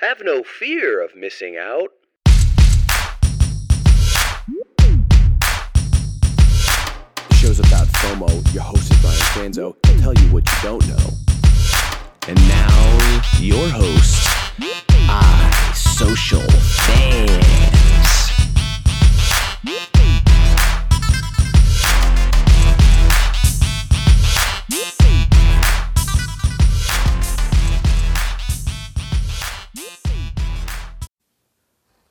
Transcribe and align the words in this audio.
Have 0.00 0.20
no 0.22 0.42
fear 0.42 1.02
of 1.02 1.16
missing 1.16 1.56
out. 1.56 1.88
The 7.30 7.34
show's 7.34 7.60
about 7.60 7.86
FOMO. 7.86 8.52
Your 8.52 8.62
host 8.64 8.92
is 8.92 9.00
Brian 9.00 9.16
Fanzo. 9.32 9.74
He'll 9.86 10.00
tell 10.00 10.12
you 10.12 10.34
what 10.34 10.46
you 10.46 10.58
don't 10.62 10.86
know. 10.86 11.08
And 12.28 12.36
now, 12.46 13.22
your 13.40 13.70
host, 13.70 14.28
I 15.08 15.72
Social 15.74 16.42
Fans. 16.42 17.56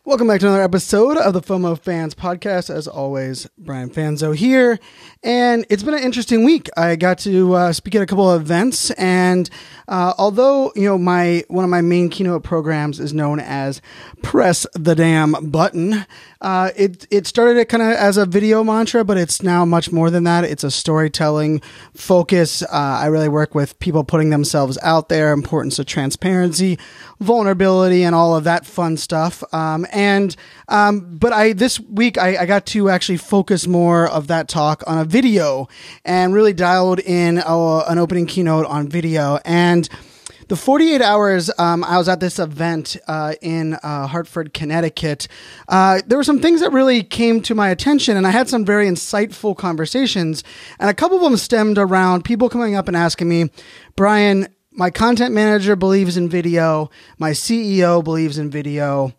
Welcome 0.08 0.28
back 0.28 0.40
to 0.42 0.46
another 0.46 0.62
episode 0.62 1.18
of 1.18 1.34
the 1.34 1.42
FOMO 1.42 1.80
Fans 1.80 2.14
Podcast. 2.14 2.70
As 2.70 2.88
always, 2.88 3.48
Brian 3.58 3.90
Fanzo 3.90 4.36
here, 4.36 4.80
and 5.24 5.66
it's 5.68 5.82
been 5.82 5.96
an 5.96 6.04
interesting 6.04 6.44
week. 6.44 6.70
I 6.78 6.96
got 6.96 7.18
to 7.20 7.56
uh, 7.56 7.74
speak 7.74 7.96
at 7.96 8.04
a 8.04 8.06
couple 8.06 8.30
of 8.30 8.40
events, 8.40 8.92
and 8.92 9.50
uh, 9.88 10.14
although 10.20 10.72
you 10.76 10.84
know 10.84 11.00
my 11.00 11.44
one 11.48 11.64
of 11.64 11.72
my 11.72 11.82
main 11.82 12.10
keynote 12.10 12.44
programs 12.44 13.00
is 13.00 13.14
known 13.14 13.40
as 13.40 13.82
"Press 14.22 14.68
the 14.76 14.94
Damn 14.94 15.50
Button," 15.50 16.06
uh, 16.46 16.70
it 16.76 17.08
it 17.10 17.26
started 17.26 17.58
it 17.58 17.70
kind 17.70 17.82
of 17.82 17.90
as 17.90 18.18
a 18.18 18.26
video 18.28 18.64
mantra, 18.64 19.04
but 19.04 19.18
it's 19.18 19.42
now 19.42 19.66
much 19.66 19.92
more 19.92 20.12
than 20.12 20.26
that. 20.26 20.44
It's 20.44 20.64
a 20.64 20.70
storytelling 20.70 21.60
focus. 21.96 22.62
Uh, 22.62 22.68
I 22.72 23.08
really 23.08 23.30
work 23.30 23.56
with 23.56 23.80
people 23.80 24.04
putting 24.04 24.30
themselves 24.30 24.78
out 24.84 25.10
there, 25.10 25.34
importance 25.34 25.80
of 25.80 25.88
transparency, 25.88 26.78
vulnerability, 27.20 28.04
and 28.04 28.14
all 28.14 28.36
of 28.36 28.44
that 28.44 28.64
fun 28.64 28.96
stuff. 28.96 29.44
Um, 29.56 29.88
and 29.92 30.36
um, 30.68 31.18
but 31.18 31.34
I 31.34 31.54
this 31.54 31.80
week 31.80 32.20
I, 32.20 32.38
I, 32.38 32.46
got 32.46 32.68
to 32.68 32.92
actually 32.92 33.18
focus 33.18 33.66
more 33.66 34.08
of 34.08 34.28
that 34.28 34.48
talk 34.48 34.84
on 34.86 35.00
a 35.00 35.04
video 35.04 35.68
and 36.06 36.32
really 36.32 36.54
dialed 36.54 37.00
in 37.00 37.40
a, 37.40 37.84
an 37.88 37.98
opening 37.98 38.28
keynote 38.28 38.68
on 38.68 38.88
video 38.88 39.40
and. 39.46 39.90
The 40.48 40.56
48 40.56 41.02
hours 41.02 41.50
um, 41.58 41.84
I 41.84 41.98
was 41.98 42.08
at 42.08 42.20
this 42.20 42.38
event 42.38 42.98
uh, 43.08 43.34
in 43.42 43.74
uh, 43.82 44.06
Hartford, 44.06 44.54
Connecticut, 44.54 45.28
uh, 45.68 46.02
there 46.06 46.20
were 46.20 46.24
some 46.24 46.40
things 46.40 46.62
that 46.62 46.72
really 46.72 47.02
came 47.02 47.42
to 47.42 47.56
my 47.56 47.70
attention, 47.70 48.16
and 48.16 48.28
I 48.28 48.30
had 48.30 48.48
some 48.48 48.64
very 48.64 48.88
insightful 48.88 49.58
conversations. 49.58 50.44
And 50.78 50.88
a 50.88 50.94
couple 50.94 51.18
of 51.18 51.24
them 51.24 51.38
stemmed 51.38 51.80
around 51.80 52.26
people 52.26 52.48
coming 52.48 52.76
up 52.76 52.88
and 52.88 52.96
asking 52.96 53.28
me, 53.28 53.50
Brian, 53.96 54.48
my 54.72 54.92
content 54.92 55.34
manager 55.34 55.76
believes 55.76 56.16
in 56.16 56.30
video, 56.30 56.92
my 57.18 57.32
CEO 57.32 58.04
believes 58.04 58.38
in 58.38 58.52
video 58.52 59.16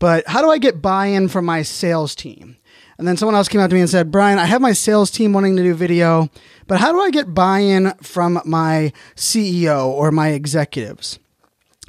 but 0.00 0.26
how 0.26 0.40
do 0.42 0.50
I 0.50 0.58
get 0.58 0.82
buy 0.82 1.06
in 1.06 1.28
from 1.28 1.44
my 1.44 1.62
sales 1.62 2.16
team? 2.16 2.56
And 3.00 3.08
then 3.08 3.16
someone 3.16 3.34
else 3.34 3.48
came 3.48 3.62
out 3.62 3.70
to 3.70 3.74
me 3.74 3.80
and 3.80 3.88
said, 3.88 4.10
Brian, 4.10 4.38
I 4.38 4.44
have 4.44 4.60
my 4.60 4.74
sales 4.74 5.10
team 5.10 5.32
wanting 5.32 5.56
to 5.56 5.62
do 5.62 5.72
video, 5.72 6.28
but 6.66 6.80
how 6.80 6.92
do 6.92 7.00
I 7.00 7.10
get 7.10 7.32
buy 7.32 7.60
in 7.60 7.94
from 8.02 8.42
my 8.44 8.92
CEO 9.16 9.86
or 9.86 10.10
my 10.10 10.28
executives? 10.28 11.18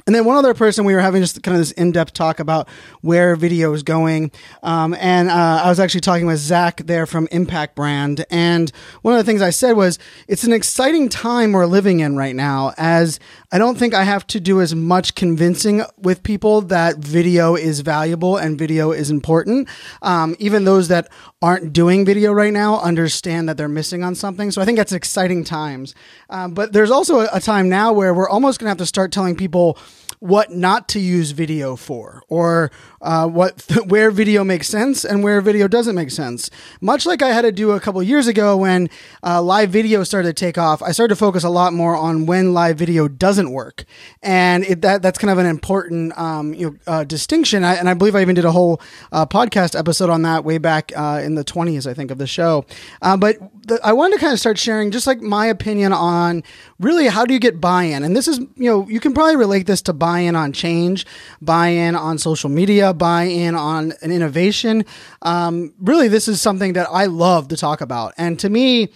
And 0.06 0.14
then 0.14 0.24
one 0.24 0.36
other 0.36 0.54
person, 0.54 0.84
we 0.84 0.94
were 0.94 1.00
having 1.00 1.22
just 1.22 1.42
kind 1.42 1.54
of 1.54 1.60
this 1.60 1.72
in-depth 1.72 2.12
talk 2.12 2.40
about 2.40 2.68
where 3.02 3.36
video 3.36 3.72
is 3.72 3.82
going. 3.82 4.30
Um, 4.62 4.94
and 4.94 5.30
uh, 5.30 5.62
I 5.64 5.68
was 5.68 5.78
actually 5.78 6.00
talking 6.00 6.26
with 6.26 6.38
Zach 6.38 6.82
there 6.86 7.06
from 7.06 7.28
Impact 7.30 7.76
Brand. 7.76 8.24
And 8.30 8.70
one 9.02 9.14
of 9.14 9.18
the 9.18 9.24
things 9.24 9.42
I 9.42 9.50
said 9.50 9.72
was, 9.76 9.98
it's 10.28 10.44
an 10.44 10.52
exciting 10.52 11.08
time 11.08 11.52
we're 11.52 11.66
living 11.66 12.00
in 12.00 12.16
right 12.16 12.34
now, 12.34 12.72
as 12.76 13.20
I 13.52 13.58
don't 13.58 13.78
think 13.78 13.94
I 13.94 14.04
have 14.04 14.26
to 14.28 14.40
do 14.40 14.60
as 14.60 14.74
much 14.74 15.14
convincing 15.14 15.82
with 15.98 16.22
people 16.22 16.62
that 16.62 16.98
video 16.98 17.54
is 17.54 17.80
valuable 17.80 18.36
and 18.36 18.58
video 18.58 18.92
is 18.92 19.10
important. 19.10 19.68
Um, 20.00 20.34
even 20.38 20.64
those 20.64 20.88
that 20.88 21.08
aren't 21.40 21.72
doing 21.72 22.04
video 22.04 22.32
right 22.32 22.52
now 22.52 22.80
understand 22.80 23.48
that 23.48 23.56
they're 23.56 23.68
missing 23.68 24.02
on 24.02 24.14
something. 24.14 24.50
So 24.50 24.62
I 24.62 24.64
think 24.64 24.78
that's 24.78 24.92
exciting 24.92 25.44
times. 25.44 25.94
Um, 26.30 26.54
but 26.54 26.72
there's 26.72 26.90
also 26.90 27.20
a, 27.20 27.28
a 27.34 27.40
time 27.40 27.68
now 27.68 27.92
where 27.92 28.14
we're 28.14 28.28
almost 28.28 28.58
going 28.58 28.66
to 28.66 28.70
have 28.70 28.78
to 28.78 28.86
start 28.86 29.12
telling 29.12 29.36
people 29.36 29.78
what 30.22 30.52
not 30.52 30.88
to 30.88 31.00
use 31.00 31.32
video 31.32 31.74
for, 31.74 32.22
or 32.28 32.70
uh, 33.00 33.26
what 33.26 33.60
where 33.86 34.12
video 34.12 34.44
makes 34.44 34.68
sense 34.68 35.04
and 35.04 35.24
where 35.24 35.40
video 35.40 35.66
doesn't 35.66 35.96
make 35.96 36.12
sense. 36.12 36.48
Much 36.80 37.04
like 37.06 37.22
I 37.22 37.32
had 37.32 37.42
to 37.42 37.50
do 37.50 37.72
a 37.72 37.80
couple 37.80 38.00
years 38.04 38.28
ago 38.28 38.56
when 38.56 38.88
uh, 39.24 39.42
live 39.42 39.70
video 39.70 40.04
started 40.04 40.36
to 40.36 40.40
take 40.40 40.56
off, 40.56 40.80
I 40.80 40.92
started 40.92 41.14
to 41.14 41.18
focus 41.18 41.42
a 41.42 41.48
lot 41.48 41.72
more 41.72 41.96
on 41.96 42.26
when 42.26 42.54
live 42.54 42.78
video 42.78 43.08
doesn't 43.08 43.50
work, 43.50 43.84
and 44.22 44.62
it, 44.62 44.80
that 44.82 45.02
that's 45.02 45.18
kind 45.18 45.32
of 45.32 45.38
an 45.38 45.46
important 45.46 46.16
um, 46.16 46.54
you 46.54 46.70
know, 46.70 46.76
uh, 46.86 47.02
distinction. 47.02 47.64
I, 47.64 47.74
and 47.74 47.88
I 47.88 47.94
believe 47.94 48.14
I 48.14 48.22
even 48.22 48.36
did 48.36 48.44
a 48.44 48.52
whole 48.52 48.80
uh, 49.10 49.26
podcast 49.26 49.76
episode 49.76 50.08
on 50.08 50.22
that 50.22 50.44
way 50.44 50.58
back 50.58 50.92
uh, 50.94 51.20
in 51.24 51.34
the 51.34 51.44
20s, 51.44 51.90
I 51.90 51.94
think, 51.94 52.12
of 52.12 52.18
the 52.18 52.28
show. 52.28 52.64
Uh, 53.00 53.16
but 53.16 53.38
the, 53.66 53.80
I 53.82 53.92
wanted 53.92 54.16
to 54.16 54.20
kind 54.20 54.32
of 54.32 54.38
start 54.38 54.58
sharing 54.58 54.92
just 54.92 55.06
like 55.06 55.20
my 55.20 55.46
opinion 55.46 55.92
on 55.92 56.44
really 56.78 57.08
how 57.08 57.24
do 57.24 57.34
you 57.34 57.40
get 57.40 57.60
buy-in, 57.60 58.04
and 58.04 58.16
this 58.16 58.28
is 58.28 58.38
you 58.38 58.70
know 58.70 58.88
you 58.88 59.00
can 59.00 59.14
probably 59.14 59.36
relate 59.36 59.66
this 59.66 59.82
to 59.82 59.92
buy 59.92 60.12
buy 60.12 60.18
in 60.18 60.36
on 60.36 60.52
change, 60.52 61.06
buy 61.40 61.68
in 61.68 61.94
on 61.96 62.18
social 62.18 62.50
media, 62.50 62.92
buy 62.92 63.22
in 63.22 63.54
on 63.54 63.94
an 64.02 64.12
innovation. 64.12 64.84
Um, 65.22 65.72
really, 65.78 66.08
this 66.08 66.28
is 66.28 66.38
something 66.38 66.74
that 66.74 66.86
I 66.90 67.06
love 67.06 67.48
to 67.48 67.56
talk 67.56 67.80
about. 67.80 68.12
And 68.18 68.38
to 68.40 68.50
me, 68.50 68.90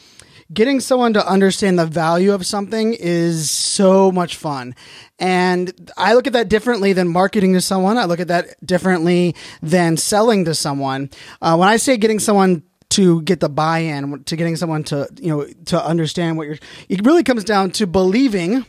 getting 0.53 0.79
someone 0.79 1.15
to 1.15 1.27
understand 1.27 1.79
the 1.79 1.87
value 1.87 2.35
of 2.35 2.45
something 2.45 2.93
is 2.93 3.51
so 3.51 4.13
much 4.13 4.37
fun. 4.37 4.75
And 5.19 5.73
I 5.97 6.13
look 6.13 6.27
at 6.27 6.35
that 6.35 6.51
differently 6.51 6.93
than 6.93 7.09
marketing 7.09 7.55
to 7.55 7.63
someone. 7.63 7.97
I 7.97 8.05
look 8.05 8.21
at 8.21 8.29
that 8.29 8.55
differently 8.65 9.35
than 9.63 9.97
selling 9.97 10.45
to 10.45 10.55
someone. 10.55 11.09
Uh, 11.41 11.57
when 11.57 11.69
I 11.69 11.79
say 11.79 11.97
getting 11.97 12.19
someone 12.19 12.63
to 12.97 13.21
get 13.23 13.41
the 13.41 13.49
buy-in, 13.51 14.25
to 14.25 14.37
getting 14.37 14.57
someone 14.57 14.83
to, 14.85 15.07
you 15.21 15.29
know, 15.29 15.47
to 15.67 15.85
understand 15.85 16.39
what 16.39 16.47
you're, 16.47 16.59
it 16.89 17.05
really 17.05 17.23
comes 17.23 17.45
down 17.45 17.71
to 17.73 17.87
believing 17.87 18.65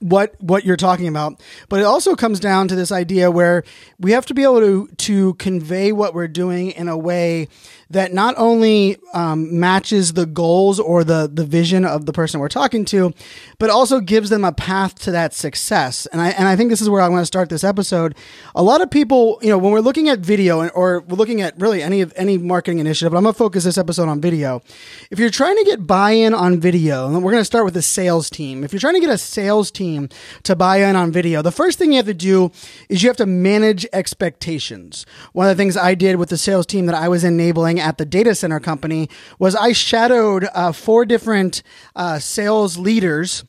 what 0.00 0.34
what 0.40 0.64
you're 0.64 0.76
talking 0.76 1.06
about. 1.06 1.40
But 1.68 1.80
it 1.80 1.84
also 1.84 2.16
comes 2.16 2.40
down 2.40 2.66
to 2.68 2.74
this 2.74 2.90
idea 2.90 3.30
where 3.30 3.62
we 4.00 4.10
have 4.12 4.26
to 4.26 4.34
be 4.34 4.42
able 4.42 4.60
to 4.60 4.88
to 4.88 5.34
convey 5.34 5.92
what 5.92 6.14
we're 6.14 6.28
doing 6.28 6.72
in 6.72 6.88
a 6.88 6.96
way 6.96 7.48
that 7.90 8.12
not 8.12 8.34
only 8.36 8.98
um, 9.14 9.58
matches 9.58 10.12
the 10.12 10.26
goals 10.26 10.78
or 10.78 11.04
the 11.04 11.30
the 11.32 11.44
vision 11.44 11.84
of 11.84 12.06
the 12.06 12.12
person 12.12 12.38
we're 12.40 12.48
talking 12.48 12.84
to, 12.86 13.14
but 13.58 13.70
also 13.70 14.00
gives 14.00 14.30
them 14.30 14.44
a 14.44 14.52
path 14.52 14.98
to 15.00 15.10
that 15.10 15.32
success. 15.32 16.06
And 16.06 16.20
I 16.20 16.30
and 16.30 16.46
I 16.46 16.56
think 16.56 16.70
this 16.70 16.82
is 16.82 16.90
where 16.90 17.00
I 17.00 17.08
want 17.08 17.22
to 17.22 17.26
start 17.26 17.48
this 17.48 17.64
episode. 17.64 18.14
A 18.54 18.62
lot 18.62 18.82
of 18.82 18.90
people, 18.90 19.38
you 19.42 19.48
know, 19.48 19.58
when 19.58 19.72
we're 19.72 19.80
looking 19.80 20.08
at 20.08 20.18
video 20.18 20.68
or 20.68 21.00
we're 21.00 21.16
looking 21.16 21.40
at 21.40 21.58
really 21.58 21.82
any 21.82 22.00
of 22.02 22.12
any 22.16 22.36
marketing 22.36 22.78
initiative, 22.78 23.12
but 23.12 23.18
I'm 23.18 23.24
gonna 23.24 23.32
focus 23.32 23.64
this 23.64 23.78
episode 23.78 24.08
on 24.08 24.20
video. 24.20 24.62
If 25.10 25.18
you're 25.18 25.30
trying 25.30 25.56
to 25.56 25.64
get 25.64 25.86
buy-in 25.86 26.34
on 26.34 26.60
video, 26.60 27.06
and 27.06 27.24
we're 27.24 27.32
gonna 27.32 27.44
start 27.44 27.64
with 27.64 27.74
the 27.74 27.82
sales 27.82 28.28
team. 28.28 28.64
If 28.64 28.72
you're 28.72 28.80
trying 28.80 28.94
to 28.94 29.00
get 29.00 29.10
a 29.10 29.18
sales 29.18 29.70
team 29.70 30.08
to 30.42 30.54
buy 30.54 30.78
in 30.78 30.94
on 30.94 31.10
video, 31.10 31.40
the 31.40 31.52
first 31.52 31.78
thing 31.78 31.92
you 31.92 31.96
have 31.96 32.06
to 32.06 32.14
do 32.14 32.52
is 32.88 33.02
you 33.02 33.08
have 33.08 33.16
to 33.16 33.26
manage 33.26 33.86
expectations. 33.92 35.06
One 35.32 35.48
of 35.48 35.56
the 35.56 35.60
things 35.60 35.76
I 35.76 35.94
did 35.94 36.16
with 36.16 36.28
the 36.28 36.36
sales 36.36 36.66
team 36.66 36.86
that 36.86 36.94
I 36.94 37.08
was 37.08 37.24
enabling 37.24 37.77
at 37.80 37.98
the 37.98 38.04
data 38.04 38.34
center 38.34 38.60
company 38.60 39.08
was 39.38 39.54
I 39.54 39.72
shadowed 39.72 40.48
uh, 40.54 40.72
four 40.72 41.04
different 41.04 41.62
uh, 41.96 42.18
sales 42.18 42.78
leaders. 42.78 43.44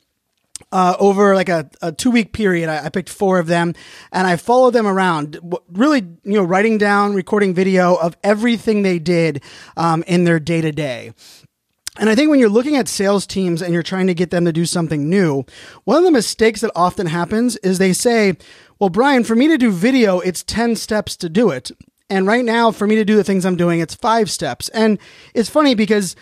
Uh, 0.72 0.94
over 1.00 1.34
like 1.34 1.48
a, 1.48 1.68
a 1.80 1.90
two 1.90 2.10
week 2.10 2.34
period, 2.34 2.68
I, 2.68 2.84
I, 2.84 2.88
picked 2.90 3.08
four 3.08 3.38
of 3.38 3.46
them 3.46 3.74
and 4.12 4.26
I 4.26 4.36
followed 4.36 4.72
them 4.72 4.86
around, 4.86 5.40
really, 5.72 6.00
you 6.00 6.34
know, 6.34 6.44
writing 6.44 6.76
down, 6.76 7.14
recording 7.14 7.54
video 7.54 7.94
of 7.94 8.14
everything 8.22 8.82
they 8.82 8.98
did 8.98 9.42
um, 9.76 10.04
in 10.06 10.24
their 10.24 10.38
day 10.38 10.60
to 10.60 10.70
day. 10.70 11.12
And 11.98 12.08
I 12.08 12.14
think 12.14 12.30
when 12.30 12.38
you're 12.38 12.48
looking 12.48 12.76
at 12.76 12.88
sales 12.88 13.26
teams 13.26 13.62
and 13.62 13.74
you're 13.74 13.82
trying 13.82 14.06
to 14.06 14.14
get 14.14 14.30
them 14.30 14.44
to 14.44 14.52
do 14.52 14.64
something 14.64 15.08
new, 15.08 15.44
one 15.84 15.98
of 15.98 16.04
the 16.04 16.10
mistakes 16.10 16.60
that 16.60 16.70
often 16.76 17.06
happens 17.06 17.56
is 17.58 17.78
they 17.78 17.92
say, 17.92 18.36
well, 18.78 18.90
Brian, 18.90 19.24
for 19.24 19.34
me 19.34 19.48
to 19.48 19.58
do 19.58 19.70
video, 19.70 20.20
it's 20.20 20.42
10 20.44 20.76
steps 20.76 21.16
to 21.16 21.28
do 21.28 21.50
it. 21.50 21.70
And 22.10 22.26
right 22.26 22.44
now, 22.44 22.72
for 22.72 22.86
me 22.86 22.96
to 22.96 23.04
do 23.04 23.16
the 23.16 23.24
things 23.24 23.46
I'm 23.46 23.56
doing, 23.56 23.80
it's 23.80 23.94
five 23.94 24.30
steps. 24.30 24.68
And 24.70 24.98
it's 25.32 25.48
funny 25.48 25.74
because 25.74 26.16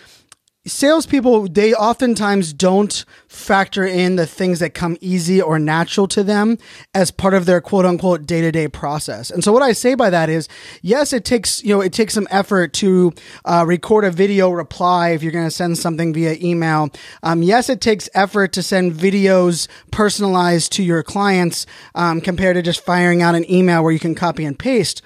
salespeople, 0.65 1.47
they 1.47 1.73
oftentimes 1.73 2.53
don't 2.53 3.05
factor 3.27 3.85
in 3.85 4.17
the 4.17 4.27
things 4.27 4.59
that 4.59 4.73
come 4.73 4.97
easy 5.01 5.41
or 5.41 5.57
natural 5.57 6.07
to 6.07 6.23
them 6.23 6.57
as 6.93 7.11
part 7.11 7.33
of 7.33 7.45
their 7.45 7.61
quote 7.61 7.85
unquote 7.85 8.25
day 8.25 8.41
to 8.41 8.51
day 8.51 8.67
process. 8.67 9.31
And 9.31 9.43
so 9.43 9.51
what 9.51 9.63
I 9.63 9.71
say 9.71 9.95
by 9.95 10.09
that 10.09 10.29
is, 10.29 10.47
yes, 10.81 11.13
it 11.13 11.25
takes, 11.25 11.63
you 11.63 11.73
know, 11.73 11.81
it 11.81 11.93
takes 11.93 12.13
some 12.13 12.27
effort 12.29 12.73
to 12.73 13.13
uh, 13.45 13.63
record 13.67 14.05
a 14.05 14.11
video 14.11 14.49
reply 14.49 15.09
if 15.09 15.23
you're 15.23 15.31
going 15.31 15.47
to 15.47 15.51
send 15.51 15.77
something 15.77 16.13
via 16.13 16.35
email. 16.39 16.89
Um, 17.23 17.41
yes, 17.41 17.69
it 17.69 17.81
takes 17.81 18.09
effort 18.13 18.53
to 18.53 18.63
send 18.63 18.93
videos 18.93 19.67
personalized 19.91 20.71
to 20.73 20.83
your 20.83 21.03
clients 21.03 21.65
um, 21.95 22.21
compared 22.21 22.55
to 22.55 22.61
just 22.61 22.85
firing 22.85 23.21
out 23.21 23.33
an 23.33 23.49
email 23.49 23.81
where 23.83 23.93
you 23.93 23.99
can 23.99 24.13
copy 24.13 24.45
and 24.45 24.59
paste. 24.59 25.01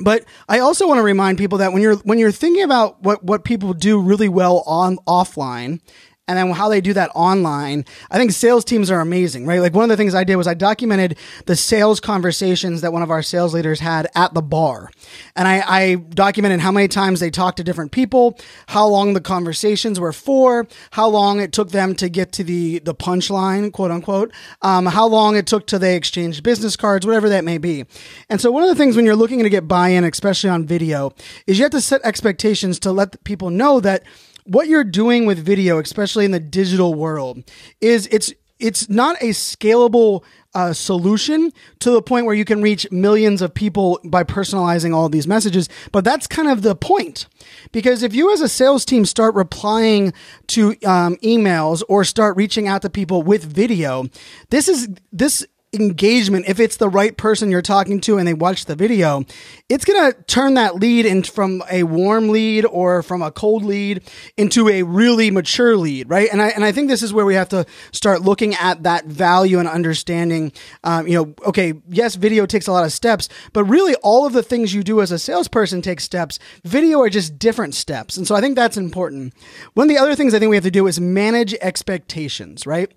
But 0.00 0.24
I 0.48 0.60
also 0.60 0.86
want 0.86 0.98
to 0.98 1.02
remind 1.02 1.38
people 1.38 1.58
that 1.58 1.72
when 1.72 1.82
you're 1.82 1.96
when 1.96 2.18
you're 2.18 2.32
thinking 2.32 2.62
about 2.62 3.02
what 3.02 3.22
what 3.24 3.44
people 3.44 3.74
do 3.74 4.00
really 4.00 4.28
well 4.28 4.62
on 4.66 4.96
offline 5.06 5.80
and 6.28 6.36
then 6.36 6.50
how 6.50 6.68
they 6.68 6.82
do 6.82 6.92
that 6.92 7.10
online. 7.14 7.86
I 8.10 8.18
think 8.18 8.32
sales 8.32 8.64
teams 8.64 8.90
are 8.90 9.00
amazing, 9.00 9.46
right? 9.46 9.60
Like 9.60 9.72
one 9.72 9.84
of 9.84 9.88
the 9.88 9.96
things 9.96 10.14
I 10.14 10.24
did 10.24 10.36
was 10.36 10.46
I 10.46 10.54
documented 10.54 11.16
the 11.46 11.56
sales 11.56 12.00
conversations 12.00 12.82
that 12.82 12.92
one 12.92 13.02
of 13.02 13.10
our 13.10 13.22
sales 13.22 13.54
leaders 13.54 13.80
had 13.80 14.08
at 14.14 14.34
the 14.34 14.42
bar. 14.42 14.90
And 15.34 15.48
I, 15.48 15.64
I 15.66 15.94
documented 15.94 16.60
how 16.60 16.70
many 16.70 16.86
times 16.86 17.20
they 17.20 17.30
talked 17.30 17.56
to 17.56 17.64
different 17.64 17.92
people, 17.92 18.38
how 18.68 18.86
long 18.86 19.14
the 19.14 19.20
conversations 19.22 19.98
were 19.98 20.12
for, 20.12 20.68
how 20.90 21.08
long 21.08 21.40
it 21.40 21.52
took 21.52 21.70
them 21.70 21.94
to 21.96 22.10
get 22.10 22.30
to 22.32 22.44
the, 22.44 22.80
the 22.80 22.94
punchline, 22.94 23.72
quote 23.72 23.90
unquote, 23.90 24.32
um, 24.60 24.84
how 24.84 25.06
long 25.06 25.34
it 25.34 25.46
took 25.46 25.66
to 25.68 25.78
they 25.78 25.96
exchange 25.96 26.42
business 26.42 26.76
cards, 26.76 27.06
whatever 27.06 27.30
that 27.30 27.44
may 27.44 27.56
be. 27.56 27.86
And 28.28 28.38
so 28.38 28.50
one 28.50 28.62
of 28.62 28.68
the 28.68 28.74
things 28.74 28.96
when 28.96 29.06
you're 29.06 29.16
looking 29.16 29.42
to 29.42 29.48
get 29.48 29.66
buy-in, 29.66 30.04
especially 30.04 30.50
on 30.50 30.66
video, 30.66 31.14
is 31.46 31.58
you 31.58 31.64
have 31.64 31.72
to 31.72 31.80
set 31.80 32.02
expectations 32.04 32.78
to 32.80 32.92
let 32.92 33.24
people 33.24 33.48
know 33.48 33.80
that 33.80 34.02
what 34.48 34.68
you're 34.68 34.84
doing 34.84 35.26
with 35.26 35.38
video, 35.38 35.78
especially 35.78 36.24
in 36.24 36.30
the 36.30 36.40
digital 36.40 36.94
world, 36.94 37.44
is 37.80 38.08
it's 38.10 38.32
it's 38.58 38.88
not 38.88 39.16
a 39.22 39.28
scalable 39.28 40.24
uh, 40.54 40.72
solution 40.72 41.52
to 41.78 41.90
the 41.90 42.02
point 42.02 42.26
where 42.26 42.34
you 42.34 42.44
can 42.44 42.60
reach 42.60 42.90
millions 42.90 43.40
of 43.40 43.54
people 43.54 44.00
by 44.04 44.24
personalizing 44.24 44.92
all 44.94 45.08
these 45.08 45.28
messages. 45.28 45.68
But 45.92 46.04
that's 46.04 46.26
kind 46.26 46.48
of 46.48 46.62
the 46.62 46.74
point. 46.74 47.26
Because 47.70 48.02
if 48.02 48.14
you 48.14 48.32
as 48.32 48.40
a 48.40 48.48
sales 48.48 48.84
team 48.84 49.04
start 49.04 49.34
replying 49.34 50.12
to 50.48 50.70
um, 50.84 51.16
emails 51.16 51.82
or 51.88 52.02
start 52.02 52.36
reaching 52.36 52.66
out 52.66 52.82
to 52.82 52.90
people 52.90 53.22
with 53.22 53.44
video, 53.44 54.06
this 54.50 54.68
is 54.68 54.88
this 55.12 55.46
engagement, 55.72 56.46
if 56.48 56.58
it's 56.58 56.76
the 56.78 56.88
right 56.88 57.16
person 57.16 57.50
you're 57.50 57.60
talking 57.60 58.00
to 58.00 58.16
and 58.16 58.26
they 58.26 58.32
watch 58.32 58.64
the 58.64 58.74
video, 58.74 59.24
it's 59.68 59.84
going 59.84 60.12
to 60.12 60.22
turn 60.22 60.54
that 60.54 60.76
lead 60.76 61.04
in 61.04 61.22
from 61.22 61.62
a 61.70 61.82
warm 61.82 62.30
lead 62.30 62.64
or 62.64 63.02
from 63.02 63.20
a 63.20 63.30
cold 63.30 63.62
lead 63.64 64.02
into 64.36 64.68
a 64.68 64.82
really 64.82 65.30
mature 65.30 65.76
lead, 65.76 66.08
right? 66.08 66.28
And 66.32 66.40
I, 66.40 66.48
and 66.48 66.64
I 66.64 66.72
think 66.72 66.88
this 66.88 67.02
is 67.02 67.12
where 67.12 67.26
we 67.26 67.34
have 67.34 67.50
to 67.50 67.66
start 67.92 68.22
looking 68.22 68.54
at 68.54 68.82
that 68.84 69.04
value 69.04 69.58
and 69.58 69.68
understanding, 69.68 70.52
um, 70.84 71.06
you 71.06 71.14
know, 71.14 71.34
okay, 71.46 71.74
yes, 71.88 72.14
video 72.14 72.46
takes 72.46 72.66
a 72.66 72.72
lot 72.72 72.84
of 72.84 72.92
steps, 72.92 73.28
but 73.52 73.64
really 73.64 73.94
all 73.96 74.26
of 74.26 74.32
the 74.32 74.42
things 74.42 74.72
you 74.72 74.82
do 74.82 75.02
as 75.02 75.12
a 75.12 75.18
salesperson 75.18 75.82
take 75.82 76.00
steps. 76.00 76.38
Video 76.64 77.00
are 77.02 77.10
just 77.10 77.38
different 77.38 77.74
steps. 77.74 78.16
And 78.16 78.26
so 78.26 78.34
I 78.34 78.40
think 78.40 78.56
that's 78.56 78.78
important. 78.78 79.34
One 79.74 79.84
of 79.84 79.94
the 79.94 80.00
other 80.00 80.14
things 80.14 80.32
I 80.32 80.38
think 80.38 80.48
we 80.48 80.56
have 80.56 80.64
to 80.64 80.70
do 80.70 80.86
is 80.86 80.98
manage 80.98 81.52
expectations, 81.54 82.66
right? 82.66 82.90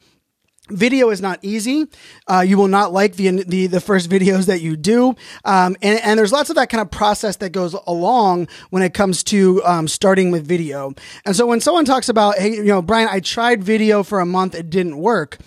Video 0.72 1.10
is 1.10 1.22
not 1.22 1.40
easy. 1.42 1.88
Uh, 2.28 2.42
you 2.42 2.58
will 2.58 2.68
not 2.68 2.92
like 2.94 3.16
the, 3.16 3.44
the 3.44 3.68
the 3.68 3.82
first 3.82 4.10
videos 4.10 4.46
that 4.48 4.62
you 4.62 4.76
do, 4.76 5.16
um, 5.46 5.76
and 5.82 6.00
and 6.02 6.18
there's 6.18 6.32
lots 6.32 6.50
of 6.50 6.56
that 6.56 6.70
kind 6.70 6.82
of 6.82 6.90
process 6.90 7.38
that 7.38 7.52
goes 7.52 7.76
along 7.88 8.48
when 8.70 8.84
it 8.84 8.94
comes 8.94 9.24
to 9.24 9.64
um, 9.66 9.88
starting 9.88 10.32
with 10.32 10.46
video. 10.46 10.94
And 11.26 11.36
so 11.36 11.46
when 11.46 11.62
someone 11.62 11.86
talks 11.86 12.10
about, 12.10 12.38
hey, 12.38 12.56
you 12.56 12.64
know, 12.64 12.82
Brian, 12.82 13.08
I 13.10 13.20
tried 13.20 13.64
video 13.64 14.04
for 14.04 14.20
a 14.20 14.26
month, 14.26 14.56
it 14.56 14.70
didn't 14.70 14.98
work 14.98 15.38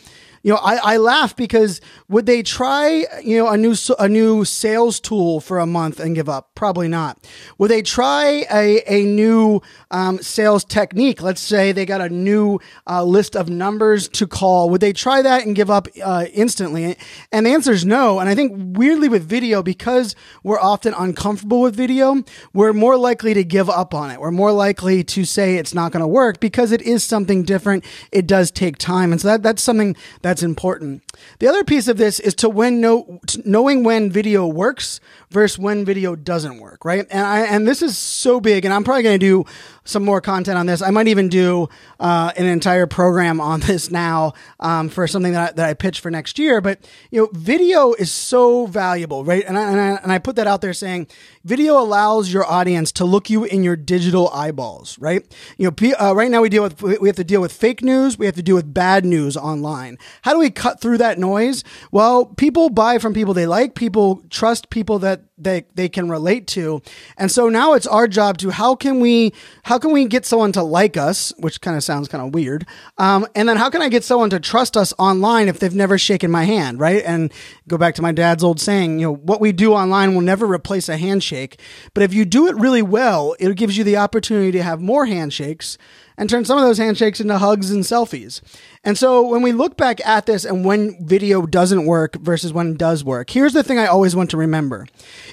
you 0.45 0.53
know, 0.53 0.59
I, 0.59 0.95
I 0.95 0.97
laugh 0.99 1.35
because 1.35 1.81
would 2.11 2.27
they 2.27 2.43
try, 2.43 3.07
you 3.25 3.39
know, 3.39 3.49
a 3.49 3.57
new 3.57 3.75
a 3.99 4.09
new 4.11 4.45
sales 4.45 5.01
tool 5.01 5.41
for 5.41 5.59
a 5.59 5.65
month 5.65 5.99
and 5.99 6.15
give 6.15 6.29
up? 6.29 6.55
Probably 6.55 6.87
not. 6.87 7.19
Would 7.57 7.71
they 7.71 7.81
try 7.81 8.45
a, 8.53 8.83
a 8.87 9.05
new 9.05 9.63
um, 9.91 10.19
sales 10.19 10.63
technique? 10.63 11.23
Let's 11.23 11.41
say 11.41 11.73
they 11.73 11.87
got 11.87 12.03
a 12.03 12.11
new 12.11 12.61
uh, 12.87 13.03
list 13.05 13.37
of 13.37 13.49
numbers 13.49 14.07
to 14.11 14.27
call. 14.27 14.69
Would 14.69 14.83
they 14.83 14.93
try 14.93 15.23
that 15.23 15.47
and 15.47 15.57
give 15.57 15.71
up 15.71 15.89
uh, 16.05 16.27
instantly? 16.35 16.99
And 17.33 17.47
the 17.47 17.51
answer 17.51 17.73
is 17.73 17.87
no. 17.87 18.21
And 18.21 18.29
I 18.29 18.35
think 18.35 18.53
weirdly 18.77 19.09
with 19.09 19.27
video, 19.27 19.63
because 19.63 20.15
we're 20.43 20.61
often 20.61 20.93
uncomfortable 20.93 21.63
with 21.63 21.75
video, 21.75 22.23
we're 22.53 22.75
more 22.75 22.99
likely 22.99 23.33
to 23.33 23.45
give 23.45 23.71
up 23.71 23.95
on 23.95 24.11
it. 24.11 24.21
We're 24.21 24.31
more 24.31 24.53
likely 24.53 25.05
to 25.05 25.25
say 25.25 25.57
it's 25.57 25.73
not 25.73 25.91
going 25.91 26.03
to 26.03 26.07
work 26.07 26.39
because 26.39 26.71
it 26.71 26.83
is 26.83 27.03
something 27.03 27.45
different. 27.45 27.83
It 28.13 28.27
does 28.27 28.51
take 28.51 28.77
time, 28.77 29.11
and 29.11 29.19
so 29.19 29.29
that 29.29 29.43
that's 29.43 29.63
something 29.63 29.97
that 30.21 30.34
that's 30.35 30.43
important. 30.43 31.01
The 31.39 31.47
other 31.47 31.63
piece 31.63 31.87
of 31.87 31.97
this 31.97 32.19
is 32.19 32.35
to 32.37 32.49
when 32.49 32.81
know, 32.81 33.21
knowing 33.45 33.85
when 33.85 34.11
video 34.11 34.49
works 34.49 34.99
versus 35.31 35.61
when 35.61 35.85
video 35.85 36.17
doesn't 36.17 36.59
work, 36.59 36.85
right? 36.85 37.07
And 37.09 37.25
I, 37.25 37.41
and 37.43 37.69
this 37.69 37.83
is 37.83 37.97
so 37.97 38.41
big, 38.41 38.65
and 38.65 38.75
I'm 38.75 38.83
probably 38.83 39.05
going 39.05 39.21
to 39.21 39.25
do 39.25 39.45
some 39.85 40.05
more 40.05 40.21
content 40.21 40.57
on 40.57 40.67
this. 40.67 40.81
I 40.83 40.91
might 40.91 41.09
even 41.09 41.29
do 41.29 41.69
uh, 42.01 42.33
an 42.37 42.47
entire 42.47 42.87
program 42.87 43.41
on 43.41 43.61
this 43.69 43.91
now 43.91 44.33
um, 44.61 44.89
for 44.89 45.07
something 45.07 45.33
that 45.33 45.51
I, 45.51 45.53
that 45.53 45.69
I 45.69 45.75
pitch 45.75 46.01
for 46.01 46.11
next 46.11 46.39
year. 46.39 46.61
But 46.61 46.81
you 47.11 47.21
know, 47.21 47.29
video 47.33 47.93
is 47.93 48.11
so 48.11 48.67
valuable, 48.67 49.25
right? 49.25 49.45
And 49.47 49.59
I, 49.59 49.71
and 49.71 49.81
I, 49.81 49.87
and 50.03 50.13
I 50.13 50.19
put 50.19 50.37
that 50.37 50.47
out 50.47 50.63
there 50.63 50.73
saying 50.73 51.07
video 51.45 51.79
allows 51.79 52.33
your 52.33 52.45
audience 52.45 52.91
to 52.93 53.05
look 53.05 53.29
you 53.29 53.45
in 53.45 53.63
your 53.63 53.77
digital 53.77 54.31
eyeballs, 54.31 54.99
right? 54.99 55.23
You 55.59 55.71
know, 55.71 55.95
uh, 56.01 56.15
right 56.15 56.31
now 56.31 56.41
we 56.41 56.49
deal 56.49 56.63
with 56.63 56.83
we 56.83 57.09
have 57.09 57.17
to 57.17 57.25
deal 57.25 57.41
with 57.41 57.53
fake 57.53 57.83
news, 57.83 58.19
we 58.19 58.27
have 58.27 58.35
to 58.37 58.43
deal 58.43 58.57
with 58.57 58.73
bad 58.73 59.05
news 59.05 59.37
online. 59.37 59.99
How 60.25 60.33
do 60.33 60.39
we 60.39 60.49
cut 60.49 60.81
through 60.81 60.99
that 60.99 61.19
noise? 61.19 61.65
Well, 61.93 62.25
people 62.25 62.71
buy 62.71 62.97
from 62.97 63.13
people 63.13 63.35
they 63.35 63.45
like, 63.45 63.75
people 63.75 64.23
trust 64.31 64.71
people 64.71 64.99
that 65.01 65.25
they 65.37 65.67
they 65.75 65.91
can 65.91 66.09
relate 66.09 66.47
to. 66.47 66.81
And 67.19 67.31
so 67.31 67.51
now 67.51 67.75
it's 67.75 67.87
our 67.87 68.09
job 68.09 68.39
to 68.39 68.49
how 68.49 68.75
can 68.75 69.01
we 69.01 69.35
how 69.65 69.79
can 69.79 69.93
we 69.93 70.07
get 70.07 70.25
someone 70.25 70.51
to 70.53 70.63
like 70.63 70.97
us, 70.97 71.31
which 71.39 71.61
kind 71.61 71.77
of 71.77 71.85
sounds 71.85 72.09
kind 72.09 72.27
of 72.27 72.33
weird. 72.33 72.67
Um, 72.97 73.27
and 73.35 73.47
then 73.47 73.59
how 73.59 73.69
can 73.69 73.83
I 73.83 73.91
get 73.91 74.03
someone 74.03 74.31
to 74.31 74.41
trust 74.41 74.79
us 74.79 74.95
online 74.99 75.49
if 75.49 75.59
they've 75.59 75.75
never 75.75 75.99
shaken 75.99 76.31
my 76.31 76.45
hand, 76.45 76.81
right? 76.81 77.03
And 77.05 77.31
go 77.69 77.77
back 77.77 77.95
to 77.97 78.03
my 78.03 78.13
dad's 78.13 78.43
old 78.43 78.61
saying, 78.61 79.01
you 79.01 79.09
know, 79.09 79.15
what 79.15 79.43
we 79.43 79.53
do 79.53 79.75
online 79.75 80.15
will 80.15 80.23
never 80.23 80.47
replace 80.47 80.89
a 80.89 80.97
handshake, 80.97 81.61
but 81.93 82.03
if 82.03 82.15
you 82.15 82.25
do 82.25 82.47
it 82.47 82.57
really 82.57 82.83
well, 82.83 83.37
it 83.39 83.55
gives 83.57 83.77
you 83.77 83.85
the 83.85 83.99
opportunity 83.99 84.53
to 84.53 84.63
have 84.63 84.81
more 84.81 85.05
handshakes 85.05 85.77
and 86.17 86.31
turn 86.31 86.45
some 86.45 86.59
of 86.59 86.65
those 86.65 86.79
handshakes 86.79 87.21
into 87.21 87.39
hugs 87.39 87.71
and 87.71 87.85
selfies. 87.85 88.41
And 88.85 88.99
so 88.99 89.27
when 89.27 89.43
we 89.43 89.53
look 89.53 89.77
back 89.77 90.05
at 90.07 90.27
this 90.27 90.45
and 90.45 90.65
when 90.65 91.05
video 91.05 91.47
doesn't 91.47 91.87
work 91.87 92.17
versus 92.17 92.53
when 92.53 92.73
it 92.73 92.79
does 92.79 93.03
work, 93.03 93.31
here's 93.31 93.53
the 93.53 93.63
thing 93.63 93.79
I 93.79 93.87
always 93.87 94.15
want 94.15 94.31
to 94.31 94.37
remember. 94.37 94.87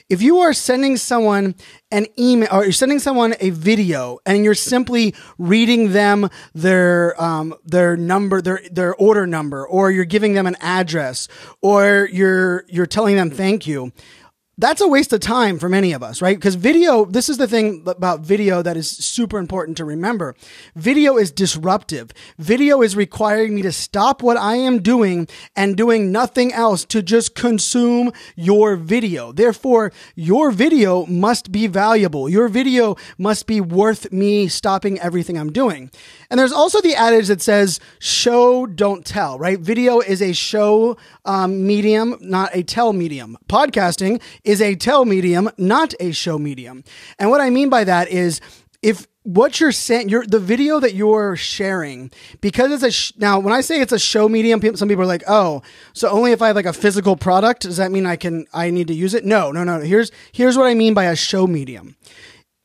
If 0.09 0.21
you 0.21 0.39
are 0.39 0.53
sending 0.53 0.97
someone 0.97 1.55
an 1.91 2.07
email 2.17 2.49
or 2.51 2.63
you're 2.63 2.71
sending 2.71 2.99
someone 2.99 3.35
a 3.39 3.49
video 3.49 4.19
and 4.25 4.43
you're 4.43 4.55
simply 4.55 5.13
reading 5.37 5.91
them 5.91 6.29
their 6.53 7.21
um, 7.21 7.53
their 7.65 7.97
number, 7.97 8.41
their 8.41 8.61
their 8.71 8.95
order 8.95 9.27
number, 9.27 9.67
or 9.67 9.91
you're 9.91 10.05
giving 10.05 10.33
them 10.33 10.47
an 10.47 10.55
address, 10.61 11.27
or 11.61 12.07
you're 12.11 12.65
you're 12.69 12.85
telling 12.85 13.17
them 13.17 13.29
thank 13.29 13.67
you, 13.67 13.91
that's 14.57 14.81
a 14.81 14.87
waste 14.87 15.13
of 15.13 15.21
time 15.21 15.57
for 15.57 15.69
many 15.69 15.93
of 15.93 16.03
us, 16.03 16.21
right? 16.21 16.37
Because 16.37 16.55
video, 16.55 17.05
this 17.05 17.29
is 17.29 17.37
the 17.37 17.47
thing 17.47 17.83
about 17.87 18.19
video 18.19 18.61
that 18.61 18.75
is 18.75 18.89
super 18.89 19.39
important 19.39 19.77
to 19.77 19.85
remember. 19.85 20.35
Video 20.75 21.17
is 21.17 21.31
disruptive. 21.31 22.11
Video 22.37 22.81
is 22.81 22.95
requiring 22.95 23.55
me 23.55 23.61
to 23.61 23.71
stop 23.71 24.21
what 24.21 24.35
I 24.35 24.55
am 24.55 24.81
doing 24.81 25.27
and 25.55 25.77
doing 25.77 26.11
nothing 26.11 26.51
else 26.51 26.83
to 26.85 27.01
just 27.01 27.33
consume 27.33 28.11
your 28.35 28.75
video. 28.75 29.31
Therefore, 29.31 29.93
your 30.15 30.51
video 30.51 31.05
must 31.05 31.51
be 31.51 31.67
valuable. 31.67 32.27
Your 32.27 32.49
video 32.49 32.97
must 33.17 33.47
be 33.47 33.61
worth 33.61 34.11
me 34.11 34.49
stopping 34.49 34.99
everything 34.99 35.37
I'm 35.37 35.53
doing. 35.53 35.89
And 36.29 36.39
there's 36.39 36.51
also 36.51 36.81
the 36.81 36.95
adage 36.95 37.27
that 37.27 37.41
says, 37.41 37.79
show, 37.99 38.65
don't 38.65 39.05
tell, 39.05 39.39
right? 39.39 39.59
Video 39.59 40.01
is 40.01 40.21
a 40.21 40.33
show 40.33 40.97
um, 41.23 41.65
medium, 41.65 42.17
not 42.19 42.53
a 42.53 42.63
tell 42.63 42.91
medium. 42.93 43.37
Podcasting 43.47 44.21
is 44.43 44.61
a 44.61 44.75
tell 44.75 45.05
medium, 45.05 45.49
not 45.57 45.93
a 45.99 46.11
show 46.11 46.37
medium. 46.37 46.83
And 47.19 47.29
what 47.29 47.41
I 47.41 47.49
mean 47.49 47.69
by 47.69 47.83
that 47.83 48.09
is 48.09 48.41
if 48.81 49.07
what 49.23 49.59
you're 49.59 49.71
saying, 49.71 50.09
you're 50.09 50.25
the 50.25 50.39
video 50.39 50.79
that 50.79 50.95
you're 50.95 51.35
sharing, 51.35 52.11
because 52.41 52.71
it's 52.71 52.83
a 52.83 52.91
sh- 52.91 53.13
now 53.17 53.39
when 53.39 53.53
I 53.53 53.61
say 53.61 53.79
it's 53.79 53.91
a 53.91 53.99
show 53.99 54.27
medium, 54.27 54.59
some 54.75 54.89
people 54.89 55.03
are 55.03 55.07
like, 55.07 55.23
oh, 55.27 55.61
so 55.93 56.09
only 56.09 56.31
if 56.31 56.41
I 56.41 56.47
have 56.47 56.55
like 56.55 56.65
a 56.65 56.73
physical 56.73 57.15
product, 57.15 57.61
does 57.61 57.77
that 57.77 57.91
mean 57.91 58.07
I 58.07 58.15
can 58.15 58.47
I 58.53 58.71
need 58.71 58.87
to 58.87 58.95
use 58.95 59.13
it? 59.13 59.23
No, 59.23 59.51
no, 59.51 59.63
no. 59.63 59.79
Here's 59.79 60.11
here's 60.31 60.57
what 60.57 60.65
I 60.65 60.73
mean 60.73 60.93
by 60.93 61.05
a 61.05 61.15
show 61.15 61.45
medium 61.45 61.95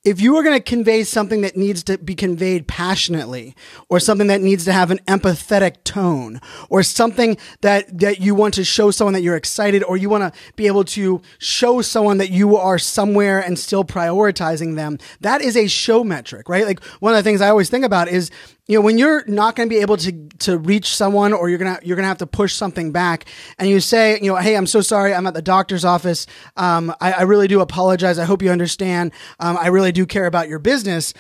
if 0.07 0.21
you 0.21 0.37
are 0.37 0.45
going 0.45 0.57
to 0.57 0.63
convey 0.63 1.03
something 1.03 1.41
that 1.41 1.57
needs 1.57 1.83
to 1.83 1.99
be 1.99 2.15
conveyed 2.15 2.69
passionately 2.69 3.57
or 3.89 3.99
something 3.99 4.29
that 4.29 4.41
needs 4.41 4.65
to 4.65 4.73
have 4.73 4.93
an 4.93 4.99
empathetic 5.09 5.83
tone 5.83 6.41
or 6.71 6.85
something 6.85 7.37
that 7.61 7.99
that 7.99 8.21
you 8.21 8.33
want 8.33 8.55
to 8.55 8.63
show 8.63 8.93
someone 8.93 9.15
that 9.15 9.23
you're 9.23 9.37
excited 9.37 9.83
or 9.83 9.97
you 9.97 10.09
want 10.09 10.33
to 10.33 10.41
be 10.55 10.69
able 10.69 10.85
to 10.85 11.21
show 11.39 11.83
someone 11.83 12.19
that 12.19 12.31
you 12.31 12.57
are 12.57 12.79
somewhere 12.79 13.41
and 13.41 13.59
still 13.59 13.85
prioritizing 13.85 14.77
them 14.77 14.97
that 15.21 15.43
is 15.43 15.57
a 15.57 15.67
show 15.67 16.05
metric 16.05 16.49
right? 16.49 16.65
Like 16.65 16.83
one 17.01 17.13
of 17.13 17.19
the 17.19 17.25
things 17.25 17.41
i 17.41 17.49
always 17.49 17.69
think 17.69 17.85
about 17.85 18.07
is 18.07 18.31
you 18.67 18.77
know 18.77 18.83
when 18.83 18.99
you're 18.99 19.25
not 19.27 19.57
going 19.57 19.69
to 19.69 19.75
be 19.75 19.81
able 19.81 19.97
to 19.97 20.29
to 20.39 20.59
reach 20.59 20.95
someone 20.95 21.33
or 21.33 21.49
you're 21.49 21.59
gonna 21.59 21.79
you're 21.83 21.97
gonna 21.97 22.09
have 22.09 22.19
to 22.19 22.27
push 22.27 22.55
something 22.55 22.93
back 22.93 23.27
and 23.59 23.69
you 23.69 23.81
say 23.81 24.19
you 24.21 24.31
know 24.31 24.37
hey 24.37 24.57
i'm 24.57 24.67
so 24.67 24.81
sorry. 24.81 25.15
I'm 25.15 25.27
at 25.27 25.35
the 25.35 25.43
doctor's 25.43 25.85
office. 25.85 26.27
Um, 26.57 26.95
I, 27.01 27.13
I, 27.13 27.23
really 27.23 27.49
do 27.49 27.61
apologize. 27.61 28.19
I 28.19 28.25
hope 28.25 28.43
you 28.43 28.51
understand. 28.51 29.13
Um, 29.39 29.57
i 29.57 29.69
really 29.69 29.93
do 29.93 30.07
care 30.07 30.27
about 30.27 30.49
your 30.49 30.59
business 30.59 31.15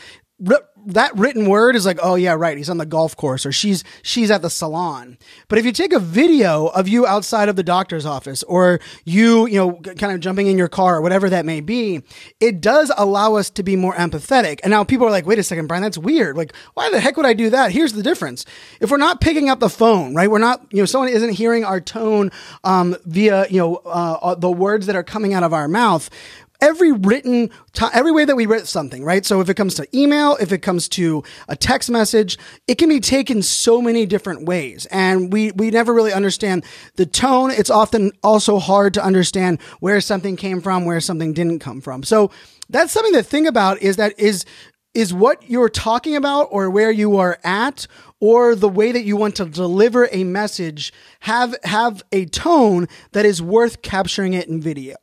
that 0.86 1.16
written 1.16 1.48
word 1.48 1.76
is 1.76 1.84
like, 1.84 1.98
oh 2.02 2.14
yeah, 2.14 2.34
right, 2.34 2.56
he's 2.56 2.70
on 2.70 2.78
the 2.78 2.86
golf 2.86 3.16
course 3.16 3.44
or 3.44 3.52
she's 3.52 3.84
she's 4.02 4.30
at 4.30 4.42
the 4.42 4.50
salon. 4.50 5.18
But 5.48 5.58
if 5.58 5.64
you 5.64 5.72
take 5.72 5.92
a 5.92 5.98
video 5.98 6.66
of 6.66 6.88
you 6.88 7.06
outside 7.06 7.48
of 7.48 7.56
the 7.56 7.62
doctor's 7.62 8.06
office 8.06 8.42
or 8.44 8.80
you, 9.04 9.46
you 9.46 9.58
know, 9.58 9.72
kind 9.72 10.12
of 10.12 10.20
jumping 10.20 10.46
in 10.46 10.56
your 10.56 10.68
car 10.68 10.96
or 10.96 11.02
whatever 11.02 11.28
that 11.30 11.44
may 11.44 11.60
be, 11.60 12.02
it 12.40 12.60
does 12.60 12.92
allow 12.96 13.34
us 13.34 13.50
to 13.50 13.62
be 13.62 13.76
more 13.76 13.94
empathetic. 13.94 14.60
And 14.62 14.70
now 14.70 14.84
people 14.84 15.06
are 15.06 15.10
like, 15.10 15.26
wait 15.26 15.38
a 15.38 15.42
second, 15.42 15.66
Brian, 15.66 15.82
that's 15.82 15.98
weird. 15.98 16.36
Like, 16.36 16.54
why 16.74 16.90
the 16.90 17.00
heck 17.00 17.16
would 17.16 17.26
I 17.26 17.32
do 17.34 17.50
that? 17.50 17.72
Here's 17.72 17.92
the 17.92 18.02
difference. 18.02 18.44
If 18.80 18.90
we're 18.90 18.96
not 18.96 19.20
picking 19.20 19.48
up 19.48 19.60
the 19.60 19.68
phone, 19.68 20.14
right? 20.14 20.30
We're 20.30 20.38
not, 20.38 20.64
you 20.70 20.78
know, 20.78 20.86
someone 20.86 21.08
isn't 21.08 21.30
hearing 21.30 21.64
our 21.64 21.80
tone 21.80 22.30
um, 22.64 22.96
via, 23.04 23.46
you 23.48 23.58
know, 23.58 23.76
uh, 23.76 24.34
the 24.36 24.50
words 24.50 24.86
that 24.86 24.96
are 24.96 25.02
coming 25.04 25.34
out 25.34 25.42
of 25.42 25.52
our 25.52 25.68
mouth 25.68 26.08
every 26.60 26.92
written 26.92 27.50
every 27.92 28.12
way 28.12 28.24
that 28.24 28.36
we 28.36 28.46
write 28.46 28.66
something 28.66 29.04
right? 29.04 29.24
So 29.24 29.40
if 29.40 29.48
it 29.48 29.54
comes 29.54 29.74
to 29.74 29.86
email 29.96 30.36
if 30.40 30.52
it 30.52 30.58
comes 30.58 30.88
to 30.90 31.22
a 31.48 31.56
text 31.56 31.90
message 31.90 32.38
it 32.66 32.76
can 32.76 32.88
be 32.88 33.00
taken 33.00 33.42
so 33.42 33.80
many 33.80 34.06
different 34.06 34.46
ways. 34.46 34.86
And 34.86 35.32
we 35.32 35.52
we 35.52 35.70
never 35.70 35.92
really 35.92 36.12
understand 36.12 36.64
the 36.96 37.06
tone. 37.06 37.50
It's 37.50 37.70
often 37.70 38.12
also 38.22 38.58
hard 38.58 38.94
to 38.94 39.04
understand 39.04 39.60
where 39.80 40.00
something 40.00 40.36
came 40.36 40.60
from 40.60 40.84
where 40.84 41.00
something 41.00 41.32
didn't 41.32 41.60
come 41.60 41.80
from. 41.80 42.02
So 42.02 42.30
that's 42.68 42.92
something 42.92 43.14
to 43.14 43.22
think 43.22 43.46
about 43.46 43.82
is 43.82 43.96
that 43.96 44.18
is 44.18 44.44
is 44.94 45.12
what 45.12 45.48
you're 45.48 45.68
talking 45.68 46.16
about 46.16 46.48
or 46.50 46.70
where 46.70 46.90
you 46.90 47.18
are 47.18 47.38
at 47.44 47.86
or 48.18 48.54
the 48.54 48.68
way 48.68 48.92
that 48.92 49.02
you 49.02 49.14
want 49.14 49.36
to 49.36 49.44
deliver 49.44 50.08
a 50.10 50.24
message 50.24 50.90
have 51.20 51.54
have 51.64 52.02
a 52.12 52.24
tone 52.24 52.88
that 53.12 53.26
is 53.26 53.42
worth 53.42 53.82
capturing 53.82 54.32
it 54.32 54.48
in 54.48 54.60
video. 54.60 54.96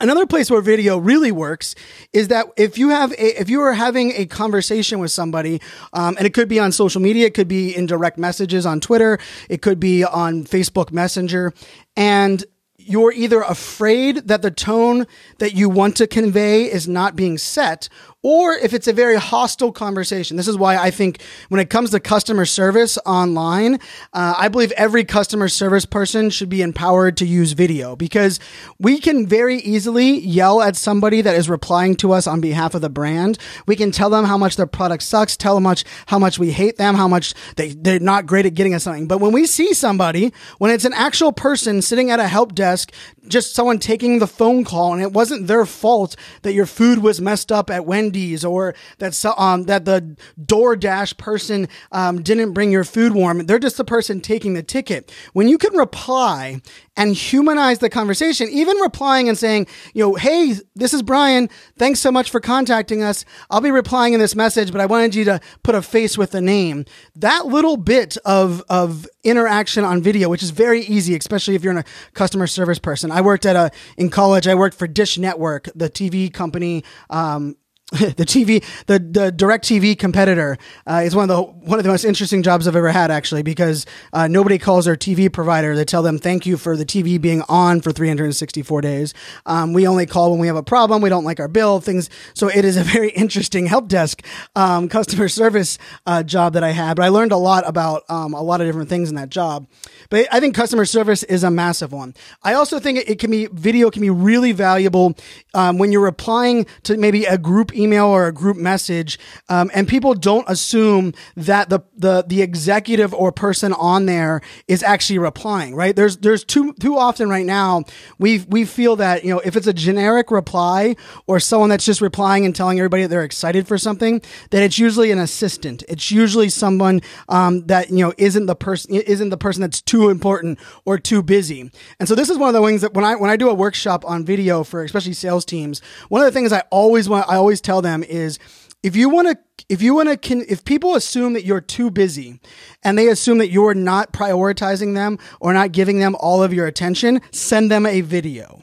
Another 0.00 0.26
place 0.26 0.50
where 0.50 0.60
video 0.60 0.98
really 0.98 1.32
works 1.32 1.74
is 2.12 2.28
that 2.28 2.46
if 2.56 2.78
you 2.78 2.90
have 2.90 3.12
a, 3.12 3.40
if 3.40 3.50
you 3.50 3.60
are 3.60 3.72
having 3.72 4.12
a 4.12 4.26
conversation 4.26 5.00
with 5.00 5.10
somebody, 5.10 5.60
um, 5.92 6.16
and 6.16 6.26
it 6.26 6.34
could 6.34 6.48
be 6.48 6.60
on 6.60 6.72
social 6.72 7.00
media, 7.00 7.26
it 7.26 7.34
could 7.34 7.48
be 7.48 7.74
in 7.74 7.86
direct 7.86 8.18
messages 8.18 8.64
on 8.64 8.80
Twitter, 8.80 9.18
it 9.48 9.62
could 9.62 9.80
be 9.80 10.04
on 10.04 10.44
Facebook 10.44 10.92
Messenger, 10.92 11.52
and 11.96 12.44
you're 12.88 13.12
either 13.12 13.42
afraid 13.42 14.28
that 14.28 14.40
the 14.40 14.50
tone 14.50 15.06
that 15.38 15.54
you 15.54 15.68
want 15.68 15.96
to 15.96 16.06
convey 16.06 16.64
is 16.64 16.88
not 16.88 17.14
being 17.16 17.36
set, 17.36 17.88
or 18.28 18.52
if 18.52 18.74
it's 18.74 18.86
a 18.86 18.92
very 18.92 19.16
hostile 19.16 19.72
conversation. 19.72 20.36
This 20.36 20.48
is 20.48 20.58
why 20.58 20.76
I 20.76 20.90
think 20.90 21.22
when 21.48 21.62
it 21.62 21.70
comes 21.70 21.92
to 21.92 21.98
customer 21.98 22.44
service 22.44 22.98
online, 23.06 23.76
uh, 24.12 24.34
I 24.36 24.48
believe 24.48 24.70
every 24.72 25.02
customer 25.02 25.48
service 25.48 25.86
person 25.86 26.28
should 26.28 26.50
be 26.50 26.60
empowered 26.60 27.16
to 27.16 27.26
use 27.26 27.52
video 27.52 27.96
because 27.96 28.38
we 28.78 29.00
can 29.00 29.26
very 29.26 29.56
easily 29.60 30.18
yell 30.18 30.60
at 30.60 30.76
somebody 30.76 31.22
that 31.22 31.36
is 31.36 31.48
replying 31.48 31.96
to 31.96 32.12
us 32.12 32.26
on 32.26 32.42
behalf 32.42 32.74
of 32.74 32.82
the 32.82 32.90
brand. 32.90 33.38
We 33.66 33.76
can 33.76 33.92
tell 33.92 34.10
them 34.10 34.26
how 34.26 34.36
much 34.36 34.56
their 34.56 34.66
product 34.66 35.04
sucks, 35.04 35.34
tell 35.34 35.54
them 35.54 35.62
much 35.62 35.86
how 36.04 36.18
much 36.18 36.38
we 36.38 36.50
hate 36.50 36.76
them, 36.76 36.96
how 36.96 37.08
much 37.08 37.32
they, 37.56 37.70
they're 37.70 37.98
not 37.98 38.26
great 38.26 38.44
at 38.44 38.52
getting 38.52 38.74
us 38.74 38.82
something. 38.82 39.08
But 39.08 39.22
when 39.22 39.32
we 39.32 39.46
see 39.46 39.72
somebody, 39.72 40.34
when 40.58 40.70
it's 40.70 40.84
an 40.84 40.92
actual 40.92 41.32
person 41.32 41.80
sitting 41.80 42.10
at 42.10 42.20
a 42.20 42.28
help 42.28 42.54
desk, 42.54 42.92
just 43.26 43.54
someone 43.54 43.78
taking 43.78 44.18
the 44.18 44.26
phone 44.26 44.64
call 44.64 44.92
and 44.92 45.00
it 45.00 45.12
wasn't 45.12 45.46
their 45.46 45.64
fault 45.64 46.14
that 46.42 46.52
your 46.52 46.66
food 46.66 46.98
was 46.98 47.22
messed 47.22 47.50
up 47.50 47.70
at 47.70 47.86
Wendy's 47.86 48.17
Or 48.44 48.74
that 48.98 49.24
um, 49.38 49.64
that 49.64 49.84
the 49.84 50.16
DoorDash 50.40 51.16
person 51.18 51.68
um, 51.92 52.22
didn't 52.22 52.52
bring 52.52 52.70
your 52.70 52.84
food 52.84 53.12
warm. 53.12 53.46
They're 53.46 53.58
just 53.58 53.76
the 53.76 53.84
person 53.84 54.20
taking 54.20 54.54
the 54.54 54.62
ticket. 54.62 55.12
When 55.32 55.48
you 55.48 55.58
can 55.58 55.76
reply 55.76 56.60
and 56.98 57.14
humanize 57.14 57.78
the 57.78 57.88
conversation, 57.88 58.48
even 58.50 58.76
replying 58.78 59.28
and 59.28 59.38
saying, 59.38 59.68
you 59.94 60.04
know, 60.04 60.14
hey, 60.16 60.56
this 60.74 60.92
is 60.92 61.00
Brian. 61.00 61.48
Thanks 61.76 62.00
so 62.00 62.10
much 62.10 62.28
for 62.28 62.40
contacting 62.40 63.04
us. 63.04 63.24
I'll 63.50 63.60
be 63.60 63.70
replying 63.70 64.14
in 64.14 64.20
this 64.20 64.34
message, 64.34 64.72
but 64.72 64.80
I 64.80 64.86
wanted 64.86 65.14
you 65.14 65.24
to 65.26 65.40
put 65.62 65.76
a 65.76 65.82
face 65.82 66.18
with 66.18 66.32
the 66.32 66.40
name. 66.40 66.84
That 67.14 67.46
little 67.46 67.76
bit 67.76 68.16
of, 68.24 68.64
of 68.68 69.06
interaction 69.22 69.84
on 69.84 70.02
video, 70.02 70.28
which 70.28 70.42
is 70.42 70.50
very 70.50 70.82
easy, 70.82 71.14
especially 71.14 71.54
if 71.54 71.62
you're 71.62 71.72
in 71.72 71.78
a 71.78 71.84
customer 72.14 72.48
service 72.48 72.80
person. 72.80 73.12
I 73.12 73.20
worked 73.20 73.46
at 73.46 73.54
a, 73.54 73.70
in 73.96 74.10
college, 74.10 74.48
I 74.48 74.56
worked 74.56 74.76
for 74.76 74.88
Dish 74.88 75.18
Network, 75.18 75.68
the 75.76 75.88
TV 75.88 76.32
company, 76.32 76.82
um, 77.10 77.56
the 77.92 78.26
TV, 78.26 78.62
the 78.84 78.98
the 78.98 79.32
DirecTV 79.32 79.98
competitor 79.98 80.58
uh, 80.86 81.00
is 81.02 81.16
one 81.16 81.30
of 81.30 81.34
the 81.34 81.42
one 81.42 81.78
of 81.78 81.84
the 81.84 81.88
most 81.88 82.04
interesting 82.04 82.42
jobs 82.42 82.68
I've 82.68 82.76
ever 82.76 82.90
had, 82.90 83.10
actually, 83.10 83.42
because 83.42 83.86
uh, 84.12 84.28
nobody 84.28 84.58
calls 84.58 84.84
their 84.84 84.94
TV 84.94 85.32
provider. 85.32 85.74
They 85.74 85.86
tell 85.86 86.02
them 86.02 86.18
thank 86.18 86.44
you 86.44 86.58
for 86.58 86.76
the 86.76 86.84
TV 86.84 87.18
being 87.18 87.40
on 87.48 87.80
for 87.80 87.90
364 87.90 88.82
days. 88.82 89.14
Um, 89.46 89.72
we 89.72 89.88
only 89.88 90.04
call 90.04 90.32
when 90.32 90.38
we 90.38 90.48
have 90.48 90.56
a 90.56 90.62
problem. 90.62 91.00
We 91.00 91.08
don't 91.08 91.24
like 91.24 91.40
our 91.40 91.48
bill, 91.48 91.80
things. 91.80 92.10
So 92.34 92.48
it 92.48 92.62
is 92.62 92.76
a 92.76 92.84
very 92.84 93.08
interesting 93.12 93.64
help 93.64 93.88
desk 93.88 94.22
um, 94.54 94.90
customer 94.90 95.30
service 95.30 95.78
uh, 96.04 96.22
job 96.22 96.52
that 96.52 96.62
I 96.62 96.72
had. 96.72 96.94
But 96.94 97.06
I 97.06 97.08
learned 97.08 97.32
a 97.32 97.38
lot 97.38 97.66
about 97.66 98.02
um, 98.10 98.34
a 98.34 98.42
lot 98.42 98.60
of 98.60 98.66
different 98.66 98.90
things 98.90 99.08
in 99.08 99.14
that 99.14 99.30
job. 99.30 99.66
But 100.10 100.28
I 100.30 100.40
think 100.40 100.54
customer 100.54 100.84
service 100.84 101.22
is 101.22 101.42
a 101.42 101.50
massive 101.50 101.92
one. 101.92 102.14
I 102.42 102.52
also 102.52 102.78
think 102.78 102.98
it, 102.98 103.08
it 103.08 103.18
can 103.18 103.30
be 103.30 103.46
video 103.46 103.90
can 103.90 104.02
be 104.02 104.10
really 104.10 104.52
valuable 104.52 105.16
um, 105.54 105.78
when 105.78 105.90
you're 105.90 106.04
replying 106.04 106.66
to 106.82 106.98
maybe 106.98 107.24
a 107.24 107.38
group 107.38 107.77
email 107.78 108.06
or 108.06 108.26
a 108.26 108.32
group 108.32 108.56
message, 108.56 109.18
um, 109.48 109.70
and 109.74 109.86
people 109.86 110.14
don't 110.14 110.48
assume 110.48 111.14
that 111.36 111.68
the, 111.68 111.80
the 111.96 112.24
the 112.26 112.42
executive 112.42 113.14
or 113.14 113.32
person 113.32 113.72
on 113.74 114.06
there 114.06 114.40
is 114.66 114.82
actually 114.82 115.18
replying. 115.18 115.74
Right? 115.74 115.94
There's 115.94 116.16
there's 116.18 116.44
too 116.44 116.72
too 116.74 116.96
often 116.96 117.28
right 117.28 117.46
now 117.46 117.84
we 118.18 118.40
we 118.48 118.64
feel 118.64 118.96
that 118.96 119.24
you 119.24 119.32
know 119.32 119.40
if 119.40 119.56
it's 119.56 119.66
a 119.66 119.72
generic 119.72 120.30
reply 120.30 120.96
or 121.26 121.40
someone 121.40 121.68
that's 121.70 121.84
just 121.84 122.00
replying 122.00 122.44
and 122.44 122.54
telling 122.54 122.78
everybody 122.78 123.02
that 123.02 123.08
they're 123.08 123.24
excited 123.24 123.66
for 123.66 123.78
something, 123.78 124.20
that 124.50 124.62
it's 124.62 124.78
usually 124.78 125.10
an 125.10 125.18
assistant. 125.18 125.82
It's 125.88 126.10
usually 126.10 126.48
someone 126.48 127.00
um, 127.28 127.66
that 127.66 127.90
you 127.90 127.98
know 127.98 128.12
isn't 128.18 128.46
the 128.46 128.56
person 128.56 128.94
isn't 128.94 129.30
the 129.30 129.36
person 129.36 129.62
that's 129.62 129.80
too 129.80 130.08
important 130.08 130.58
or 130.84 130.98
too 130.98 131.22
busy. 131.22 131.70
And 131.98 132.08
so 132.08 132.14
this 132.14 132.30
is 132.30 132.38
one 132.38 132.48
of 132.48 132.60
the 132.60 132.66
things 132.66 132.82
that 132.82 132.94
when 132.94 133.04
I 133.04 133.14
when 133.14 133.30
I 133.30 133.36
do 133.36 133.48
a 133.48 133.54
workshop 133.54 134.04
on 134.06 134.24
video 134.24 134.64
for 134.64 134.82
especially 134.82 135.12
sales 135.12 135.44
teams, 135.44 135.80
one 136.08 136.20
of 136.20 136.26
the 136.26 136.32
things 136.32 136.52
I 136.52 136.62
always 136.70 137.08
want 137.08 137.28
I 137.28 137.36
always 137.36 137.60
tell 137.68 137.82
them 137.82 138.02
is 138.02 138.38
if 138.82 138.96
you 138.96 139.10
want 139.10 139.28
to 139.28 139.36
if 139.68 139.82
you 139.82 139.94
want 139.94 140.22
to 140.22 140.38
if 140.50 140.64
people 140.64 140.94
assume 140.94 141.34
that 141.34 141.44
you're 141.44 141.60
too 141.60 141.90
busy 141.90 142.40
and 142.82 142.96
they 142.96 143.08
assume 143.08 143.36
that 143.36 143.50
you're 143.50 143.74
not 143.74 144.10
prioritizing 144.10 144.94
them 144.94 145.18
or 145.38 145.52
not 145.52 145.72
giving 145.72 145.98
them 145.98 146.16
all 146.18 146.42
of 146.42 146.54
your 146.54 146.66
attention 146.66 147.20
send 147.30 147.70
them 147.70 147.84
a 147.84 148.00
video. 148.00 148.62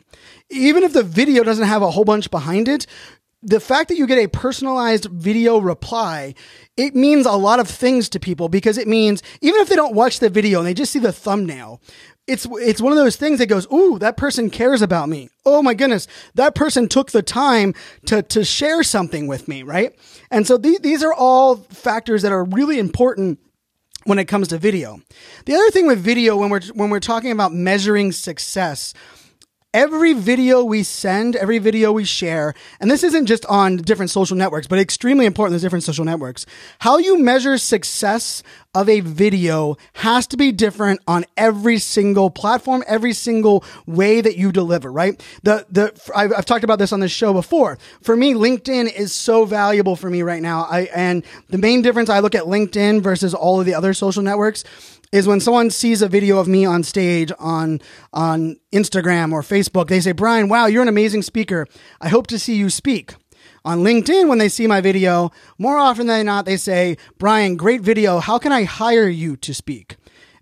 Even 0.49 0.81
if 0.81 0.93
the 0.93 1.03
video 1.03 1.43
doesn't 1.43 1.67
have 1.67 1.83
a 1.83 1.91
whole 1.91 2.03
bunch 2.03 2.31
behind 2.31 2.67
it 2.67 2.87
the 3.45 3.59
fact 3.59 3.89
that 3.89 3.97
you 3.97 4.07
get 4.07 4.17
a 4.17 4.27
personalized 4.27 5.05
video 5.05 5.59
reply, 5.59 6.33
it 6.75 6.95
means 6.95 7.27
a 7.27 7.33
lot 7.33 7.59
of 7.59 7.67
things 7.67 8.09
to 8.09 8.19
people 8.19 8.49
because 8.49 8.77
it 8.77 8.87
means 8.87 9.21
even 9.41 9.61
if 9.61 9.69
they 9.69 9.75
don't 9.75 9.93
watch 9.93 10.19
the 10.19 10.29
video 10.29 10.59
and 10.59 10.67
they 10.67 10.73
just 10.73 10.91
see 10.91 10.99
the 10.99 11.13
thumbnail, 11.13 11.79
it's 12.27 12.47
it's 12.53 12.81
one 12.81 12.91
of 12.91 12.97
those 12.97 13.15
things 13.15 13.37
that 13.37 13.45
goes, 13.45 13.71
"Ooh, 13.71 13.99
that 13.99 14.17
person 14.17 14.49
cares 14.49 14.81
about 14.81 15.09
me. 15.09 15.29
Oh 15.45 15.61
my 15.61 15.75
goodness, 15.75 16.07
that 16.33 16.55
person 16.55 16.87
took 16.87 17.11
the 17.11 17.21
time 17.21 17.75
to 18.07 18.23
to 18.23 18.43
share 18.43 18.81
something 18.81 19.27
with 19.27 19.47
me, 19.47 19.61
right?" 19.61 19.93
And 20.31 20.47
so 20.47 20.57
these 20.57 20.79
these 20.79 21.03
are 21.03 21.13
all 21.13 21.57
factors 21.57 22.23
that 22.23 22.31
are 22.31 22.43
really 22.43 22.79
important 22.79 23.39
when 24.05 24.17
it 24.17 24.25
comes 24.25 24.47
to 24.47 24.57
video. 24.57 25.01
The 25.45 25.53
other 25.53 25.69
thing 25.69 25.85
with 25.85 25.99
video 25.99 26.35
when 26.35 26.49
we're 26.49 26.63
when 26.73 26.89
we're 26.89 26.99
talking 26.99 27.31
about 27.31 27.53
measuring 27.53 28.11
success, 28.11 28.95
every 29.75 30.13
video 30.13 30.63
we 30.63 30.83
send, 30.83 31.35
every 31.35 31.59
video 31.59 31.91
we 31.91 32.05
share, 32.05 32.53
and 32.79 32.89
this 32.89 33.03
isn't 33.03 33.25
just 33.25 33.45
on 33.47 33.75
different 33.75 34.09
social 34.09 34.37
networks, 34.37 34.67
but 34.67 34.79
extremely 34.79 35.25
important 35.25 35.53
in 35.53 35.61
different 35.61 35.83
social 35.83 36.05
networks. 36.05 36.45
How 36.79 36.97
you 36.97 37.21
measure 37.21 37.57
success 37.57 38.41
of 38.73 38.87
a 38.87 39.01
video 39.01 39.75
has 39.93 40.27
to 40.27 40.37
be 40.37 40.53
different 40.53 41.01
on 41.07 41.25
every 41.35 41.77
single 41.77 42.29
platform, 42.29 42.85
every 42.87 43.11
single 43.11 43.65
way 43.85 44.21
that 44.21 44.37
you 44.37 44.53
deliver, 44.53 44.89
right? 44.89 45.21
The, 45.43 45.65
the, 45.69 45.93
I've, 46.15 46.33
I've 46.33 46.45
talked 46.45 46.63
about 46.63 46.79
this 46.79 46.93
on 46.93 47.01
this 47.01 47.11
show 47.11 47.33
before. 47.33 47.77
For 48.01 48.15
me, 48.15 48.33
LinkedIn 48.33 48.93
is 48.93 49.13
so 49.13 49.43
valuable 49.43 49.97
for 49.97 50.09
me 50.09 50.21
right 50.21 50.41
now. 50.41 50.67
I, 50.69 50.89
and 50.95 51.25
the 51.49 51.57
main 51.57 51.81
difference 51.81 52.09
I 52.09 52.19
look 52.19 52.35
at 52.35 52.43
LinkedIn 52.43 53.01
versus 53.01 53.33
all 53.33 53.59
of 53.59 53.65
the 53.65 53.73
other 53.73 53.93
social 53.93 54.23
networks 54.23 54.63
is 55.15 55.27
when 55.27 55.39
someone 55.39 55.69
sees 55.69 56.01
a 56.01 56.09
video 56.09 56.39
of 56.39 56.47
me 56.47 56.65
on 56.65 56.83
stage 56.83 57.31
on 57.39 57.79
on 58.11 58.57
Instagram 58.73 59.31
or 59.31 59.41
Facebook, 59.41 59.87
they 59.87 60.01
say, 60.01 60.11
"Brian, 60.11 60.49
wow, 60.49 60.65
you're 60.65 60.81
an 60.81 60.89
amazing 60.89 61.21
speaker. 61.21 61.65
I 62.01 62.09
hope 62.09 62.27
to 62.27 62.37
see 62.37 62.55
you 62.55 62.69
speak." 62.69 63.15
On 63.63 63.79
LinkedIn, 63.79 64.27
when 64.27 64.37
they 64.37 64.49
see 64.49 64.67
my 64.67 64.81
video, 64.81 65.31
more 65.57 65.77
often 65.77 66.05
than 66.05 66.25
not, 66.25 66.45
they 66.45 66.57
say, 66.57 66.97
Brian, 67.17 67.55
great 67.55 67.81
video. 67.81 68.19
How 68.19 68.37
can 68.37 68.51
I 68.51 68.63
hire 68.63 69.07
you 69.07 69.35
to 69.37 69.53
speak? 69.53 69.95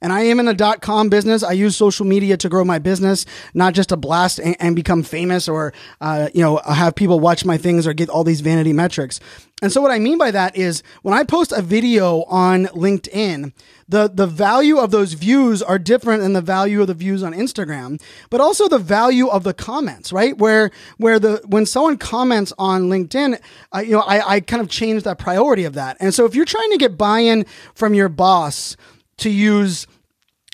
And 0.03 0.13
I 0.13 0.21
am 0.23 0.39
in 0.39 0.47
a 0.47 0.53
dot 0.53 0.81
com 0.81 1.09
business. 1.09 1.41
I 1.41 1.53
use 1.53 1.75
social 1.75 2.05
media 2.05 2.37
to 2.37 2.49
grow 2.49 2.63
my 2.63 2.77
business, 2.77 3.25
not 3.55 3.73
just 3.73 3.89
to 3.89 3.97
blast 3.97 4.37
and, 4.37 4.55
and 4.59 4.75
become 4.75 5.01
famous 5.01 5.47
or, 5.47 5.73
uh, 6.01 6.29
you 6.35 6.41
know, 6.41 6.57
have 6.57 6.93
people 6.93 7.19
watch 7.19 7.45
my 7.45 7.57
things 7.57 7.87
or 7.87 7.93
get 7.93 8.09
all 8.09 8.23
these 8.23 8.41
vanity 8.41 8.73
metrics. 8.73 9.19
And 9.61 9.71
so 9.71 9.81
what 9.81 9.91
I 9.91 9.99
mean 9.99 10.17
by 10.17 10.29
that 10.31 10.57
is 10.57 10.83
when 11.03 11.13
I 11.13 11.23
post 11.23 11.53
a 11.53 11.61
video 11.61 12.23
on 12.23 12.65
LinkedIn, 12.65 13.53
the, 13.87 14.09
the 14.13 14.27
value 14.27 14.77
of 14.77 14.91
those 14.91 15.13
views 15.13 15.61
are 15.61 15.79
different 15.79 16.21
than 16.21 16.33
the 16.33 16.41
value 16.41 16.81
of 16.81 16.87
the 16.87 16.93
views 16.93 17.23
on 17.23 17.33
Instagram, 17.33 18.01
but 18.29 18.41
also 18.41 18.67
the 18.67 18.79
value 18.79 19.27
of 19.27 19.43
the 19.43 19.53
comments, 19.53 20.11
right? 20.11 20.37
Where, 20.37 20.69
where 20.97 21.17
the, 21.17 21.41
when 21.45 21.65
someone 21.65 21.97
comments 21.97 22.51
on 22.57 22.89
LinkedIn, 22.89 23.39
uh, 23.73 23.79
you 23.79 23.91
know, 23.91 24.01
I, 24.01 24.35
I 24.35 24.39
kind 24.41 24.61
of 24.61 24.67
change 24.67 25.03
that 25.03 25.17
priority 25.17 25.63
of 25.63 25.75
that. 25.75 25.95
And 26.01 26.13
so 26.13 26.25
if 26.25 26.35
you're 26.35 26.43
trying 26.43 26.71
to 26.71 26.77
get 26.77 26.97
buy-in 26.97 27.45
from 27.73 27.93
your 27.93 28.09
boss 28.09 28.75
to 29.17 29.29
use 29.29 29.87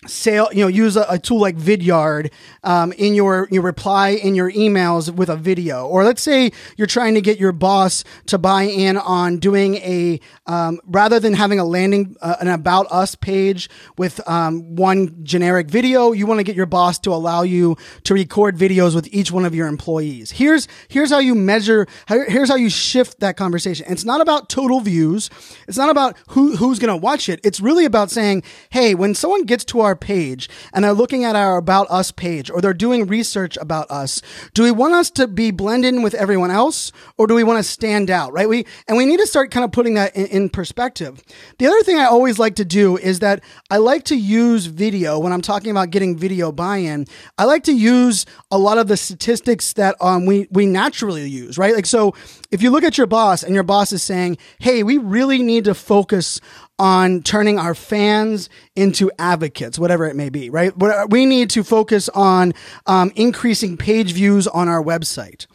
sale 0.07 0.47
you 0.53 0.63
know 0.63 0.67
use 0.67 0.95
a, 0.95 1.05
a 1.09 1.19
tool 1.19 1.39
like 1.41 1.57
vidyard 1.57 2.31
um, 2.63 2.93
in 2.93 3.13
your 3.13 3.49
your 3.51 3.61
reply 3.61 4.09
in 4.09 4.33
your 4.33 4.49
emails 4.51 5.13
with 5.13 5.29
a 5.29 5.35
video. 5.35 5.85
Or 5.85 6.05
let's 6.05 6.21
say 6.21 6.51
you're 6.77 6.87
trying 6.87 7.15
to 7.15 7.21
get 7.21 7.37
your 7.37 7.51
boss 7.51 8.05
to 8.27 8.37
buy 8.37 8.63
in 8.63 8.95
on 8.95 9.39
doing 9.39 9.75
a 9.75 10.21
um, 10.47 10.79
rather 10.85 11.19
than 11.19 11.33
having 11.33 11.59
a 11.59 11.65
landing 11.65 12.15
uh, 12.21 12.37
an 12.39 12.47
about 12.47 12.87
us 12.91 13.15
page 13.15 13.69
with 13.97 14.25
um, 14.27 14.75
one 14.75 15.23
generic 15.23 15.69
video 15.69 16.13
you 16.13 16.25
want 16.25 16.39
to 16.39 16.45
get 16.45 16.55
your 16.55 16.65
boss 16.65 16.97
to 16.99 17.11
allow 17.11 17.41
you 17.41 17.75
to 18.03 18.13
record 18.13 18.57
videos 18.57 18.95
with 18.95 19.07
each 19.13 19.31
one 19.31 19.43
of 19.43 19.53
your 19.53 19.67
employees. 19.67 20.31
Here's 20.31 20.69
here's 20.87 21.09
how 21.09 21.19
you 21.19 21.35
measure 21.35 21.87
here's 22.07 22.49
how 22.49 22.55
you 22.55 22.69
shift 22.69 23.19
that 23.19 23.35
conversation. 23.35 23.85
It's 23.89 24.05
not 24.05 24.21
about 24.21 24.49
total 24.49 24.79
views. 24.79 25.29
It's 25.67 25.77
not 25.77 25.89
about 25.89 26.15
who 26.29 26.55
who's 26.55 26.79
going 26.79 26.89
to 26.89 26.97
watch 26.97 27.27
it. 27.27 27.41
It's 27.43 27.59
really 27.59 27.83
about 27.83 28.11
saying 28.11 28.43
hey 28.69 28.95
when 28.95 29.13
someone 29.13 29.43
gets 29.43 29.65
to 29.65 29.81
our 29.81 29.88
our 29.89 29.95
page 29.95 30.49
and 30.71 30.85
they're 30.85 30.93
looking 30.93 31.25
at 31.25 31.35
our 31.35 31.57
About 31.57 31.89
Us 31.89 32.11
page 32.11 32.49
or 32.49 32.61
they're 32.61 32.73
doing 32.73 33.07
research 33.07 33.57
about 33.57 33.89
us, 33.91 34.21
do 34.53 34.63
we 34.63 34.71
want 34.71 34.93
us 34.93 35.09
to 35.11 35.27
be 35.27 35.51
blended 35.51 35.89
in 35.89 36.01
with 36.01 36.13
everyone 36.13 36.51
else 36.51 36.91
or 37.17 37.27
do 37.27 37.33
we 37.33 37.43
want 37.43 37.57
to 37.57 37.63
stand 37.63 38.09
out, 38.09 38.31
right? 38.31 38.47
We, 38.47 38.65
and 38.87 38.97
we 38.97 39.05
need 39.05 39.19
to 39.19 39.27
start 39.27 39.51
kind 39.51 39.63
of 39.63 39.71
putting 39.71 39.95
that 39.95 40.15
in, 40.15 40.27
in 40.27 40.49
perspective. 40.49 41.21
The 41.57 41.67
other 41.67 41.81
thing 41.81 41.97
I 41.97 42.05
always 42.05 42.39
like 42.39 42.55
to 42.55 42.65
do 42.65 42.97
is 42.97 43.19
that 43.19 43.43
I 43.69 43.77
like 43.77 44.03
to 44.05 44.15
use 44.15 44.67
video 44.67 45.19
when 45.19 45.33
I'm 45.33 45.41
talking 45.41 45.71
about 45.71 45.89
getting 45.89 46.15
video 46.17 46.51
buy-in. 46.51 47.07
I 47.37 47.45
like 47.45 47.63
to 47.63 47.73
use 47.73 48.25
a 48.51 48.57
lot 48.57 48.77
of 48.77 48.87
the 48.87 48.97
statistics 48.97 49.73
that 49.73 49.95
um, 49.99 50.25
we, 50.25 50.47
we 50.51 50.65
naturally 50.65 51.27
use, 51.27 51.57
right? 51.57 51.73
Like, 51.73 51.85
so 51.85 52.13
if 52.51 52.61
you 52.61 52.69
look 52.69 52.83
at 52.83 52.97
your 52.97 53.07
boss 53.07 53.43
and 53.43 53.53
your 53.55 53.63
boss 53.63 53.91
is 53.91 54.03
saying, 54.03 54.37
Hey, 54.59 54.83
we 54.83 54.97
really 54.97 55.41
need 55.41 55.65
to 55.65 55.73
focus 55.73 56.39
on 56.79 57.21
turning 57.21 57.59
our 57.59 57.75
fans 57.75 58.49
into 58.75 59.11
advocates, 59.19 59.77
whatever 59.77 60.07
it 60.07 60.15
may 60.15 60.29
be, 60.29 60.49
right? 60.49 60.71
We 61.09 61.25
need 61.25 61.49
to 61.51 61.63
focus 61.63 62.09
on 62.09 62.53
um, 62.87 63.11
increasing 63.15 63.77
page 63.77 64.13
views 64.13 64.47
on 64.47 64.69
our 64.69 64.81
website. 64.81 65.45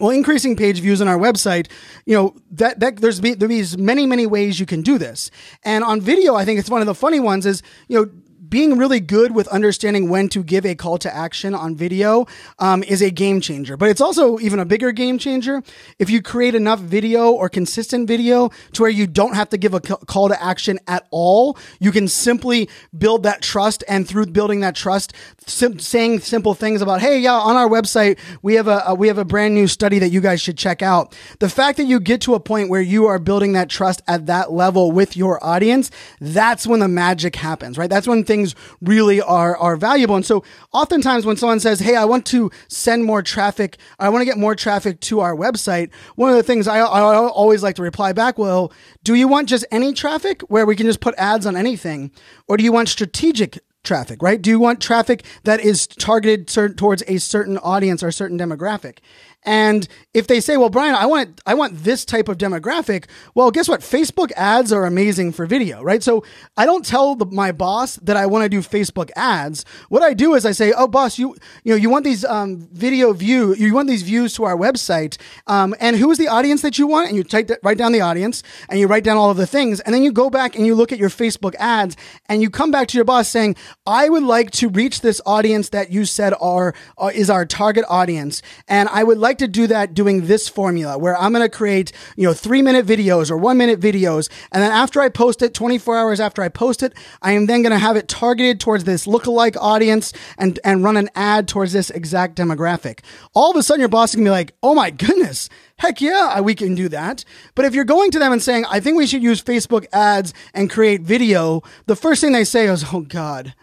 Well, 0.00 0.10
increasing 0.10 0.56
page 0.56 0.80
views 0.80 1.02
on 1.02 1.08
our 1.08 1.18
website, 1.18 1.70
you 2.06 2.16
know, 2.16 2.34
that, 2.52 2.80
that 2.80 2.96
there's, 2.96 3.20
there's 3.20 3.76
many, 3.76 4.06
many 4.06 4.26
ways 4.26 4.58
you 4.58 4.64
can 4.64 4.80
do 4.80 4.96
this. 4.96 5.30
And 5.64 5.84
on 5.84 6.00
video, 6.00 6.34
I 6.34 6.44
think 6.46 6.58
it's 6.58 6.70
one 6.70 6.80
of 6.80 6.86
the 6.86 6.94
funny 6.94 7.20
ones 7.20 7.44
is, 7.44 7.62
you 7.88 7.98
know, 7.98 8.10
being 8.52 8.76
really 8.76 9.00
good 9.00 9.34
with 9.34 9.48
understanding 9.48 10.10
when 10.10 10.28
to 10.28 10.44
give 10.44 10.66
a 10.66 10.74
call 10.74 10.98
to 10.98 11.16
action 11.16 11.54
on 11.54 11.74
video 11.74 12.26
um, 12.58 12.82
is 12.82 13.00
a 13.00 13.10
game 13.10 13.40
changer. 13.40 13.78
But 13.78 13.88
it's 13.88 14.00
also 14.00 14.38
even 14.40 14.58
a 14.58 14.66
bigger 14.66 14.92
game 14.92 15.16
changer 15.16 15.62
if 15.98 16.10
you 16.10 16.20
create 16.20 16.54
enough 16.54 16.78
video 16.78 17.30
or 17.30 17.48
consistent 17.48 18.06
video 18.06 18.50
to 18.74 18.82
where 18.82 18.90
you 18.90 19.06
don't 19.06 19.34
have 19.34 19.48
to 19.48 19.56
give 19.56 19.72
a 19.72 19.80
call 19.80 20.28
to 20.28 20.40
action 20.40 20.78
at 20.86 21.08
all. 21.10 21.56
You 21.80 21.92
can 21.92 22.08
simply 22.08 22.68
build 22.96 23.22
that 23.22 23.40
trust, 23.40 23.84
and 23.88 24.06
through 24.06 24.26
building 24.26 24.60
that 24.60 24.74
trust, 24.74 25.14
sim- 25.46 25.78
saying 25.78 26.20
simple 26.20 26.52
things 26.52 26.82
about, 26.82 27.00
"Hey, 27.00 27.20
yeah, 27.20 27.32
on 27.32 27.56
our 27.56 27.70
website 27.70 28.18
we 28.42 28.56
have 28.56 28.68
a, 28.68 28.82
a 28.88 28.94
we 28.94 29.08
have 29.08 29.16
a 29.16 29.24
brand 29.24 29.54
new 29.54 29.66
study 29.66 29.98
that 29.98 30.10
you 30.10 30.20
guys 30.20 30.42
should 30.42 30.58
check 30.58 30.82
out." 30.82 31.16
The 31.38 31.48
fact 31.48 31.78
that 31.78 31.84
you 31.84 31.98
get 32.00 32.20
to 32.22 32.34
a 32.34 32.40
point 32.40 32.68
where 32.68 32.82
you 32.82 33.06
are 33.06 33.18
building 33.18 33.52
that 33.52 33.70
trust 33.70 34.02
at 34.06 34.26
that 34.26 34.52
level 34.52 34.92
with 34.92 35.16
your 35.16 35.42
audience, 35.42 35.90
that's 36.20 36.66
when 36.66 36.80
the 36.80 36.88
magic 36.88 37.36
happens, 37.36 37.78
right? 37.78 37.88
That's 37.88 38.06
when 38.06 38.24
things 38.24 38.41
things 38.42 38.54
really 38.80 39.20
are 39.20 39.56
are 39.56 39.76
valuable. 39.76 40.16
And 40.16 40.26
so 40.26 40.44
oftentimes 40.72 41.24
when 41.24 41.36
someone 41.36 41.60
says, 41.60 41.80
"Hey, 41.80 41.96
I 41.96 42.04
want 42.04 42.26
to 42.26 42.50
send 42.68 43.04
more 43.04 43.22
traffic, 43.22 43.78
I 43.98 44.08
want 44.08 44.22
to 44.22 44.24
get 44.26 44.38
more 44.38 44.54
traffic 44.54 45.00
to 45.00 45.20
our 45.20 45.34
website," 45.34 45.90
one 46.16 46.30
of 46.30 46.36
the 46.36 46.42
things 46.42 46.66
I, 46.66 46.78
I 46.78 47.14
always 47.28 47.62
like 47.62 47.76
to 47.76 47.82
reply 47.82 48.12
back, 48.12 48.38
"Well, 48.38 48.72
do 49.04 49.14
you 49.14 49.28
want 49.28 49.48
just 49.48 49.64
any 49.70 49.92
traffic 49.92 50.42
where 50.42 50.66
we 50.66 50.76
can 50.76 50.86
just 50.86 51.00
put 51.00 51.14
ads 51.16 51.46
on 51.46 51.56
anything, 51.56 52.10
or 52.48 52.56
do 52.56 52.64
you 52.64 52.72
want 52.72 52.88
strategic 52.88 53.60
traffic, 53.84 54.22
right? 54.22 54.40
Do 54.40 54.48
you 54.48 54.60
want 54.60 54.80
traffic 54.80 55.24
that 55.42 55.60
is 55.60 55.86
targeted 55.86 56.46
towards 56.76 57.02
a 57.08 57.18
certain 57.18 57.58
audience 57.58 58.02
or 58.02 58.08
a 58.08 58.12
certain 58.12 58.38
demographic? 58.38 58.98
And 59.44 59.88
if 60.14 60.26
they 60.26 60.40
say, 60.40 60.56
well, 60.56 60.68
Brian, 60.68 60.94
I 60.94 61.06
want, 61.06 61.40
I 61.46 61.54
want 61.54 61.82
this 61.82 62.04
type 62.04 62.28
of 62.28 62.38
demographic. 62.38 63.06
Well, 63.34 63.50
guess 63.50 63.68
what? 63.68 63.80
Facebook 63.80 64.30
ads 64.36 64.72
are 64.72 64.84
amazing 64.84 65.32
for 65.32 65.46
video, 65.46 65.82
right? 65.82 66.02
So 66.02 66.24
I 66.56 66.64
don't 66.64 66.84
tell 66.84 67.16
the, 67.16 67.26
my 67.26 67.50
boss 67.50 67.96
that 67.96 68.16
I 68.16 68.26
want 68.26 68.44
to 68.44 68.48
do 68.48 68.60
Facebook 68.60 69.10
ads. 69.16 69.64
What 69.88 70.02
I 70.02 70.14
do 70.14 70.34
is 70.34 70.46
I 70.46 70.52
say, 70.52 70.72
oh, 70.76 70.86
boss, 70.86 71.18
you, 71.18 71.34
you 71.64 71.72
know, 71.72 71.76
you 71.76 71.90
want 71.90 72.04
these, 72.04 72.24
um, 72.24 72.68
video 72.72 73.12
view, 73.12 73.54
you 73.54 73.74
want 73.74 73.88
these 73.88 74.02
views 74.02 74.34
to 74.34 74.44
our 74.44 74.56
website. 74.56 75.16
Um, 75.46 75.74
and 75.80 75.96
who 75.96 76.10
is 76.10 76.18
the 76.18 76.28
audience 76.28 76.62
that 76.62 76.78
you 76.78 76.86
want? 76.86 77.08
And 77.08 77.16
you 77.16 77.24
type 77.24 77.48
that, 77.48 77.58
write 77.62 77.78
down 77.78 77.92
the 77.92 78.00
audience 78.00 78.42
and 78.68 78.78
you 78.78 78.86
write 78.86 79.04
down 79.04 79.16
all 79.16 79.30
of 79.30 79.36
the 79.36 79.46
things. 79.46 79.80
And 79.80 79.94
then 79.94 80.02
you 80.02 80.12
go 80.12 80.30
back 80.30 80.56
and 80.56 80.66
you 80.66 80.74
look 80.74 80.92
at 80.92 80.98
your 80.98 81.10
Facebook 81.10 81.54
ads 81.56 81.96
and 82.28 82.42
you 82.42 82.50
come 82.50 82.70
back 82.70 82.88
to 82.88 82.96
your 82.96 83.04
boss 83.04 83.28
saying, 83.28 83.56
I 83.86 84.08
would 84.08 84.22
like 84.22 84.50
to 84.52 84.68
reach 84.68 85.00
this 85.00 85.20
audience 85.26 85.70
that 85.70 85.90
you 85.90 86.04
said 86.04 86.34
are, 86.40 86.74
are 86.96 87.12
is 87.12 87.30
our 87.30 87.44
target 87.44 87.84
audience. 87.88 88.42
And 88.68 88.88
I 88.90 89.04
would 89.04 89.18
like 89.18 89.31
like 89.32 89.38
to 89.38 89.48
do 89.48 89.66
that 89.66 89.94
doing 89.94 90.26
this 90.26 90.46
formula 90.46 90.98
where 90.98 91.16
I'm 91.16 91.32
going 91.32 91.42
to 91.42 91.48
create, 91.48 91.90
you 92.16 92.24
know, 92.24 92.34
three 92.34 92.60
minute 92.60 92.84
videos 92.84 93.30
or 93.30 93.38
one 93.38 93.56
minute 93.56 93.80
videos. 93.80 94.28
And 94.52 94.62
then 94.62 94.70
after 94.70 95.00
I 95.00 95.08
post 95.08 95.40
it, 95.40 95.54
24 95.54 95.96
hours 95.96 96.20
after 96.20 96.42
I 96.42 96.50
post 96.50 96.82
it, 96.82 96.92
I 97.22 97.32
am 97.32 97.46
then 97.46 97.62
going 97.62 97.72
to 97.72 97.78
have 97.78 97.96
it 97.96 98.08
targeted 98.08 98.60
towards 98.60 98.84
this 98.84 99.06
lookalike 99.06 99.56
audience 99.58 100.12
and, 100.36 100.60
and 100.64 100.84
run 100.84 100.98
an 100.98 101.08
ad 101.14 101.48
towards 101.48 101.72
this 101.72 101.88
exact 101.88 102.36
demographic. 102.36 103.00
All 103.32 103.50
of 103.50 103.56
a 103.56 103.62
sudden 103.62 103.80
your 103.80 103.88
boss 103.88 104.10
is 104.10 104.16
going 104.16 104.26
to 104.26 104.28
be 104.28 104.32
like, 104.32 104.54
Oh 104.62 104.74
my 104.74 104.90
goodness. 104.90 105.48
Heck 105.78 106.02
yeah, 106.02 106.34
uh, 106.36 106.42
we 106.42 106.54
can 106.54 106.74
do 106.74 106.90
that. 106.90 107.24
But 107.54 107.64
if 107.64 107.74
you're 107.74 107.84
going 107.84 108.10
to 108.10 108.18
them 108.18 108.32
and 108.32 108.42
saying, 108.42 108.66
I 108.68 108.80
think 108.80 108.98
we 108.98 109.06
should 109.06 109.22
use 109.22 109.42
Facebook 109.42 109.86
ads 109.94 110.34
and 110.52 110.68
create 110.68 111.00
video, 111.00 111.62
the 111.86 111.96
first 111.96 112.20
thing 112.20 112.32
they 112.32 112.44
say 112.44 112.66
is, 112.66 112.84
Oh 112.92 113.00
God, 113.00 113.54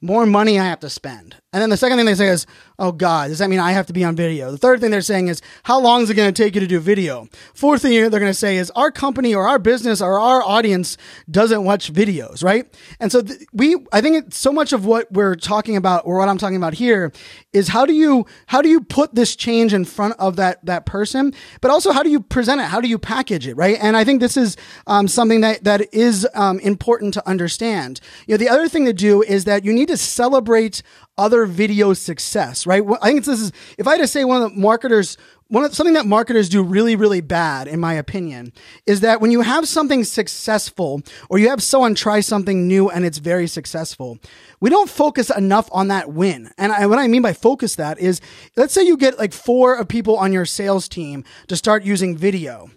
more 0.00 0.24
money 0.24 0.58
I 0.58 0.66
have 0.66 0.80
to 0.80 0.90
spend. 0.90 1.36
And 1.52 1.62
then 1.62 1.70
the 1.70 1.76
second 1.76 1.96
thing 1.98 2.06
they 2.06 2.14
say 2.14 2.28
is, 2.28 2.46
oh 2.78 2.92
God, 2.92 3.28
does 3.28 3.38
that 3.38 3.48
mean 3.50 3.58
I 3.58 3.72
have 3.72 3.86
to 3.86 3.92
be 3.92 4.04
on 4.04 4.16
video? 4.16 4.50
The 4.50 4.58
third 4.58 4.80
thing 4.80 4.90
they're 4.90 5.00
saying 5.00 5.28
is, 5.28 5.40
how 5.64 5.80
long 5.80 6.02
is 6.02 6.10
it 6.10 6.14
going 6.14 6.32
to 6.32 6.42
take 6.42 6.54
you 6.54 6.60
to 6.60 6.66
do 6.66 6.80
video? 6.80 7.28
Fourth 7.54 7.82
thing 7.82 7.92
they're 7.92 8.10
going 8.10 8.26
to 8.26 8.34
say 8.34 8.56
is, 8.56 8.70
our 8.72 8.90
company 8.90 9.34
or 9.34 9.46
our 9.46 9.58
business 9.58 10.00
or 10.00 10.18
our 10.18 10.42
audience 10.42 10.96
doesn't 11.30 11.64
watch 11.64 11.92
videos, 11.92 12.44
right? 12.44 12.66
And 13.00 13.10
so 13.10 13.22
th- 13.22 13.40
we, 13.52 13.76
I 13.92 14.00
think 14.00 14.32
so 14.34 14.52
much 14.52 14.72
of 14.72 14.84
what 14.84 15.10
we're 15.10 15.34
talking 15.34 15.76
about 15.76 16.02
or 16.06 16.18
what 16.18 16.28
I'm 16.28 16.38
talking 16.38 16.56
about 16.56 16.74
here 16.74 17.12
is 17.52 17.68
how 17.68 17.86
do 17.86 17.92
you, 17.92 18.26
how 18.46 18.60
do 18.60 18.68
you 18.68 18.80
put 18.80 19.14
this 19.14 19.36
change 19.36 19.72
in 19.72 19.84
front 19.84 20.14
of 20.18 20.36
that, 20.36 20.64
that 20.64 20.86
person, 20.86 21.32
but 21.60 21.70
also 21.70 21.92
how 21.92 22.02
do 22.02 22.10
you 22.10 22.20
present 22.20 22.60
it? 22.60 22.64
How 22.64 22.80
do 22.80 22.88
you 22.88 22.98
package 22.98 23.46
it, 23.46 23.54
right? 23.54 23.78
And 23.80 23.96
I 23.96 24.04
think 24.04 24.20
this 24.20 24.36
is 24.36 24.56
um, 24.86 25.08
something 25.08 25.40
that, 25.40 25.64
that 25.64 25.94
is 25.94 26.26
um, 26.34 26.58
important 26.60 27.14
to 27.14 27.28
understand. 27.28 28.00
You 28.26 28.34
know, 28.34 28.38
the 28.38 28.48
other 28.48 28.68
thing 28.68 28.84
to 28.84 28.92
do 28.92 29.22
is 29.22 29.44
that 29.44 29.64
you 29.64 29.72
need 29.72 29.88
to 29.88 29.96
celebrate 29.96 30.82
other 31.18 31.46
video 31.46 31.94
success, 31.94 32.65
right? 32.66 32.82
I 33.02 33.12
think 33.12 33.24
this 33.24 33.40
is, 33.40 33.52
if 33.78 33.86
I 33.86 33.92
had 33.92 34.00
to 34.00 34.08
say 34.08 34.24
one 34.24 34.42
of 34.42 34.50
the 34.50 34.60
marketers, 34.60 35.16
one 35.48 35.64
of 35.64 35.74
something 35.74 35.94
that 35.94 36.06
marketers 36.06 36.48
do 36.48 36.62
really, 36.62 36.96
really 36.96 37.20
bad, 37.20 37.68
in 37.68 37.78
my 37.78 37.94
opinion, 37.94 38.52
is 38.84 39.00
that 39.00 39.20
when 39.20 39.30
you 39.30 39.42
have 39.42 39.68
something 39.68 40.02
successful 40.02 41.02
or 41.30 41.38
you 41.38 41.48
have 41.48 41.62
someone 41.62 41.94
try 41.94 42.20
something 42.20 42.66
new 42.66 42.90
and 42.90 43.04
it's 43.04 43.18
very 43.18 43.46
successful, 43.46 44.18
we 44.60 44.70
don't 44.70 44.90
focus 44.90 45.30
enough 45.30 45.68
on 45.70 45.88
that 45.88 46.12
win. 46.12 46.50
And 46.58 46.72
I, 46.72 46.86
what 46.86 46.98
I 46.98 47.06
mean 47.06 47.22
by 47.22 47.32
focus 47.32 47.76
that 47.76 47.98
is, 48.00 48.20
let's 48.56 48.74
say 48.74 48.82
you 48.82 48.96
get 48.96 49.18
like 49.18 49.32
four 49.32 49.76
of 49.76 49.86
people 49.86 50.16
on 50.16 50.32
your 50.32 50.46
sales 50.46 50.88
team 50.88 51.24
to 51.46 51.56
start 51.56 51.84
using 51.84 52.16
video 52.16 52.70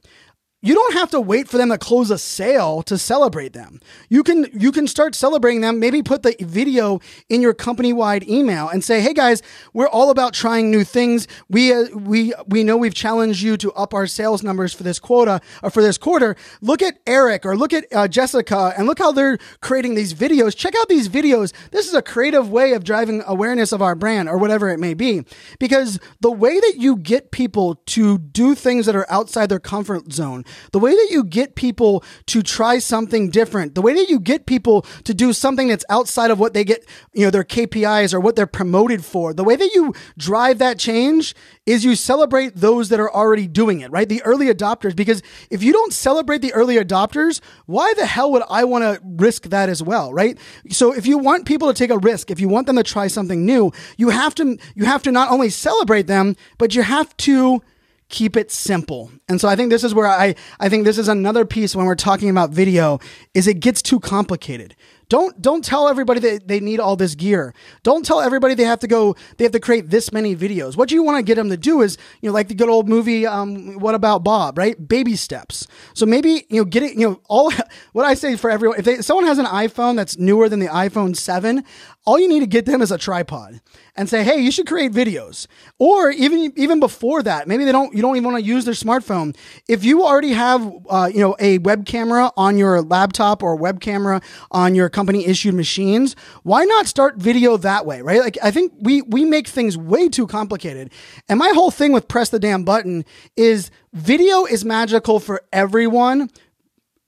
you 0.62 0.74
don't 0.74 0.94
have 0.94 1.10
to 1.12 1.22
wait 1.22 1.48
for 1.48 1.58
them 1.58 1.70
to 1.70 1.78
close 1.78 2.12
a 2.12 2.18
sale 2.18 2.84
to 2.84 2.98
celebrate 2.98 3.54
them. 3.54 3.80
You 4.10 4.24
can 4.24 4.48
you 4.54 4.72
can 4.74 4.88
start 4.88 5.16
celebrating 5.16 5.62
them. 5.62 5.80
Maybe 5.80 6.04
put 6.04 6.24
the 6.24 6.36
video 6.40 7.00
in 7.30 7.42
your 7.42 7.54
company 7.54 7.94
wide 7.94 8.28
email 8.28 8.68
and 8.68 8.84
say, 8.84 9.00
"Hey 9.00 9.14
guys, 9.14 9.42
we're 9.74 9.88
all 9.88 10.10
about 10.10 10.34
trying 10.34 10.70
new 10.70 10.84
things. 10.84 11.28
We 11.50 11.72
uh, 11.72 11.86
we 11.96 12.34
we 12.48 12.64
know 12.64 12.76
we've 12.76 12.94
challenged 12.94 13.42
you 13.42 13.56
to 13.58 13.72
up 13.72 13.94
our 13.94 14.06
sales 14.06 14.44
numbers 14.44 14.74
for 14.74 14.84
this 14.84 15.00
quota 15.00 15.40
or 15.64 15.70
for 15.70 15.82
this 15.82 15.98
quarter. 15.98 16.36
Look 16.62 16.82
at 16.82 17.00
Eric 17.08 17.46
or 17.46 17.56
look 17.56 17.72
at 17.72 17.86
uh, 17.94 18.10
Jessica 18.10 18.74
and 18.78 18.86
look 18.86 19.00
how 19.00 19.14
they're 19.14 19.38
creating 19.62 19.96
these 19.96 20.14
videos. 20.14 20.58
Check 20.58 20.76
out 20.78 20.90
these 20.90 21.08
videos. 21.08 21.54
This 21.72 21.88
is 21.88 21.94
a 21.94 22.02
creative 22.02 22.52
way 22.52 22.74
of 22.74 22.84
driving 22.84 23.24
awareness 23.26 23.72
of 23.72 23.82
our 23.82 23.96
brand 23.96 24.28
or 24.28 24.38
whatever 24.38 24.70
it 24.70 24.80
may 24.80 24.94
be. 24.94 25.24
Because 25.58 26.00
the 26.20 26.32
way 26.32 26.60
that 26.60 26.76
you 26.78 26.98
get 26.98 27.32
people 27.32 27.76
to 27.88 28.18
do 28.18 28.56
things 28.56 28.86
that 28.88 28.96
are 28.96 29.10
outside 29.10 29.48
their 29.48 29.60
comfort 29.60 30.12
zone 30.12 30.44
the 30.72 30.80
way 30.80 30.92
that 30.92 31.08
you 31.10 31.24
get 31.24 31.56
people 31.56 32.04
to 32.28 32.42
try 32.42 32.80
something 32.80 33.30
different, 33.30 33.76
the 33.76 33.82
way 33.82 33.94
that 33.94 34.10
you 34.10 34.20
get 34.20 34.46
people 34.46 34.84
to 35.04 35.14
do 35.14 35.34
something 35.34 35.68
that's 35.68 35.86
outside 35.90 36.32
of 36.32 36.40
what 36.40 36.54
they 36.54 36.64
get, 36.64 36.86
you 37.14 37.26
know, 37.26 37.32
their 37.32 37.44
KPIs 37.44 38.14
or 38.14 38.20
what 38.20 38.36
they're 38.36 38.48
promoted 38.48 39.04
for, 39.04 39.34
the 39.34 39.44
way 39.44 39.56
that 39.56 39.74
you 39.74 39.94
drive 40.18 40.60
that 40.60 40.80
change 40.80 41.36
is 41.66 41.86
you 41.86 41.96
celebrate 41.96 42.56
those 42.56 42.90
that 42.90 43.00
are 43.00 43.14
already 43.14 43.48
doing 43.48 43.82
it, 43.82 43.92
right? 43.92 44.10
The 44.10 44.24
early 44.24 44.48
adopters, 44.48 44.96
because 44.96 45.22
if 45.52 45.62
you 45.62 45.72
don't 45.72 45.94
celebrate 45.94 46.40
the 46.40 46.54
early 46.54 46.78
adopters, 46.78 47.42
why 47.68 47.94
the 47.96 48.06
hell 48.06 48.32
would 48.32 48.44
I 48.50 48.64
want 48.64 48.84
to 48.84 49.00
risk 49.04 49.44
that 49.50 49.70
as 49.70 49.84
well, 49.84 50.12
right? 50.12 50.38
So 50.70 50.94
if 50.94 51.06
you 51.06 51.18
want 51.18 51.46
people 51.46 51.68
to 51.68 51.74
take 51.74 51.92
a 51.92 51.98
risk, 51.98 52.32
if 52.32 52.40
you 52.40 52.50
want 52.50 52.68
them 52.68 52.76
to 52.78 52.84
try 52.84 53.08
something 53.08 53.46
new, 53.46 53.72
you 53.98 54.10
have 54.10 54.34
to, 54.36 54.58
you 54.76 54.86
have 54.86 55.04
to 55.04 55.12
not 55.12 55.32
only 55.32 55.50
celebrate 55.50 56.08
them, 56.08 56.36
but 56.58 56.74
you 56.74 56.82
have 56.82 57.16
to 57.18 57.62
keep 58.10 58.36
it 58.36 58.52
simple. 58.52 59.12
And 59.30 59.40
so 59.40 59.48
I 59.48 59.56
think 59.56 59.70
this 59.70 59.84
is 59.84 59.94
where 59.94 60.08
I, 60.08 60.36
I 60.60 60.68
think 60.68 60.84
this 60.84 60.98
is 60.98 61.08
another 61.08 61.46
piece 61.46 61.76
when 61.76 61.86
we're 61.86 61.96
talking 61.96 62.30
about 62.30 62.50
video 62.50 63.00
is 63.34 63.48
it 63.48 63.60
gets 63.60 63.82
too 63.82 64.00
complicated. 64.00 64.76
Don't 65.10 65.42
don't 65.42 65.66
tell 65.66 65.88
everybody 65.88 66.20
that 66.20 66.48
they 66.48 66.60
need 66.60 66.80
all 66.80 66.96
this 66.96 67.16
gear. 67.16 67.56
Don't 67.82 68.06
tell 68.06 68.22
everybody 68.22 68.54
they 68.54 68.64
have 68.64 68.80
to 68.82 68.88
go 68.88 69.16
they 69.38 69.44
have 69.44 69.52
to 69.54 69.60
create 69.60 69.90
this 69.90 70.12
many 70.12 70.36
videos. 70.36 70.78
What 70.78 70.92
you 70.92 71.02
want 71.02 71.18
to 71.18 71.24
get 71.24 71.36
them 71.36 71.50
to 71.50 71.58
do 71.58 71.82
is, 71.82 71.98
you 72.22 72.30
know, 72.30 72.34
like 72.34 72.48
the 72.48 72.54
good 72.54 72.70
old 72.70 72.88
movie 72.88 73.26
um, 73.26 73.80
what 73.80 73.96
about 73.96 74.24
Bob, 74.24 74.58
right? 74.58 74.88
Baby 74.88 75.16
steps. 75.16 75.66
So 75.96 76.06
maybe, 76.06 76.46
you 76.50 76.62
know, 76.62 76.66
get 76.66 76.84
it, 76.84 76.94
you 76.94 77.10
know, 77.10 77.22
all 77.28 77.52
what 77.94 78.06
I 78.06 78.14
say 78.14 78.36
for 78.36 78.52
everyone 78.52 78.78
if 78.78 78.86
they, 78.86 78.98
someone 79.02 79.26
has 79.26 79.40
an 79.40 79.48
iPhone 79.48 79.96
that's 79.96 80.18
newer 80.20 80.48
than 80.48 80.60
the 80.60 80.68
iPhone 80.68 81.16
7, 81.16 81.64
all 82.10 82.20
you 82.20 82.28
need 82.28 82.40
to 82.40 82.48
get 82.48 82.66
them 82.66 82.82
is 82.82 82.92
a 82.92 82.98
tripod 82.98 83.62
and 83.96 84.10
say, 84.10 84.24
"Hey, 84.24 84.40
you 84.40 84.50
should 84.50 84.66
create 84.66 84.92
videos." 84.92 85.46
Or 85.78 86.10
even 86.10 86.52
even 86.56 86.80
before 86.80 87.22
that, 87.22 87.48
maybe 87.48 87.66
they 87.66 87.72
don't 87.72 87.94
you 87.96 88.02
don't 88.02 88.16
even 88.16 88.32
want 88.32 88.44
to 88.44 88.50
use 88.56 88.66
their 88.66 88.74
smartphone. 88.74 89.36
If 89.68 89.84
you 89.84 90.04
already 90.04 90.32
have 90.32 90.62
uh, 90.90 91.12
you 91.14 91.20
know 91.20 91.36
a 91.40 91.60
web 91.60 91.86
camera 91.86 92.32
on 92.36 92.58
your 92.58 92.82
laptop 92.82 93.44
or 93.44 93.52
a 93.52 93.56
web 93.56 93.80
camera 93.80 94.22
on 94.50 94.74
your 94.74 94.90
company 94.90 95.28
issued 95.28 95.54
machines, 95.54 96.16
why 96.42 96.66
not 96.66 96.88
start 96.88 97.18
video 97.18 97.58
that 97.58 97.86
way, 97.86 98.02
right? 98.02 98.22
Like 98.22 98.40
I 98.42 98.50
think 98.50 98.74
we 98.80 99.04
we 99.04 99.24
make 99.24 99.48
things 99.48 99.78
way 99.78 100.10
too 100.10 100.26
complicated. 100.26 100.92
And 101.28 101.38
my 101.38 101.52
whole 101.54 101.70
thing 101.70 101.92
with 101.94 102.08
press 102.08 102.30
the 102.30 102.40
damn 102.40 102.64
button 102.64 103.06
is 103.38 103.70
video 103.94 104.46
is 104.46 104.66
magical 104.66 105.20
for 105.20 105.44
everyone 105.54 106.32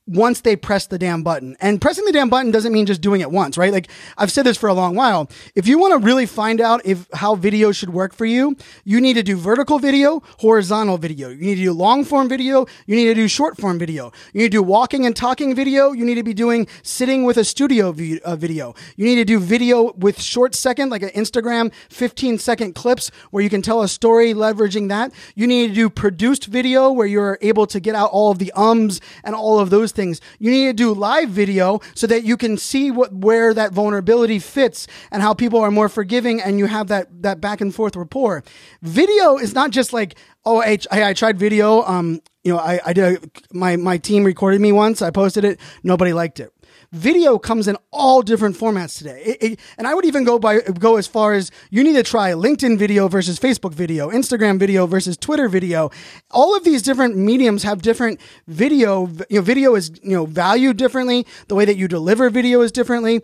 once 0.07 0.41
they 0.41 0.55
press 0.55 0.87
the 0.87 0.97
damn 0.97 1.23
button. 1.23 1.55
And 1.61 1.79
pressing 1.79 2.05
the 2.05 2.11
damn 2.11 2.29
button 2.29 2.51
doesn't 2.51 2.73
mean 2.73 2.85
just 2.85 3.01
doing 3.01 3.21
it 3.21 3.31
once, 3.31 3.57
right? 3.57 3.71
Like 3.71 3.89
I've 4.17 4.31
said 4.31 4.45
this 4.45 4.57
for 4.57 4.67
a 4.67 4.73
long 4.73 4.95
while. 4.95 5.29
If 5.55 5.67
you 5.67 5.77
want 5.77 5.93
to 5.93 6.05
really 6.05 6.25
find 6.25 6.59
out 6.59 6.81
if 6.85 7.07
how 7.13 7.35
video 7.35 7.71
should 7.71 7.91
work 7.91 8.13
for 8.13 8.25
you, 8.25 8.55
you 8.83 8.99
need 8.99 9.13
to 9.13 9.23
do 9.23 9.37
vertical 9.37 9.79
video, 9.79 10.23
horizontal 10.39 10.97
video. 10.97 11.29
You 11.29 11.41
need 11.41 11.55
to 11.55 11.63
do 11.63 11.73
long 11.73 12.03
form 12.03 12.27
video, 12.27 12.65
you 12.87 12.95
need 12.95 13.05
to 13.05 13.13
do 13.13 13.27
short 13.27 13.57
form 13.57 13.77
video. 13.77 14.11
You 14.33 14.41
need 14.41 14.51
to 14.51 14.57
do 14.57 14.63
walking 14.63 15.05
and 15.05 15.15
talking 15.15 15.55
video, 15.55 15.91
you 15.91 16.03
need 16.03 16.15
to 16.15 16.23
be 16.23 16.33
doing 16.33 16.67
sitting 16.81 17.23
with 17.23 17.37
a 17.37 17.43
studio 17.43 17.89
uh, 17.89 18.35
video. 18.35 18.73
You 18.95 19.05
need 19.05 19.15
to 19.15 19.25
do 19.25 19.39
video 19.39 19.93
with 19.93 20.19
short 20.19 20.55
second 20.55 20.89
like 20.89 21.03
an 21.03 21.09
Instagram 21.09 21.71
15 21.89 22.39
second 22.39 22.73
clips 22.73 23.11
where 23.29 23.43
you 23.43 23.49
can 23.49 23.61
tell 23.61 23.81
a 23.81 23.87
story 23.87 24.33
leveraging 24.33 24.89
that. 24.89 25.11
You 25.35 25.45
need 25.45 25.67
to 25.67 25.73
do 25.73 25.89
produced 25.89 26.45
video 26.45 26.91
where 26.91 27.07
you're 27.07 27.37
able 27.41 27.67
to 27.67 27.79
get 27.79 27.93
out 27.93 28.09
all 28.11 28.31
of 28.31 28.39
the 28.39 28.51
ums 28.53 28.99
and 29.23 29.35
all 29.35 29.59
of 29.59 29.69
those 29.69 29.90
things. 29.91 30.21
You 30.39 30.51
need 30.51 30.65
to 30.67 30.73
do 30.73 30.93
live 30.93 31.29
video 31.29 31.79
so 31.95 32.07
that 32.07 32.23
you 32.23 32.37
can 32.37 32.57
see 32.57 32.91
what 32.91 33.13
where 33.13 33.53
that 33.53 33.71
vulnerability 33.73 34.39
fits 34.39 34.87
and 35.11 35.21
how 35.21 35.33
people 35.33 35.59
are 35.59 35.71
more 35.71 35.89
forgiving 35.89 36.41
and 36.41 36.59
you 36.59 36.65
have 36.65 36.87
that 36.87 37.07
that 37.21 37.41
back 37.41 37.61
and 37.61 37.73
forth 37.73 37.95
rapport. 37.95 38.43
Video 38.81 39.37
is 39.37 39.53
not 39.53 39.71
just 39.71 39.93
like 39.93 40.15
oh 40.45 40.61
hey, 40.61 40.79
I 40.91 41.13
tried 41.13 41.37
video 41.37 41.83
um 41.83 42.21
you 42.43 42.53
know 42.53 42.59
I, 42.59 42.79
I 42.85 42.93
did 42.93 43.23
a, 43.23 43.29
my 43.51 43.75
my 43.75 43.97
team 43.97 44.23
recorded 44.23 44.61
me 44.61 44.71
once 44.71 45.01
I 45.01 45.11
posted 45.11 45.43
it 45.45 45.59
nobody 45.83 46.13
liked 46.13 46.39
it 46.39 46.53
video 46.91 47.37
comes 47.39 47.67
in 47.67 47.77
all 47.91 48.21
different 48.21 48.55
formats 48.55 48.97
today. 48.97 49.21
It, 49.23 49.43
it, 49.43 49.59
and 49.77 49.87
I 49.87 49.93
would 49.93 50.05
even 50.05 50.23
go 50.23 50.39
by 50.39 50.59
go 50.59 50.97
as 50.97 51.07
far 51.07 51.33
as 51.33 51.51
you 51.69 51.83
need 51.83 51.93
to 51.93 52.03
try 52.03 52.31
LinkedIn 52.31 52.77
video 52.77 53.07
versus 53.07 53.39
Facebook 53.39 53.73
video, 53.73 54.09
Instagram 54.09 54.59
video 54.59 54.85
versus 54.85 55.17
Twitter 55.17 55.47
video. 55.47 55.89
All 56.31 56.55
of 56.55 56.63
these 56.63 56.81
different 56.81 57.17
mediums 57.17 57.63
have 57.63 57.81
different 57.81 58.19
video. 58.47 59.07
You 59.29 59.37
know, 59.37 59.41
video 59.41 59.75
is 59.75 59.91
you 60.03 60.15
know 60.15 60.25
valued 60.25 60.77
differently. 60.77 61.25
The 61.47 61.55
way 61.55 61.65
that 61.65 61.77
you 61.77 61.87
deliver 61.87 62.29
video 62.29 62.61
is 62.61 62.71
differently 62.71 63.21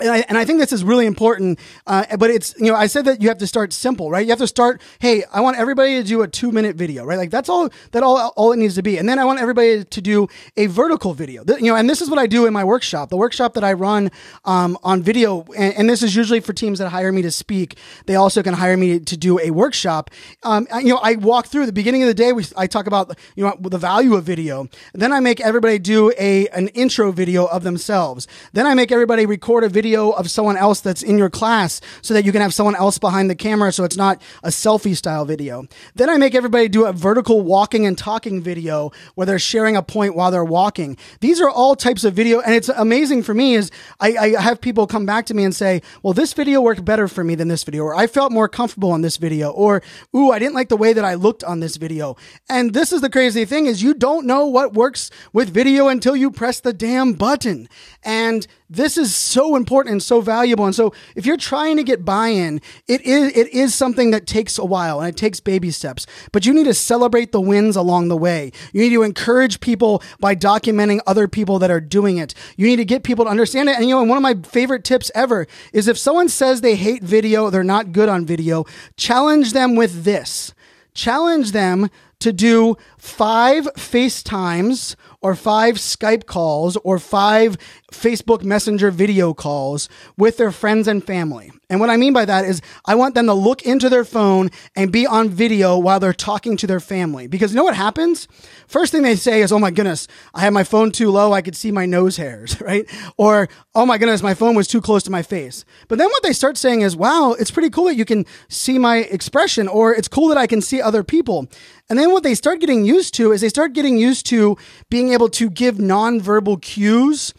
and 0.00 0.10
I, 0.10 0.24
and 0.28 0.38
I 0.38 0.46
think 0.46 0.58
this 0.58 0.72
is 0.72 0.82
really 0.82 1.04
important. 1.04 1.58
Uh, 1.86 2.16
but 2.16 2.30
it's, 2.30 2.54
you 2.58 2.66
know, 2.66 2.74
I 2.74 2.86
said 2.86 3.04
that 3.04 3.20
you 3.20 3.28
have 3.28 3.36
to 3.38 3.46
start 3.46 3.74
simple, 3.74 4.10
right? 4.10 4.24
You 4.24 4.30
have 4.30 4.38
to 4.38 4.46
start, 4.46 4.80
hey, 4.98 5.22
I 5.30 5.42
want 5.42 5.58
everybody 5.58 5.96
to 5.96 6.02
do 6.02 6.22
a 6.22 6.28
two 6.28 6.50
minute 6.50 6.76
video, 6.76 7.04
right? 7.04 7.18
Like 7.18 7.30
that's 7.30 7.50
all, 7.50 7.68
that 7.90 8.02
all, 8.02 8.32
all 8.34 8.52
it 8.52 8.56
needs 8.56 8.74
to 8.76 8.82
be. 8.82 8.96
And 8.96 9.06
then 9.06 9.18
I 9.18 9.26
want 9.26 9.38
everybody 9.38 9.84
to 9.84 10.00
do 10.00 10.28
a 10.56 10.66
vertical 10.66 11.12
video, 11.12 11.44
you 11.46 11.66
know, 11.66 11.76
and 11.76 11.90
this 11.90 12.00
is 12.00 12.08
what 12.08 12.18
I 12.18 12.26
do 12.26 12.46
in 12.46 12.54
my 12.54 12.64
workshop, 12.64 13.10
the 13.10 13.18
workshop 13.18 13.52
that 13.52 13.64
I 13.64 13.74
run, 13.74 14.10
um, 14.46 14.78
on 14.82 15.02
video. 15.02 15.44
And, 15.56 15.74
and, 15.74 15.92
this 15.92 16.02
is 16.02 16.16
usually 16.16 16.40
for 16.40 16.54
teams 16.54 16.78
that 16.78 16.88
hire 16.88 17.12
me 17.12 17.20
to 17.20 17.30
speak. 17.30 17.76
They 18.06 18.14
also 18.14 18.42
can 18.42 18.54
hire 18.54 18.78
me 18.78 18.98
to 18.98 19.16
do 19.16 19.38
a 19.40 19.50
workshop. 19.50 20.10
Um, 20.42 20.66
you 20.78 20.88
know, 20.88 21.00
I 21.02 21.16
walk 21.16 21.48
through 21.48 21.66
the 21.66 21.72
beginning 21.72 22.02
of 22.02 22.08
the 22.08 22.14
day. 22.14 22.32
We, 22.32 22.46
I 22.56 22.66
talk 22.66 22.86
about, 22.86 23.18
you 23.36 23.44
know, 23.44 23.54
the 23.60 23.76
value 23.76 24.14
of 24.14 24.24
video. 24.24 24.68
Then 24.94 25.12
I 25.12 25.20
make 25.20 25.40
everybody 25.40 25.78
do 25.78 26.12
a, 26.18 26.48
an 26.48 26.68
intro 26.68 27.12
video 27.12 27.44
of 27.44 27.62
themselves. 27.62 28.26
Then 28.54 28.66
I 28.66 28.72
make 28.72 28.90
everybody 28.90 29.26
record 29.26 29.64
a 29.64 29.68
video 29.68 29.81
video 29.82 30.10
of 30.10 30.30
someone 30.30 30.56
else 30.56 30.80
that's 30.80 31.02
in 31.02 31.18
your 31.18 31.28
class 31.28 31.80
so 32.02 32.14
that 32.14 32.24
you 32.24 32.30
can 32.30 32.40
have 32.40 32.54
someone 32.54 32.76
else 32.76 32.98
behind 32.98 33.28
the 33.28 33.34
camera 33.34 33.72
so 33.72 33.82
it's 33.82 33.96
not 33.96 34.22
a 34.44 34.48
selfie 34.48 34.96
style 34.96 35.24
video. 35.24 35.66
Then 35.96 36.08
I 36.08 36.18
make 36.18 36.36
everybody 36.36 36.68
do 36.68 36.86
a 36.86 36.92
vertical 36.92 37.40
walking 37.40 37.84
and 37.84 37.98
talking 37.98 38.40
video 38.40 38.92
where 39.16 39.26
they're 39.26 39.38
sharing 39.40 39.76
a 39.76 39.82
point 39.82 40.14
while 40.14 40.30
they're 40.30 40.44
walking. 40.44 40.96
These 41.20 41.40
are 41.40 41.50
all 41.50 41.74
types 41.74 42.04
of 42.04 42.14
video 42.14 42.40
and 42.40 42.54
it's 42.54 42.68
amazing 42.68 43.24
for 43.24 43.34
me 43.34 43.54
is 43.54 43.72
I, 43.98 44.16
I 44.36 44.40
have 44.40 44.60
people 44.60 44.86
come 44.86 45.04
back 45.04 45.26
to 45.26 45.34
me 45.34 45.42
and 45.42 45.54
say, 45.54 45.82
well, 46.02 46.12
this 46.12 46.32
video 46.32 46.60
worked 46.60 46.84
better 46.84 47.08
for 47.08 47.24
me 47.24 47.34
than 47.34 47.48
this 47.48 47.64
video, 47.64 47.82
or 47.82 47.94
I 47.94 48.06
felt 48.06 48.32
more 48.32 48.48
comfortable 48.48 48.92
on 48.92 49.02
this 49.02 49.16
video, 49.16 49.50
or, 49.50 49.82
ooh, 50.14 50.30
I 50.30 50.38
didn't 50.38 50.54
like 50.54 50.68
the 50.68 50.76
way 50.76 50.92
that 50.92 51.04
I 51.04 51.14
looked 51.14 51.42
on 51.44 51.60
this 51.60 51.76
video. 51.76 52.16
And 52.48 52.72
this 52.72 52.92
is 52.92 53.00
the 53.00 53.10
crazy 53.10 53.44
thing 53.44 53.66
is 53.66 53.82
you 53.82 53.94
don't 53.94 54.26
know 54.26 54.46
what 54.46 54.74
works 54.74 55.10
with 55.32 55.50
video 55.50 55.88
until 55.88 56.16
you 56.16 56.30
press 56.30 56.60
the 56.60 56.72
damn 56.72 57.14
button. 57.14 57.68
And 58.02 58.46
this 58.72 58.96
is 58.96 59.14
so 59.14 59.54
important 59.54 59.92
and 59.92 60.02
so 60.02 60.20
valuable. 60.20 60.64
And 60.64 60.74
so 60.74 60.94
if 61.14 61.26
you're 61.26 61.36
trying 61.36 61.76
to 61.76 61.82
get 61.82 62.04
buy-in, 62.04 62.60
it 62.88 63.02
is 63.02 63.36
it 63.36 63.48
is 63.48 63.74
something 63.74 64.10
that 64.12 64.26
takes 64.26 64.58
a 64.58 64.64
while 64.64 65.00
and 65.00 65.08
it 65.08 65.16
takes 65.16 65.40
baby 65.40 65.70
steps. 65.70 66.06
But 66.32 66.46
you 66.46 66.54
need 66.54 66.64
to 66.64 66.74
celebrate 66.74 67.32
the 67.32 67.40
wins 67.40 67.76
along 67.76 68.08
the 68.08 68.16
way. 68.16 68.50
You 68.72 68.82
need 68.82 68.94
to 68.94 69.02
encourage 69.02 69.60
people 69.60 70.02
by 70.20 70.34
documenting 70.34 71.00
other 71.06 71.28
people 71.28 71.58
that 71.58 71.70
are 71.70 71.80
doing 71.80 72.16
it. 72.16 72.34
You 72.56 72.66
need 72.66 72.76
to 72.76 72.84
get 72.84 73.02
people 73.02 73.26
to 73.26 73.30
understand 73.30 73.68
it. 73.68 73.76
And 73.76 73.84
you 73.88 73.94
know, 73.94 74.02
one 74.04 74.16
of 74.16 74.22
my 74.22 74.34
favorite 74.48 74.84
tips 74.84 75.10
ever 75.14 75.46
is 75.72 75.86
if 75.86 75.98
someone 75.98 76.28
says 76.28 76.60
they 76.60 76.76
hate 76.76 77.02
video, 77.02 77.50
they're 77.50 77.62
not 77.62 77.92
good 77.92 78.08
on 78.08 78.24
video, 78.24 78.64
challenge 78.96 79.52
them 79.52 79.76
with 79.76 80.04
this. 80.04 80.54
Challenge 80.94 81.52
them 81.52 81.90
to 82.20 82.32
do 82.32 82.76
five 82.98 83.64
FaceTimes 83.74 84.94
or 85.22 85.34
five 85.34 85.76
Skype 85.76 86.26
calls 86.26 86.76
or 86.78 86.98
five 86.98 87.56
Facebook 87.92 88.42
Messenger 88.42 88.90
video 88.90 89.32
calls 89.32 89.88
with 90.16 90.36
their 90.36 90.52
friends 90.52 90.88
and 90.88 91.04
family. 91.04 91.52
And 91.70 91.80
what 91.80 91.88
I 91.88 91.96
mean 91.96 92.12
by 92.12 92.26
that 92.26 92.44
is 92.44 92.60
I 92.84 92.94
want 92.96 93.14
them 93.14 93.26
to 93.26 93.32
look 93.32 93.62
into 93.62 93.88
their 93.88 94.04
phone 94.04 94.50
and 94.76 94.92
be 94.92 95.06
on 95.06 95.30
video 95.30 95.78
while 95.78 95.98
they're 96.00 96.12
talking 96.12 96.58
to 96.58 96.66
their 96.66 96.80
family. 96.80 97.26
Because 97.28 97.52
you 97.52 97.56
know 97.56 97.64
what 97.64 97.76
happens? 97.76 98.28
First 98.66 98.92
thing 98.92 99.02
they 99.02 99.16
say 99.16 99.40
is, 99.40 99.52
Oh 99.52 99.58
my 99.58 99.70
goodness, 99.70 100.06
I 100.34 100.40
had 100.40 100.52
my 100.52 100.64
phone 100.64 100.90
too 100.90 101.10
low. 101.10 101.32
I 101.32 101.40
could 101.40 101.56
see 101.56 101.70
my 101.70 101.86
nose 101.86 102.18
hairs, 102.18 102.60
right? 102.60 102.84
Or, 103.16 103.48
Oh 103.74 103.86
my 103.86 103.96
goodness, 103.96 104.22
my 104.22 104.34
phone 104.34 104.54
was 104.54 104.68
too 104.68 104.82
close 104.82 105.02
to 105.04 105.10
my 105.10 105.22
face. 105.22 105.64
But 105.88 105.96
then 105.96 106.08
what 106.08 106.22
they 106.22 106.34
start 106.34 106.58
saying 106.58 106.82
is, 106.82 106.94
wow, 106.94 107.34
it's 107.38 107.50
pretty 107.50 107.70
cool 107.70 107.84
that 107.84 107.96
you 107.96 108.04
can 108.04 108.26
see 108.48 108.78
my 108.78 108.98
expression 108.98 109.66
or 109.66 109.94
it's 109.94 110.08
cool 110.08 110.28
that 110.28 110.36
I 110.36 110.46
can 110.46 110.60
see 110.60 110.82
other 110.82 111.02
people. 111.02 111.48
And 111.88 111.98
then 111.98 112.12
what 112.12 112.22
they 112.22 112.34
start 112.34 112.60
getting 112.60 112.84
used 112.84 113.14
to 113.14 113.32
is 113.32 113.40
they 113.40 113.48
start 113.48 113.72
getting 113.72 113.98
used 113.98 114.26
to 114.26 114.56
being 114.90 115.11
able 115.12 115.28
to 115.30 115.50
give 115.50 115.76
nonverbal 115.76 116.60
cues 116.60 117.32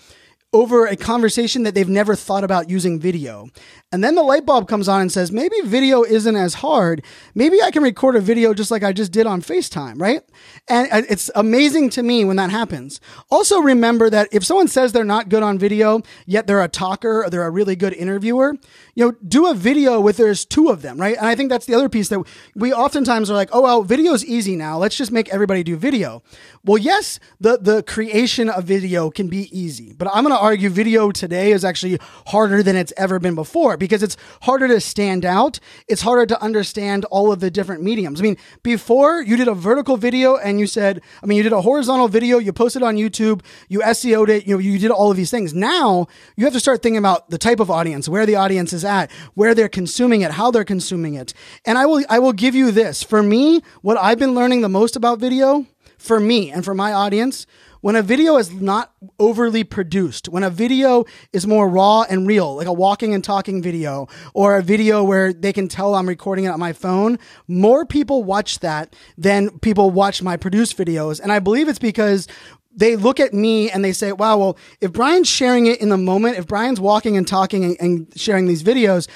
over 0.53 0.86
a 0.86 0.95
conversation 0.95 1.63
that 1.63 1.73
they've 1.73 1.89
never 1.89 2.15
thought 2.15 2.43
about 2.43 2.69
using 2.69 2.99
video. 2.99 3.49
And 3.93 4.03
then 4.03 4.15
the 4.15 4.23
light 4.23 4.43
bulb 4.43 4.67
comes 4.67 4.89
on 4.89 5.01
and 5.01 5.12
says, 5.12 5.32
maybe 5.32 5.56
video 5.63 6.03
isn't 6.03 6.36
as 6.36 6.56
hard. 6.56 7.06
Maybe 7.36 7.62
I 7.62 7.69
can 7.69 7.84
record 7.84 8.15
a 8.15 8.19
video 8.19 8.56
just 8.56 8.71
like 8.71 8.82
I 8.82 8.91
just 8.91 9.12
did 9.12 9.27
on 9.27 9.39
FaceTime, 9.39 10.01
right? 10.01 10.23
And 10.67 10.88
it's 11.08 11.29
amazing 11.36 11.91
to 11.91 12.01
me 12.01 12.25
when 12.25 12.38
that 12.38 12.49
happens. 12.49 12.99
Also 13.29 13.60
remember 13.60 14.10
that 14.10 14.29
if 14.32 14.43
someone 14.43 14.67
says 14.67 14.93
they're 14.93 15.03
not 15.03 15.29
good 15.29 15.43
on 15.43 15.60
video, 15.60 16.01
yet 16.25 16.47
they're 16.47 16.63
a 16.63 16.67
talker 16.67 17.23
or 17.23 17.29
they're 17.29 17.45
a 17.45 17.51
really 17.51 17.75
good 17.75 17.93
interviewer, 17.93 18.56
you 18.95 19.06
know, 19.06 19.12
do 19.27 19.45
a 19.45 19.53
video 19.53 20.01
with 20.01 20.17
there's 20.17 20.43
two 20.43 20.69
of 20.69 20.82
them, 20.82 20.97
right? 20.97 21.15
And 21.15 21.27
I 21.27 21.36
think 21.36 21.51
that's 21.51 21.67
the 21.67 21.75
other 21.75 21.88
piece 21.88 22.10
that 22.10 22.19
we 22.56 22.73
oftentimes 22.73 23.29
are 23.29 23.36
like, 23.36 23.49
oh, 23.53 23.62
well, 23.62 23.84
video's 23.84 24.25
easy 24.25 24.56
now. 24.56 24.79
Let's 24.79 24.97
just 24.97 25.12
make 25.12 25.29
everybody 25.29 25.63
do 25.63 25.77
video. 25.77 26.23
Well, 26.65 26.79
yes, 26.79 27.19
the, 27.39 27.60
the 27.60 27.84
creation 27.84 28.49
of 28.49 28.63
video 28.63 29.12
can 29.12 29.27
be 29.27 29.56
easy, 29.56 29.93
but 29.93 30.08
I'm 30.12 30.23
going 30.23 30.36
to 30.36 30.41
argue 30.41 30.69
video 30.69 31.12
today 31.12 31.51
is 31.51 31.63
actually 31.63 31.99
harder 32.27 32.63
than 32.63 32.75
it's 32.75 32.93
ever 32.97 33.19
been 33.19 33.36
before 33.36 33.77
because 33.84 34.02
it's 34.02 34.15
harder 34.43 34.67
to 34.69 34.80
stand 34.80 35.26
out. 35.26 35.60
It's 35.89 36.02
harder 36.02 36.26
to 36.28 36.41
understand 36.41 37.04
all 37.06 37.34
of 37.34 37.41
the 37.41 37.52
different 37.52 37.84
mediums. 37.84 38.22
I 38.22 38.24
mean, 38.24 38.38
before 38.63 39.22
you 39.22 39.36
did 39.36 39.50
a 39.50 39.54
vertical 39.54 39.98
video 39.98 40.38
and 40.38 40.58
you 40.58 40.67
said, 40.67 41.02
I 41.22 41.26
mean, 41.26 41.36
you 41.36 41.43
did 41.43 41.52
a 41.52 41.62
horizontal 41.62 42.08
video, 42.08 42.38
you 42.38 42.54
posted 42.54 42.82
on 42.82 42.96
YouTube, 42.96 43.41
you 43.67 43.82
SEO'd 43.82 44.30
it, 44.30 44.48
you 44.48 44.56
know, 44.56 44.60
you 44.60 44.80
did 44.80 44.89
all 44.89 45.12
of 45.12 45.17
these 45.17 45.30
things. 45.30 45.54
Now 45.54 46.08
you 46.38 46.46
have 46.46 46.54
to 46.54 46.62
start 46.62 46.82
thinking 46.82 46.98
about 46.98 47.30
the 47.30 47.38
type 47.38 47.60
of 47.60 47.69
audience, 47.69 48.08
where 48.08 48.26
the 48.26 48.36
audience 48.36 48.72
is 48.72 48.86
at, 48.86 49.12
where 49.34 49.54
they're 49.54 49.67
consuming 49.67 50.22
it, 50.22 50.32
how 50.32 50.50
they're 50.50 50.63
consuming 50.63 51.15
it. 51.15 51.34
And 51.65 51.78
I 51.78 51.86
will, 51.86 52.06
I 52.10 52.19
will 52.19 52.34
give 52.34 52.56
you 52.56 52.72
this. 52.72 53.04
For 53.04 53.22
me, 53.22 53.62
what 53.82 53.98
I've 53.98 54.17
been 54.17 54.34
learning 54.34 54.62
the 54.62 54.69
most 54.69 54.96
about 54.96 55.19
video, 55.19 55.67
for 55.98 56.22
me 56.22 56.52
and 56.52 56.63
for 56.63 56.74
my 56.74 56.93
audience, 56.93 57.46
when 57.84 57.98
a 57.98 58.02
video 58.02 58.38
is 58.38 58.50
not 58.50 58.93
overly 59.19 59.65
produced, 59.65 60.30
when 60.30 60.41
a 60.41 60.50
video 60.50 61.04
is 61.34 61.46
more 61.46 61.67
raw 61.67 62.04
and 62.04 62.26
real, 62.26 62.56
like 62.56 62.65
a 62.65 62.72
walking 62.72 63.13
and 63.13 63.26
talking 63.26 63.62
video, 63.62 64.08
or 64.34 64.56
a 64.56 64.63
video 64.63 65.04
where 65.04 65.34
they 65.34 65.52
can 65.52 65.67
tell 65.67 65.93
I'm 65.93 66.08
recording 66.08 66.46
it 66.46 66.48
on 66.48 66.62
my 66.62 66.72
phone, 66.72 67.19
more 67.46 67.86
people 67.86 68.24
watch 68.24 68.60
that 68.60 68.96
than 69.17 69.60
people 69.60 69.91
watch 69.91 70.24
my 70.24 70.38
produced 70.38 70.78
videos. 70.78 71.19
And 71.19 71.30
I 71.30 71.39
believe 71.39 71.67
it's 71.67 71.78
because 71.78 72.26
they 72.74 72.96
look 72.96 73.19
at 73.19 73.34
me 73.34 73.69
and 73.69 73.84
they 73.84 73.91
say, 73.91 74.13
wow, 74.13 74.38
well, 74.38 74.58
if 74.80 74.93
Brian's 74.93 75.28
sharing 75.28 75.65
it 75.65 75.82
in 75.82 75.89
the 75.89 75.98
moment, 75.98 76.38
if 76.38 76.48
Brian's 76.48 76.80
walking 76.80 77.17
and 77.17 77.28
talking 77.28 77.65
and, 77.65 77.78
and 77.82 78.13
sharing 78.15 78.48
these 78.48 78.63
videos, 78.63 79.10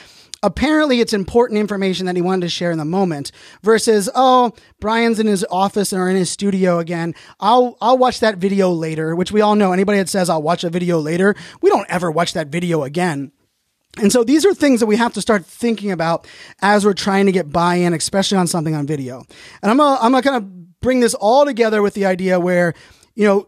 apparently 0.43 0.99
it's 0.99 1.13
important 1.13 1.59
information 1.59 2.05
that 2.05 2.15
he 2.15 2.21
wanted 2.21 2.41
to 2.41 2.49
share 2.49 2.71
in 2.71 2.77
the 2.77 2.85
moment 2.85 3.31
versus 3.63 4.09
oh 4.15 4.53
brian's 4.79 5.19
in 5.19 5.27
his 5.27 5.45
office 5.49 5.93
or 5.93 6.09
in 6.09 6.15
his 6.15 6.29
studio 6.29 6.79
again. 6.79 7.15
I'll 7.39 7.77
i'll 7.81 7.97
watch 7.97 8.19
that 8.19 8.37
video 8.37 8.71
later 8.71 9.15
which 9.15 9.31
we 9.31 9.41
all 9.41 9.55
know. 9.55 9.71
Anybody 9.73 9.99
that 9.99 10.09
says 10.09 10.29
i'll 10.29 10.41
watch 10.41 10.63
a 10.63 10.69
video 10.69 10.99
later 10.99 11.35
we 11.61 11.69
don't 11.69 11.89
ever 11.89 12.11
watch 12.11 12.33
that 12.33 12.47
video 12.47 12.83
again. 12.83 13.31
And 13.99 14.11
so 14.11 14.23
these 14.23 14.45
are 14.45 14.53
things 14.53 14.79
that 14.79 14.85
we 14.85 14.95
have 14.97 15.13
to 15.13 15.21
start 15.21 15.45
thinking 15.45 15.91
about 15.91 16.27
as 16.61 16.85
we're 16.85 16.93
trying 16.93 17.25
to 17.25 17.31
get 17.31 17.51
buy-in 17.51 17.93
especially 17.93 18.37
on 18.37 18.47
something 18.47 18.75
on 18.75 18.85
video. 18.85 19.23
And 19.61 19.71
i'm 19.71 19.77
gonna, 19.77 19.99
I'm 20.01 20.11
gonna 20.11 20.23
kind 20.23 20.35
of 20.37 20.79
bring 20.79 20.99
this 20.99 21.13
all 21.15 21.45
together 21.45 21.81
with 21.81 21.95
the 21.95 22.05
idea 22.05 22.39
where 22.39 22.73
you 23.15 23.25
know 23.25 23.47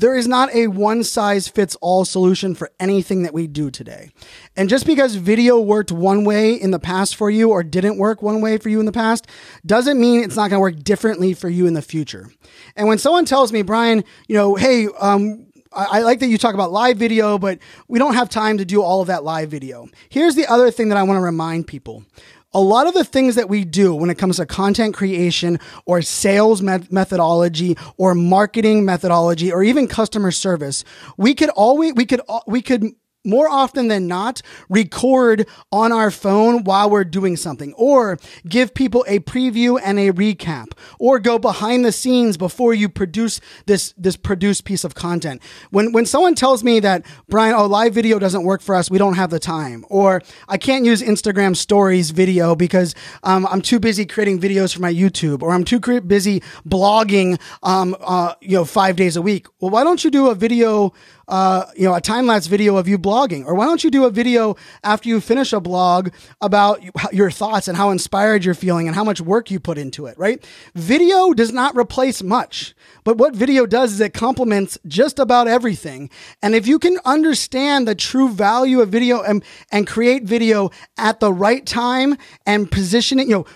there 0.00 0.16
is 0.16 0.26
not 0.26 0.52
a 0.54 0.66
one 0.66 1.04
size 1.04 1.48
fits 1.48 1.76
all 1.80 2.04
solution 2.04 2.54
for 2.54 2.70
anything 2.80 3.22
that 3.22 3.34
we 3.34 3.46
do 3.46 3.70
today. 3.70 4.10
And 4.56 4.68
just 4.68 4.86
because 4.86 5.14
video 5.14 5.60
worked 5.60 5.92
one 5.92 6.24
way 6.24 6.54
in 6.54 6.70
the 6.70 6.78
past 6.78 7.16
for 7.16 7.30
you 7.30 7.50
or 7.50 7.62
didn't 7.62 7.98
work 7.98 8.22
one 8.22 8.40
way 8.40 8.58
for 8.58 8.68
you 8.68 8.80
in 8.80 8.86
the 8.86 8.92
past 8.92 9.26
doesn't 9.64 10.00
mean 10.00 10.22
it's 10.22 10.36
not 10.36 10.50
going 10.50 10.58
to 10.58 10.60
work 10.60 10.82
differently 10.82 11.34
for 11.34 11.48
you 11.48 11.66
in 11.66 11.74
the 11.74 11.82
future. 11.82 12.30
And 12.76 12.88
when 12.88 12.98
someone 12.98 13.24
tells 13.26 13.52
me, 13.52 13.62
Brian, 13.62 14.04
you 14.26 14.36
know, 14.36 14.54
hey, 14.54 14.88
um, 14.98 15.46
I, 15.72 16.00
like 16.00 16.18
that 16.20 16.26
you 16.26 16.38
talk 16.38 16.54
about 16.54 16.72
live 16.72 16.96
video, 16.96 17.38
but 17.38 17.58
we 17.86 17.98
don't 17.98 18.14
have 18.14 18.28
time 18.28 18.58
to 18.58 18.64
do 18.64 18.82
all 18.82 19.02
of 19.02 19.06
that 19.06 19.22
live 19.22 19.50
video. 19.50 19.86
Here's 20.08 20.34
the 20.34 20.46
other 20.46 20.70
thing 20.70 20.88
that 20.88 20.98
I 20.98 21.04
want 21.04 21.18
to 21.18 21.22
remind 21.22 21.68
people 21.68 22.04
a 22.52 22.60
lot 22.60 22.86
of 22.86 22.94
the 22.94 23.04
things 23.04 23.36
that 23.36 23.48
we 23.48 23.64
do 23.64 23.94
when 23.94 24.10
it 24.10 24.18
comes 24.18 24.36
to 24.36 24.46
content 24.46 24.94
creation 24.94 25.58
or 25.86 26.02
sales 26.02 26.62
methodology 26.62 27.76
or 27.96 28.14
marketing 28.14 28.84
methodology 28.84 29.52
or 29.52 29.62
even 29.62 29.86
customer 29.86 30.30
service, 30.30 30.84
we 31.16 31.34
could 31.34 31.50
always, 31.50 31.94
we 31.94 32.04
could, 32.04 32.20
we 32.46 32.60
could 32.60 32.92
more 33.24 33.48
often 33.48 33.88
than 33.88 34.06
not 34.06 34.40
record 34.68 35.46
on 35.70 35.92
our 35.92 36.10
phone 36.10 36.64
while 36.64 36.88
we're 36.88 37.04
doing 37.04 37.36
something 37.36 37.74
or 37.74 38.18
give 38.48 38.72
people 38.72 39.04
a 39.06 39.18
preview 39.20 39.78
and 39.82 39.98
a 39.98 40.10
recap 40.12 40.72
or 40.98 41.18
go 41.18 41.38
behind 41.38 41.84
the 41.84 41.92
scenes 41.92 42.36
before 42.36 42.72
you 42.72 42.88
produce 42.88 43.40
this 43.66 43.92
this 43.98 44.16
produced 44.16 44.64
piece 44.64 44.84
of 44.84 44.94
content. 44.94 45.42
When 45.70 45.92
when 45.92 46.06
someone 46.06 46.34
tells 46.34 46.64
me 46.64 46.80
that 46.80 47.04
Brian 47.28 47.54
oh 47.54 47.66
live 47.66 47.92
video 47.92 48.18
doesn't 48.18 48.44
work 48.44 48.62
for 48.62 48.74
us. 48.74 48.90
We 48.90 48.98
don't 48.98 49.14
have 49.14 49.30
the 49.30 49.38
time 49.38 49.84
or 49.90 50.22
I 50.48 50.56
can't 50.56 50.84
use 50.84 51.02
Instagram 51.02 51.54
stories 51.56 52.10
video 52.10 52.56
because 52.56 52.94
um, 53.22 53.46
I'm 53.50 53.60
too 53.60 53.78
busy 53.80 54.06
creating 54.06 54.40
videos 54.40 54.74
for 54.74 54.80
my 54.80 54.92
YouTube 54.92 55.42
or 55.42 55.52
I'm 55.52 55.64
too 55.64 55.80
busy 56.00 56.42
blogging 56.66 57.38
um, 57.62 57.96
uh, 58.00 58.34
you 58.40 58.56
know 58.56 58.64
5 58.64 58.96
days 58.96 59.16
a 59.16 59.22
week 59.22 59.46
well 59.60 59.70
why 59.70 59.84
don't 59.84 60.02
you 60.04 60.10
do 60.10 60.28
a 60.28 60.34
video 60.34 60.92
uh, 61.30 61.64
you 61.76 61.84
know, 61.84 61.94
a 61.94 62.00
time 62.00 62.26
lapse 62.26 62.48
video 62.48 62.76
of 62.76 62.88
you 62.88 62.98
blogging, 62.98 63.46
or 63.46 63.54
why 63.54 63.64
don't 63.64 63.82
you 63.84 63.90
do 63.90 64.04
a 64.04 64.10
video 64.10 64.56
after 64.82 65.08
you 65.08 65.20
finish 65.20 65.52
a 65.52 65.60
blog 65.60 66.10
about 66.40 66.82
your 67.12 67.30
thoughts 67.30 67.68
and 67.68 67.76
how 67.76 67.90
inspired 67.90 68.44
you're 68.44 68.52
feeling 68.52 68.88
and 68.88 68.96
how 68.96 69.04
much 69.04 69.20
work 69.20 69.50
you 69.50 69.60
put 69.60 69.78
into 69.78 70.06
it, 70.06 70.18
right? 70.18 70.44
Video 70.74 71.32
does 71.32 71.52
not 71.52 71.76
replace 71.76 72.22
much, 72.22 72.74
but 73.04 73.16
what 73.16 73.34
video 73.34 73.64
does 73.64 73.92
is 73.92 74.00
it 74.00 74.12
complements 74.12 74.76
just 74.86 75.18
about 75.18 75.46
everything. 75.46 76.10
And 76.42 76.54
if 76.54 76.66
you 76.66 76.78
can 76.78 76.98
understand 77.04 77.86
the 77.86 77.94
true 77.94 78.28
value 78.28 78.80
of 78.80 78.88
video 78.88 79.22
and, 79.22 79.44
and 79.70 79.86
create 79.86 80.24
video 80.24 80.70
at 80.98 81.20
the 81.20 81.32
right 81.32 81.64
time 81.64 82.16
and 82.44 82.70
position 82.70 83.20
it, 83.20 83.28
you 83.28 83.34
know, 83.34 83.46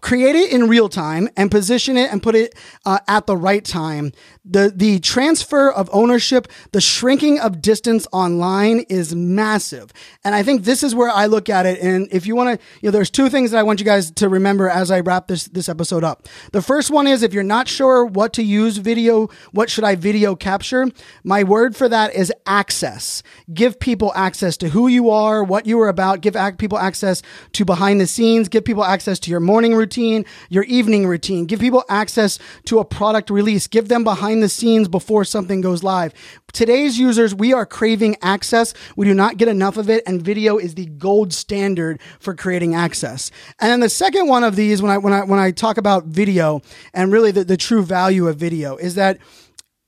create 0.00 0.36
it 0.36 0.52
in 0.52 0.68
real 0.68 0.88
time 0.88 1.28
and 1.36 1.50
position 1.50 1.96
it 1.96 2.10
and 2.12 2.22
put 2.22 2.34
it 2.34 2.54
uh, 2.84 2.98
at 3.08 3.26
the 3.26 3.36
right 3.36 3.64
time 3.64 4.12
the 4.48 4.72
the 4.74 4.98
transfer 5.00 5.70
of 5.70 5.90
ownership, 5.92 6.48
the 6.72 6.80
shrinking 6.80 7.38
of 7.38 7.60
distance 7.60 8.06
online 8.12 8.80
is 8.88 9.14
massive. 9.14 9.92
And 10.24 10.34
I 10.34 10.42
think 10.42 10.64
this 10.64 10.82
is 10.82 10.94
where 10.94 11.10
I 11.10 11.26
look 11.26 11.48
at 11.48 11.66
it. 11.66 11.80
And 11.80 12.08
if 12.10 12.26
you 12.26 12.34
want 12.34 12.58
to, 12.58 12.66
you 12.80 12.88
know, 12.88 12.92
there's 12.92 13.10
two 13.10 13.28
things 13.28 13.50
that 13.50 13.58
I 13.58 13.62
want 13.62 13.80
you 13.80 13.86
guys 13.86 14.10
to 14.12 14.28
remember 14.28 14.68
as 14.68 14.90
I 14.90 15.00
wrap 15.00 15.28
this 15.28 15.44
this 15.44 15.68
episode 15.68 16.04
up. 16.04 16.26
The 16.52 16.62
first 16.62 16.90
one 16.90 17.06
is 17.06 17.22
if 17.22 17.34
you're 17.34 17.42
not 17.42 17.68
sure 17.68 18.04
what 18.04 18.32
to 18.34 18.42
use 18.42 18.78
video, 18.78 19.28
what 19.52 19.68
should 19.70 19.84
I 19.84 19.94
video 19.94 20.34
capture? 20.34 20.86
My 21.24 21.44
word 21.44 21.76
for 21.76 21.88
that 21.88 22.14
is 22.14 22.32
access. 22.46 23.22
Give 23.52 23.78
people 23.78 24.12
access 24.14 24.56
to 24.58 24.70
who 24.70 24.88
you 24.88 25.10
are, 25.10 25.44
what 25.44 25.66
you 25.66 25.80
are 25.80 25.88
about. 25.88 26.20
Give 26.20 26.36
people 26.58 26.78
access 26.78 27.22
to 27.52 27.64
behind 27.64 28.00
the 28.00 28.06
scenes. 28.06 28.48
Give 28.48 28.64
people 28.64 28.84
access 28.84 29.18
to 29.20 29.30
your 29.30 29.40
morning 29.40 29.74
routine, 29.74 30.24
your 30.48 30.64
evening 30.64 31.06
routine. 31.06 31.46
Give 31.46 31.60
people 31.60 31.84
access 31.88 32.38
to 32.64 32.78
a 32.78 32.84
product 32.84 33.30
release. 33.30 33.66
Give 33.66 33.88
them 33.88 34.04
behind 34.04 34.37
behind 34.38 34.42
the 34.44 34.48
scenes 34.48 34.88
before 34.88 35.24
something 35.24 35.60
goes 35.60 35.82
live. 35.82 36.12
Today's 36.52 36.98
users, 36.98 37.34
we 37.34 37.52
are 37.52 37.66
craving 37.66 38.16
access. 38.22 38.72
We 38.96 39.06
do 39.06 39.14
not 39.14 39.36
get 39.36 39.48
enough 39.48 39.76
of 39.76 39.90
it, 39.90 40.02
and 40.06 40.22
video 40.22 40.58
is 40.58 40.74
the 40.74 40.86
gold 40.86 41.32
standard 41.32 42.00
for 42.20 42.34
creating 42.34 42.74
access. 42.74 43.30
And 43.60 43.70
then 43.70 43.80
the 43.80 43.88
second 43.88 44.28
one 44.28 44.44
of 44.44 44.54
these, 44.54 44.80
when 44.80 44.92
I 44.92 44.98
when 44.98 45.12
I 45.12 45.24
when 45.24 45.40
I 45.40 45.50
talk 45.50 45.76
about 45.76 46.04
video 46.04 46.62
and 46.94 47.12
really 47.12 47.32
the, 47.32 47.44
the 47.44 47.56
true 47.56 47.82
value 47.82 48.28
of 48.28 48.36
video, 48.36 48.76
is 48.76 48.94
that 48.94 49.18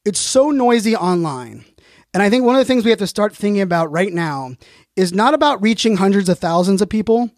it's 0.05 0.21
so 0.21 0.51
noisy 0.51 0.97
online. 0.97 1.65
And 2.13 2.23
I 2.23 2.29
think 2.29 2.45
one 2.45 2.57
of 2.57 2.61
the 2.61 2.65
things 2.65 2.85
we 2.85 2.91
have 2.91 2.99
to 2.99 3.07
start 3.07 3.37
thinking 3.37 3.63
about 3.63 3.93
right 3.93 4.13
now 4.13 4.57
is 4.97 5.13
not 5.13 5.33
about 5.33 5.63
reaching 5.63 5.97
hundreds 5.97 6.29
of 6.29 6.41
thousands 6.41 6.83
of 6.83 6.89
people, 6.89 7.31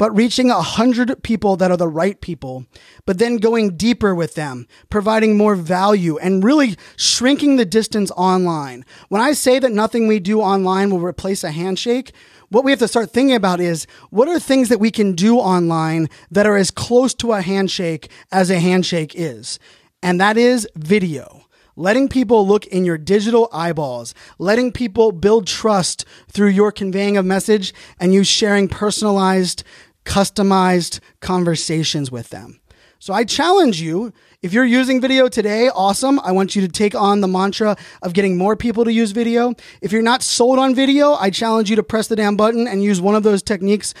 but 0.00 0.16
reaching 0.16 0.50
a 0.50 0.62
hundred 0.62 1.22
people 1.22 1.56
that 1.56 1.70
are 1.70 1.76
the 1.76 1.86
right 1.86 2.22
people, 2.22 2.64
but 3.04 3.18
then 3.18 3.36
going 3.36 3.76
deeper 3.76 4.14
with 4.14 4.34
them, 4.34 4.66
providing 4.88 5.36
more 5.36 5.54
value 5.54 6.16
and 6.16 6.42
really 6.42 6.74
shrinking 6.96 7.56
the 7.56 7.66
distance 7.66 8.10
online. 8.12 8.82
When 9.10 9.20
I 9.20 9.32
say 9.32 9.58
that 9.58 9.72
nothing 9.72 10.06
we 10.06 10.18
do 10.18 10.40
online 10.40 10.88
will 10.88 11.00
replace 11.00 11.44
a 11.44 11.50
handshake, 11.50 12.14
what 12.48 12.64
we 12.64 12.70
have 12.70 12.78
to 12.78 12.88
start 12.88 13.10
thinking 13.10 13.36
about 13.36 13.60
is 13.60 13.86
what 14.08 14.26
are 14.26 14.38
things 14.38 14.70
that 14.70 14.80
we 14.80 14.90
can 14.90 15.12
do 15.12 15.36
online 15.36 16.08
that 16.30 16.46
are 16.46 16.56
as 16.56 16.70
close 16.70 17.12
to 17.16 17.32
a 17.32 17.42
handshake 17.42 18.10
as 18.32 18.48
a 18.48 18.58
handshake 18.58 19.12
is? 19.14 19.58
And 20.02 20.18
that 20.18 20.38
is 20.38 20.66
video 20.74 21.44
letting 21.80 22.08
people 22.08 22.46
look 22.46 22.66
in 22.66 22.84
your 22.84 22.98
digital 22.98 23.48
eyeballs, 23.52 24.14
letting 24.38 24.70
people 24.70 25.12
build 25.12 25.46
trust 25.46 26.04
through 26.28 26.48
your 26.48 26.70
conveying 26.70 27.16
a 27.16 27.22
message 27.22 27.72
and 27.98 28.12
you 28.12 28.22
sharing 28.22 28.68
personalized 28.68 29.64
customized 30.04 31.00
conversations 31.20 32.10
with 32.10 32.30
them. 32.30 32.60
So 32.98 33.14
I 33.14 33.24
challenge 33.24 33.80
you, 33.80 34.12
if 34.42 34.52
you're 34.52 34.66
using 34.66 35.00
video 35.00 35.26
today, 35.26 35.70
awesome. 35.70 36.20
I 36.20 36.32
want 36.32 36.54
you 36.54 36.60
to 36.60 36.68
take 36.68 36.94
on 36.94 37.22
the 37.22 37.28
mantra 37.28 37.76
of 38.02 38.12
getting 38.12 38.36
more 38.36 38.56
people 38.56 38.84
to 38.84 38.92
use 38.92 39.12
video. 39.12 39.54
If 39.80 39.90
you're 39.90 40.02
not 40.02 40.22
sold 40.22 40.58
on 40.58 40.74
video, 40.74 41.14
I 41.14 41.30
challenge 41.30 41.70
you 41.70 41.76
to 41.76 41.82
press 41.82 42.08
the 42.08 42.16
damn 42.16 42.36
button 42.36 42.68
and 42.68 42.82
use 42.82 43.00
one 43.00 43.14
of 43.14 43.22
those 43.22 43.42
techniques 43.42 43.94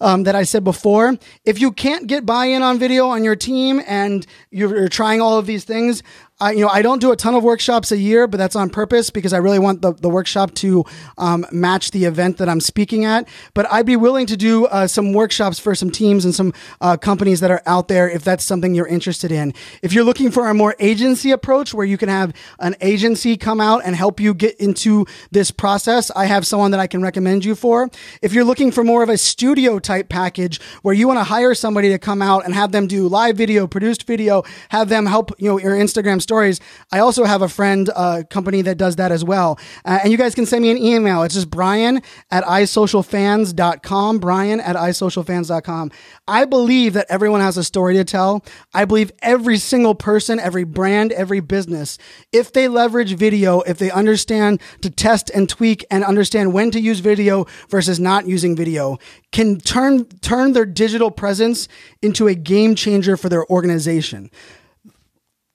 um, 0.00 0.22
that 0.24 0.36
I 0.36 0.44
said 0.44 0.62
before. 0.62 1.16
If 1.44 1.60
you 1.60 1.72
can't 1.72 2.06
get 2.06 2.24
buy-in 2.24 2.62
on 2.62 2.78
video 2.78 3.08
on 3.08 3.24
your 3.24 3.36
team 3.36 3.80
and 3.86 4.24
you're, 4.50 4.88
trying 4.88 5.20
all 5.20 5.38
of 5.38 5.46
these 5.46 5.64
things, 5.64 6.02
I, 6.40 6.50
you 6.50 6.62
know, 6.62 6.68
I 6.68 6.82
don't 6.82 7.00
do 7.00 7.12
a 7.12 7.16
ton 7.16 7.36
of 7.36 7.44
workshops 7.44 7.92
a 7.92 7.96
year, 7.96 8.26
but 8.26 8.38
that's 8.38 8.56
on 8.56 8.68
purpose 8.68 9.08
because 9.08 9.32
I 9.32 9.36
really 9.36 9.60
want 9.60 9.82
the, 9.82 9.92
the 9.92 10.08
workshop 10.08 10.52
to 10.54 10.84
um, 11.16 11.46
match 11.52 11.92
the 11.92 12.06
event 12.06 12.38
that 12.38 12.48
I'm 12.48 12.58
speaking 12.58 13.04
at. 13.04 13.28
But 13.54 13.70
I'd 13.72 13.86
be 13.86 13.94
willing 13.94 14.26
to 14.26 14.36
do 14.36 14.66
uh, 14.66 14.88
some 14.88 15.12
workshops 15.12 15.60
for 15.60 15.76
some 15.76 15.90
teams 15.90 16.24
and 16.24 16.34
some 16.34 16.52
uh, 16.80 16.96
companies 16.96 17.38
that 17.38 17.52
are 17.52 17.62
out 17.66 17.86
there 17.86 18.10
if 18.10 18.24
that's 18.24 18.42
something 18.42 18.74
you're 18.74 18.88
interested 18.88 19.30
in. 19.30 19.54
If 19.80 19.92
you're 19.92 20.02
looking 20.02 20.32
for 20.32 20.48
a 20.48 20.54
more 20.54 20.74
agency 20.80 21.30
approach 21.30 21.72
where 21.72 21.86
you 21.86 21.96
can 21.96 22.08
have 22.08 22.34
an 22.58 22.74
agency 22.80 23.36
come 23.36 23.60
out 23.60 23.82
and 23.84 23.94
help 23.94 24.18
you 24.18 24.34
get 24.34 24.56
into 24.56 25.06
this 25.30 25.52
process, 25.52 26.10
I 26.16 26.24
have 26.24 26.44
someone 26.48 26.72
that 26.72 26.80
I 26.80 26.88
can 26.88 27.00
recommend 27.00 27.44
you 27.44 27.54
for. 27.54 27.88
If 28.22 28.32
you're 28.32 28.42
looking 28.42 28.72
for 28.72 28.82
more 28.82 29.04
of 29.04 29.08
a 29.08 29.18
studio 29.18 29.78
type 29.78 30.08
package 30.08 30.60
where 30.82 30.94
you 30.94 31.06
want 31.06 31.20
to 31.20 31.24
hire 31.24 31.54
somebody 31.54 31.90
to 31.90 31.98
come 31.98 32.20
out 32.20 32.44
and 32.44 32.54
have 32.54 32.72
them 32.72 32.88
do 32.88 33.06
live 33.06 33.36
video, 33.36 33.68
produced 33.68 34.04
video, 34.04 34.42
have 34.70 34.88
them 34.88 35.06
help, 35.06 35.30
you 35.38 35.48
know, 35.48 35.60
your 35.60 35.76
Instagram 35.76 36.23
stories, 36.24 36.60
I 36.90 36.98
also 36.98 37.24
have 37.24 37.42
a 37.42 37.48
friend 37.48 37.88
uh, 37.94 38.24
company 38.28 38.62
that 38.62 38.76
does 38.76 38.96
that 38.96 39.12
as 39.12 39.22
well. 39.24 39.58
Uh, 39.84 40.00
and 40.02 40.10
you 40.10 40.18
guys 40.18 40.34
can 40.34 40.46
send 40.46 40.62
me 40.62 40.72
an 40.72 40.78
email. 40.78 41.22
It's 41.22 41.34
just 41.34 41.50
brian 41.50 42.02
at 42.32 42.42
isocialfans.com. 42.42 44.18
Brian 44.18 44.60
at 44.60 44.74
isocialfans.com. 44.74 45.92
I 46.26 46.44
believe 46.44 46.94
that 46.94 47.06
everyone 47.08 47.40
has 47.40 47.56
a 47.56 47.62
story 47.64 47.94
to 47.94 48.04
tell. 48.04 48.44
I 48.72 48.84
believe 48.84 49.12
every 49.22 49.58
single 49.58 49.94
person, 49.94 50.40
every 50.40 50.64
brand, 50.64 51.12
every 51.12 51.40
business, 51.40 51.98
if 52.32 52.52
they 52.52 52.66
leverage 52.66 53.14
video, 53.14 53.60
if 53.60 53.78
they 53.78 53.90
understand 53.90 54.60
to 54.80 54.90
test 54.90 55.30
and 55.30 55.48
tweak 55.48 55.84
and 55.90 56.02
understand 56.02 56.52
when 56.52 56.70
to 56.72 56.80
use 56.80 57.00
video 57.00 57.46
versus 57.68 58.00
not 58.00 58.26
using 58.26 58.56
video, 58.56 58.98
can 59.32 59.58
turn 59.60 60.04
turn 60.20 60.52
their 60.52 60.66
digital 60.66 61.10
presence 61.10 61.68
into 62.02 62.26
a 62.26 62.34
game 62.34 62.74
changer 62.74 63.16
for 63.16 63.28
their 63.28 63.44
organization. 63.50 64.30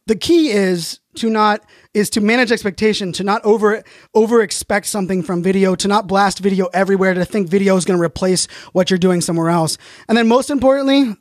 The 0.09 0.15
key 0.15 0.49
is 0.49 1.01
to 1.17 1.29
not 1.29 1.63
is 1.93 2.09
to 2.09 2.19
manage 2.19 2.51
expectation, 2.51 3.11
to 3.11 3.23
not 3.23 3.45
over 3.45 3.83
over 4.15 4.41
expect 4.41 4.87
something 4.87 5.21
from 5.21 5.43
video, 5.43 5.75
to 5.75 5.87
not 5.87 6.07
blast 6.07 6.39
video 6.39 6.65
everywhere, 6.73 7.13
to 7.13 7.23
think 7.25 7.47
video 7.47 7.77
is 7.77 7.85
going 7.85 7.99
to 7.99 8.03
replace 8.03 8.47
what 8.73 8.89
you're 8.89 8.97
doing 8.97 9.21
somewhere 9.21 9.51
else. 9.51 9.77
And 10.07 10.17
then 10.17 10.27
most 10.27 10.49
importantly, 10.49 11.15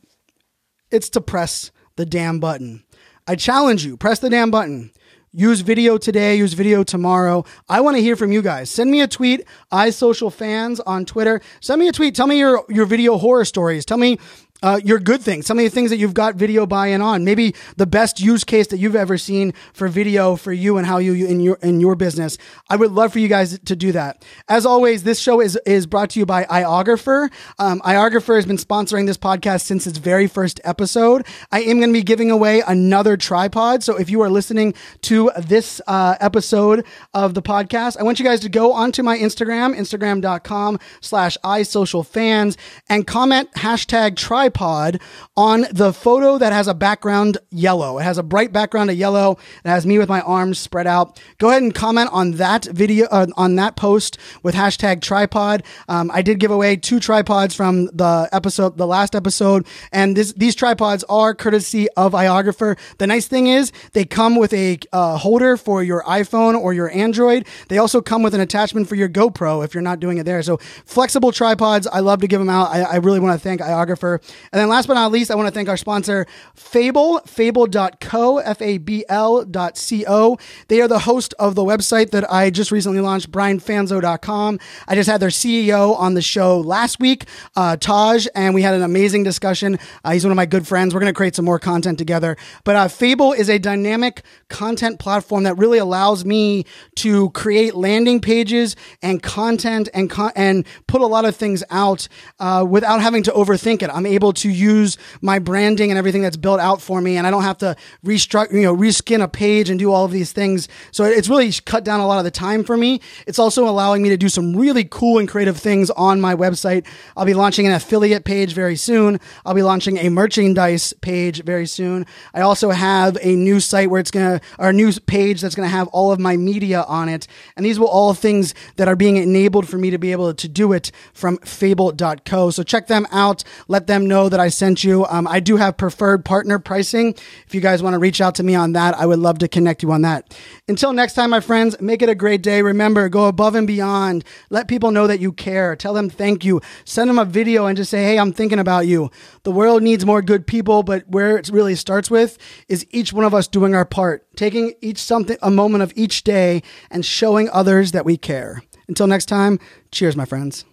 it's 0.90 1.10
to 1.10 1.20
press 1.20 1.70
the 1.96 2.06
damn 2.06 2.40
button. 2.40 2.82
I 3.26 3.34
challenge 3.34 3.84
you, 3.84 3.98
press 3.98 4.20
the 4.20 4.30
damn 4.30 4.50
button. 4.50 4.90
Use 5.32 5.60
video 5.60 5.98
today, 5.98 6.36
use 6.36 6.54
video 6.54 6.82
tomorrow. 6.82 7.44
I 7.68 7.82
want 7.82 7.98
to 7.98 8.02
hear 8.02 8.16
from 8.16 8.32
you 8.32 8.40
guys. 8.40 8.70
Send 8.70 8.90
me 8.90 9.02
a 9.02 9.06
tweet, 9.06 9.46
i 9.70 9.90
social 9.90 10.30
fans 10.30 10.80
on 10.80 11.04
Twitter. 11.04 11.42
Send 11.60 11.78
me 11.78 11.88
a 11.88 11.92
tweet. 11.92 12.14
Tell 12.14 12.26
me 12.26 12.38
your, 12.38 12.64
your 12.70 12.86
video 12.86 13.18
horror 13.18 13.44
stories. 13.44 13.84
Tell 13.84 13.98
me 13.98 14.18
uh, 14.62 14.80
your 14.84 14.98
good 14.98 15.22
things, 15.22 15.46
some 15.46 15.58
of 15.58 15.64
the 15.64 15.70
things 15.70 15.90
that 15.90 15.98
you've 15.98 16.14
got 16.14 16.34
video 16.34 16.66
buy-in 16.66 17.00
on, 17.00 17.24
maybe 17.24 17.54
the 17.76 17.86
best 17.86 18.20
use 18.20 18.42
case 18.42 18.66
that 18.68 18.78
you've 18.78 18.96
ever 18.96 19.16
seen 19.16 19.52
for 19.72 19.86
video 19.88 20.34
for 20.36 20.52
you 20.52 20.78
and 20.78 20.86
how 20.86 20.98
you 20.98 21.26
in 21.26 21.40
your 21.40 21.56
in 21.62 21.80
your 21.80 21.94
business. 21.94 22.38
I 22.68 22.76
would 22.76 22.90
love 22.90 23.12
for 23.12 23.20
you 23.20 23.28
guys 23.28 23.58
to 23.58 23.76
do 23.76 23.92
that. 23.92 24.24
As 24.48 24.66
always, 24.66 25.04
this 25.04 25.20
show 25.20 25.40
is 25.40 25.56
is 25.64 25.86
brought 25.86 26.10
to 26.10 26.18
you 26.18 26.26
by 26.26 26.44
iOgrapher. 26.44 27.30
Um, 27.58 27.80
iOgrapher 27.80 28.34
has 28.34 28.46
been 28.46 28.56
sponsoring 28.56 29.06
this 29.06 29.16
podcast 29.16 29.62
since 29.62 29.86
its 29.86 29.98
very 29.98 30.26
first 30.26 30.60
episode. 30.64 31.24
I 31.52 31.60
am 31.60 31.78
going 31.78 31.90
to 31.90 31.92
be 31.92 32.02
giving 32.02 32.30
away 32.30 32.62
another 32.66 33.16
tripod. 33.16 33.84
So 33.84 33.96
if 33.96 34.10
you 34.10 34.22
are 34.22 34.30
listening 34.30 34.74
to 35.02 35.30
this 35.38 35.80
uh, 35.86 36.16
episode 36.20 36.84
of 37.14 37.34
the 37.34 37.42
podcast, 37.42 37.96
I 37.98 38.02
want 38.02 38.18
you 38.18 38.24
guys 38.24 38.40
to 38.40 38.48
go 38.48 38.72
onto 38.72 39.02
my 39.04 39.16
Instagram, 39.16 39.76
instagram.com 39.76 40.80
slash 41.00 41.38
isocialfans 41.44 42.56
and 42.88 43.06
comment 43.06 43.52
hashtag 43.52 44.16
tripod 44.16 44.47
tripod 44.48 45.00
on 45.36 45.66
the 45.72 45.92
photo 45.92 46.38
that 46.38 46.52
has 46.52 46.68
a 46.68 46.74
background 46.74 47.38
yellow. 47.50 47.98
It 47.98 48.04
has 48.04 48.18
a 48.18 48.22
bright 48.22 48.52
background 48.52 48.90
of 48.90 48.96
yellow. 48.96 49.38
It 49.64 49.68
has 49.68 49.86
me 49.86 49.98
with 49.98 50.08
my 50.08 50.20
arms 50.22 50.58
spread 50.58 50.86
out. 50.86 51.20
Go 51.38 51.50
ahead 51.50 51.62
and 51.62 51.74
comment 51.74 52.08
on 52.12 52.32
that 52.32 52.64
video, 52.64 53.06
uh, 53.10 53.26
on 53.36 53.56
that 53.56 53.76
post 53.76 54.18
with 54.42 54.54
hashtag 54.54 55.02
tripod. 55.02 55.62
Um, 55.88 56.10
I 56.12 56.22
did 56.22 56.40
give 56.40 56.50
away 56.50 56.76
two 56.76 56.98
tripods 56.98 57.54
from 57.54 57.86
the 57.86 58.28
episode, 58.32 58.78
the 58.78 58.86
last 58.86 59.14
episode, 59.14 59.66
and 59.92 60.16
this, 60.16 60.32
these 60.32 60.54
tripods 60.54 61.04
are 61.08 61.34
courtesy 61.34 61.88
of 61.96 62.12
iOgrapher. 62.12 62.78
The 62.98 63.06
nice 63.06 63.26
thing 63.26 63.48
is 63.48 63.70
they 63.92 64.04
come 64.04 64.36
with 64.36 64.52
a 64.54 64.78
uh, 64.92 65.18
holder 65.18 65.56
for 65.56 65.82
your 65.82 66.02
iPhone 66.04 66.58
or 66.58 66.72
your 66.72 66.90
Android. 66.90 67.46
They 67.68 67.78
also 67.78 68.00
come 68.00 68.22
with 68.22 68.34
an 68.34 68.40
attachment 68.40 68.88
for 68.88 68.94
your 68.94 69.08
GoPro 69.08 69.64
if 69.64 69.74
you're 69.74 69.82
not 69.82 70.00
doing 70.00 70.18
it 70.18 70.24
there. 70.24 70.42
So 70.42 70.56
flexible 70.86 71.32
tripods. 71.32 71.86
I 71.86 72.00
love 72.00 72.20
to 72.20 72.26
give 72.26 72.40
them 72.40 72.48
out. 72.48 72.70
I, 72.70 72.82
I 72.82 72.96
really 72.96 73.20
want 73.20 73.38
to 73.38 73.42
thank 73.42 73.60
iOgrapher. 73.60 74.20
And 74.52 74.60
then 74.60 74.68
last 74.68 74.86
but 74.86 74.94
not 74.94 75.12
least, 75.12 75.30
I 75.30 75.34
want 75.34 75.48
to 75.48 75.52
thank 75.52 75.68
our 75.68 75.76
sponsor, 75.76 76.26
Fable, 76.54 77.20
fable.co, 77.20 78.38
F-A-B-L 78.38 79.44
dot 79.44 79.76
C-O. 79.76 80.38
They 80.68 80.80
are 80.80 80.88
the 80.88 81.00
host 81.00 81.34
of 81.38 81.54
the 81.54 81.62
website 81.62 82.10
that 82.10 82.30
I 82.32 82.50
just 82.50 82.70
recently 82.70 83.00
launched, 83.00 83.30
brianfanzo.com. 83.30 84.58
I 84.86 84.94
just 84.94 85.08
had 85.08 85.20
their 85.20 85.28
CEO 85.28 85.96
on 85.98 86.14
the 86.14 86.22
show 86.22 86.60
last 86.60 87.00
week, 87.00 87.24
uh, 87.56 87.76
Taj, 87.76 88.26
and 88.34 88.54
we 88.54 88.62
had 88.62 88.74
an 88.74 88.82
amazing 88.82 89.22
discussion. 89.24 89.78
Uh, 90.04 90.12
he's 90.12 90.24
one 90.24 90.32
of 90.32 90.36
my 90.36 90.46
good 90.46 90.66
friends. 90.66 90.94
We're 90.94 91.00
going 91.00 91.12
to 91.12 91.16
create 91.16 91.34
some 91.34 91.44
more 91.44 91.58
content 91.58 91.98
together. 91.98 92.36
But 92.64 92.76
uh, 92.76 92.88
Fable 92.88 93.32
is 93.32 93.48
a 93.48 93.58
dynamic 93.58 94.22
content 94.48 94.98
platform 94.98 95.44
that 95.44 95.56
really 95.58 95.78
allows 95.78 96.24
me 96.24 96.64
to 96.96 97.30
create 97.30 97.74
landing 97.74 98.20
pages 98.20 98.76
and 99.02 99.22
content 99.22 99.88
and, 99.94 100.10
con- 100.10 100.32
and 100.34 100.66
put 100.86 101.00
a 101.00 101.06
lot 101.06 101.24
of 101.24 101.36
things 101.36 101.62
out 101.70 102.08
uh, 102.38 102.64
without 102.68 103.00
having 103.00 103.22
to 103.24 103.30
overthink 103.32 103.82
it. 103.82 103.90
I'm 103.92 104.06
able 104.06 104.27
able 104.28 104.34
to 104.34 104.50
use 104.50 104.98
my 105.22 105.38
branding 105.38 105.90
and 105.90 105.96
everything 105.96 106.20
that's 106.20 106.36
built 106.36 106.60
out 106.60 106.82
for 106.82 107.00
me, 107.00 107.16
and 107.16 107.26
I 107.26 107.30
don't 107.30 107.44
have 107.44 107.58
to 107.58 107.76
restructure, 108.04 108.52
you 108.52 108.62
know, 108.62 108.76
reskin 108.76 109.22
a 109.22 109.28
page 109.28 109.70
and 109.70 109.78
do 109.78 109.90
all 109.90 110.04
of 110.04 110.12
these 110.12 110.32
things. 110.32 110.68
So 110.90 111.04
it's 111.04 111.30
really 111.30 111.50
cut 111.64 111.82
down 111.82 112.00
a 112.00 112.06
lot 112.06 112.18
of 112.18 112.24
the 112.24 112.30
time 112.30 112.62
for 112.62 112.76
me. 112.76 113.00
It's 113.26 113.38
also 113.38 113.66
allowing 113.66 114.02
me 114.02 114.10
to 114.10 114.18
do 114.18 114.28
some 114.28 114.54
really 114.54 114.84
cool 114.84 115.18
and 115.18 115.26
creative 115.26 115.56
things 115.56 115.88
on 115.90 116.20
my 116.20 116.34
website. 116.34 116.86
I'll 117.16 117.24
be 117.24 117.32
launching 117.32 117.66
an 117.66 117.72
affiliate 117.72 118.24
page 118.24 118.52
very 118.52 118.76
soon. 118.76 119.18
I'll 119.46 119.54
be 119.54 119.62
launching 119.62 119.96
a 119.96 120.10
merchandise 120.10 120.92
page 121.00 121.42
very 121.44 121.66
soon. 121.66 122.04
I 122.34 122.42
also 122.42 122.70
have 122.70 123.16
a 123.22 123.34
new 123.34 123.60
site 123.60 123.88
where 123.88 124.00
it's 124.00 124.10
gonna, 124.10 124.42
a 124.58 124.72
new 124.74 124.92
page 124.92 125.40
that's 125.40 125.54
gonna 125.54 125.68
have 125.68 125.88
all 125.88 126.12
of 126.12 126.20
my 126.20 126.36
media 126.36 126.84
on 126.86 127.08
it, 127.08 127.26
and 127.56 127.64
these 127.64 127.78
will 127.78 127.88
all 127.88 128.12
things 128.12 128.54
that 128.76 128.88
are 128.88 128.96
being 128.96 129.16
enabled 129.16 129.66
for 129.68 129.78
me 129.78 129.88
to 129.90 129.98
be 129.98 130.12
able 130.12 130.34
to 130.34 130.48
do 130.48 130.74
it 130.74 130.92
from 131.14 131.38
Fable.co. 131.38 132.50
So 132.50 132.62
check 132.62 132.88
them 132.88 133.06
out. 133.10 133.42
Let 133.68 133.86
them 133.86 134.06
know 134.18 134.28
that 134.28 134.40
I 134.40 134.48
sent 134.48 134.82
you. 134.82 135.06
Um, 135.06 135.28
I 135.28 135.38
do 135.38 135.56
have 135.56 135.76
preferred 135.76 136.24
partner 136.24 136.58
pricing. 136.58 137.14
If 137.46 137.54
you 137.54 137.60
guys 137.60 137.82
want 137.82 137.94
to 137.94 137.98
reach 137.98 138.20
out 138.20 138.34
to 138.36 138.42
me 138.42 138.54
on 138.56 138.72
that, 138.72 138.96
I 138.96 139.06
would 139.06 139.20
love 139.20 139.38
to 139.38 139.48
connect 139.48 139.82
you 139.82 139.92
on 139.92 140.02
that. 140.02 140.36
Until 140.66 140.92
next 140.92 141.12
time, 141.14 141.30
my 141.30 141.40
friends, 141.40 141.80
make 141.80 142.02
it 142.02 142.08
a 142.08 142.16
great 142.16 142.42
day. 142.42 142.60
Remember, 142.62 143.08
go 143.08 143.26
above 143.26 143.54
and 143.54 143.66
beyond. 143.66 144.24
Let 144.50 144.66
people 144.66 144.90
know 144.90 145.06
that 145.06 145.20
you 145.20 145.32
care. 145.32 145.76
Tell 145.76 145.94
them 145.94 146.10
thank 146.10 146.44
you. 146.44 146.60
Send 146.84 147.08
them 147.08 147.18
a 147.18 147.24
video 147.24 147.66
and 147.66 147.76
just 147.76 147.90
say, 147.90 148.02
hey, 148.02 148.18
I'm 148.18 148.32
thinking 148.32 148.58
about 148.58 148.88
you. 148.88 149.10
The 149.44 149.52
world 149.52 149.82
needs 149.84 150.04
more 150.04 150.20
good 150.20 150.46
people, 150.46 150.82
but 150.82 151.08
where 151.08 151.36
it 151.38 151.48
really 151.48 151.76
starts 151.76 152.10
with 152.10 152.38
is 152.68 152.86
each 152.90 153.12
one 153.12 153.24
of 153.24 153.34
us 153.34 153.46
doing 153.46 153.74
our 153.74 153.84
part, 153.84 154.26
taking 154.36 154.74
each 154.80 154.98
something, 154.98 155.38
a 155.42 155.50
moment 155.50 155.82
of 155.82 155.92
each 155.94 156.24
day 156.24 156.62
and 156.90 157.06
showing 157.06 157.48
others 157.50 157.92
that 157.92 158.04
we 158.04 158.16
care. 158.16 158.62
Until 158.88 159.06
next 159.06 159.26
time, 159.26 159.60
cheers, 159.92 160.16
my 160.16 160.24
friends. 160.24 160.64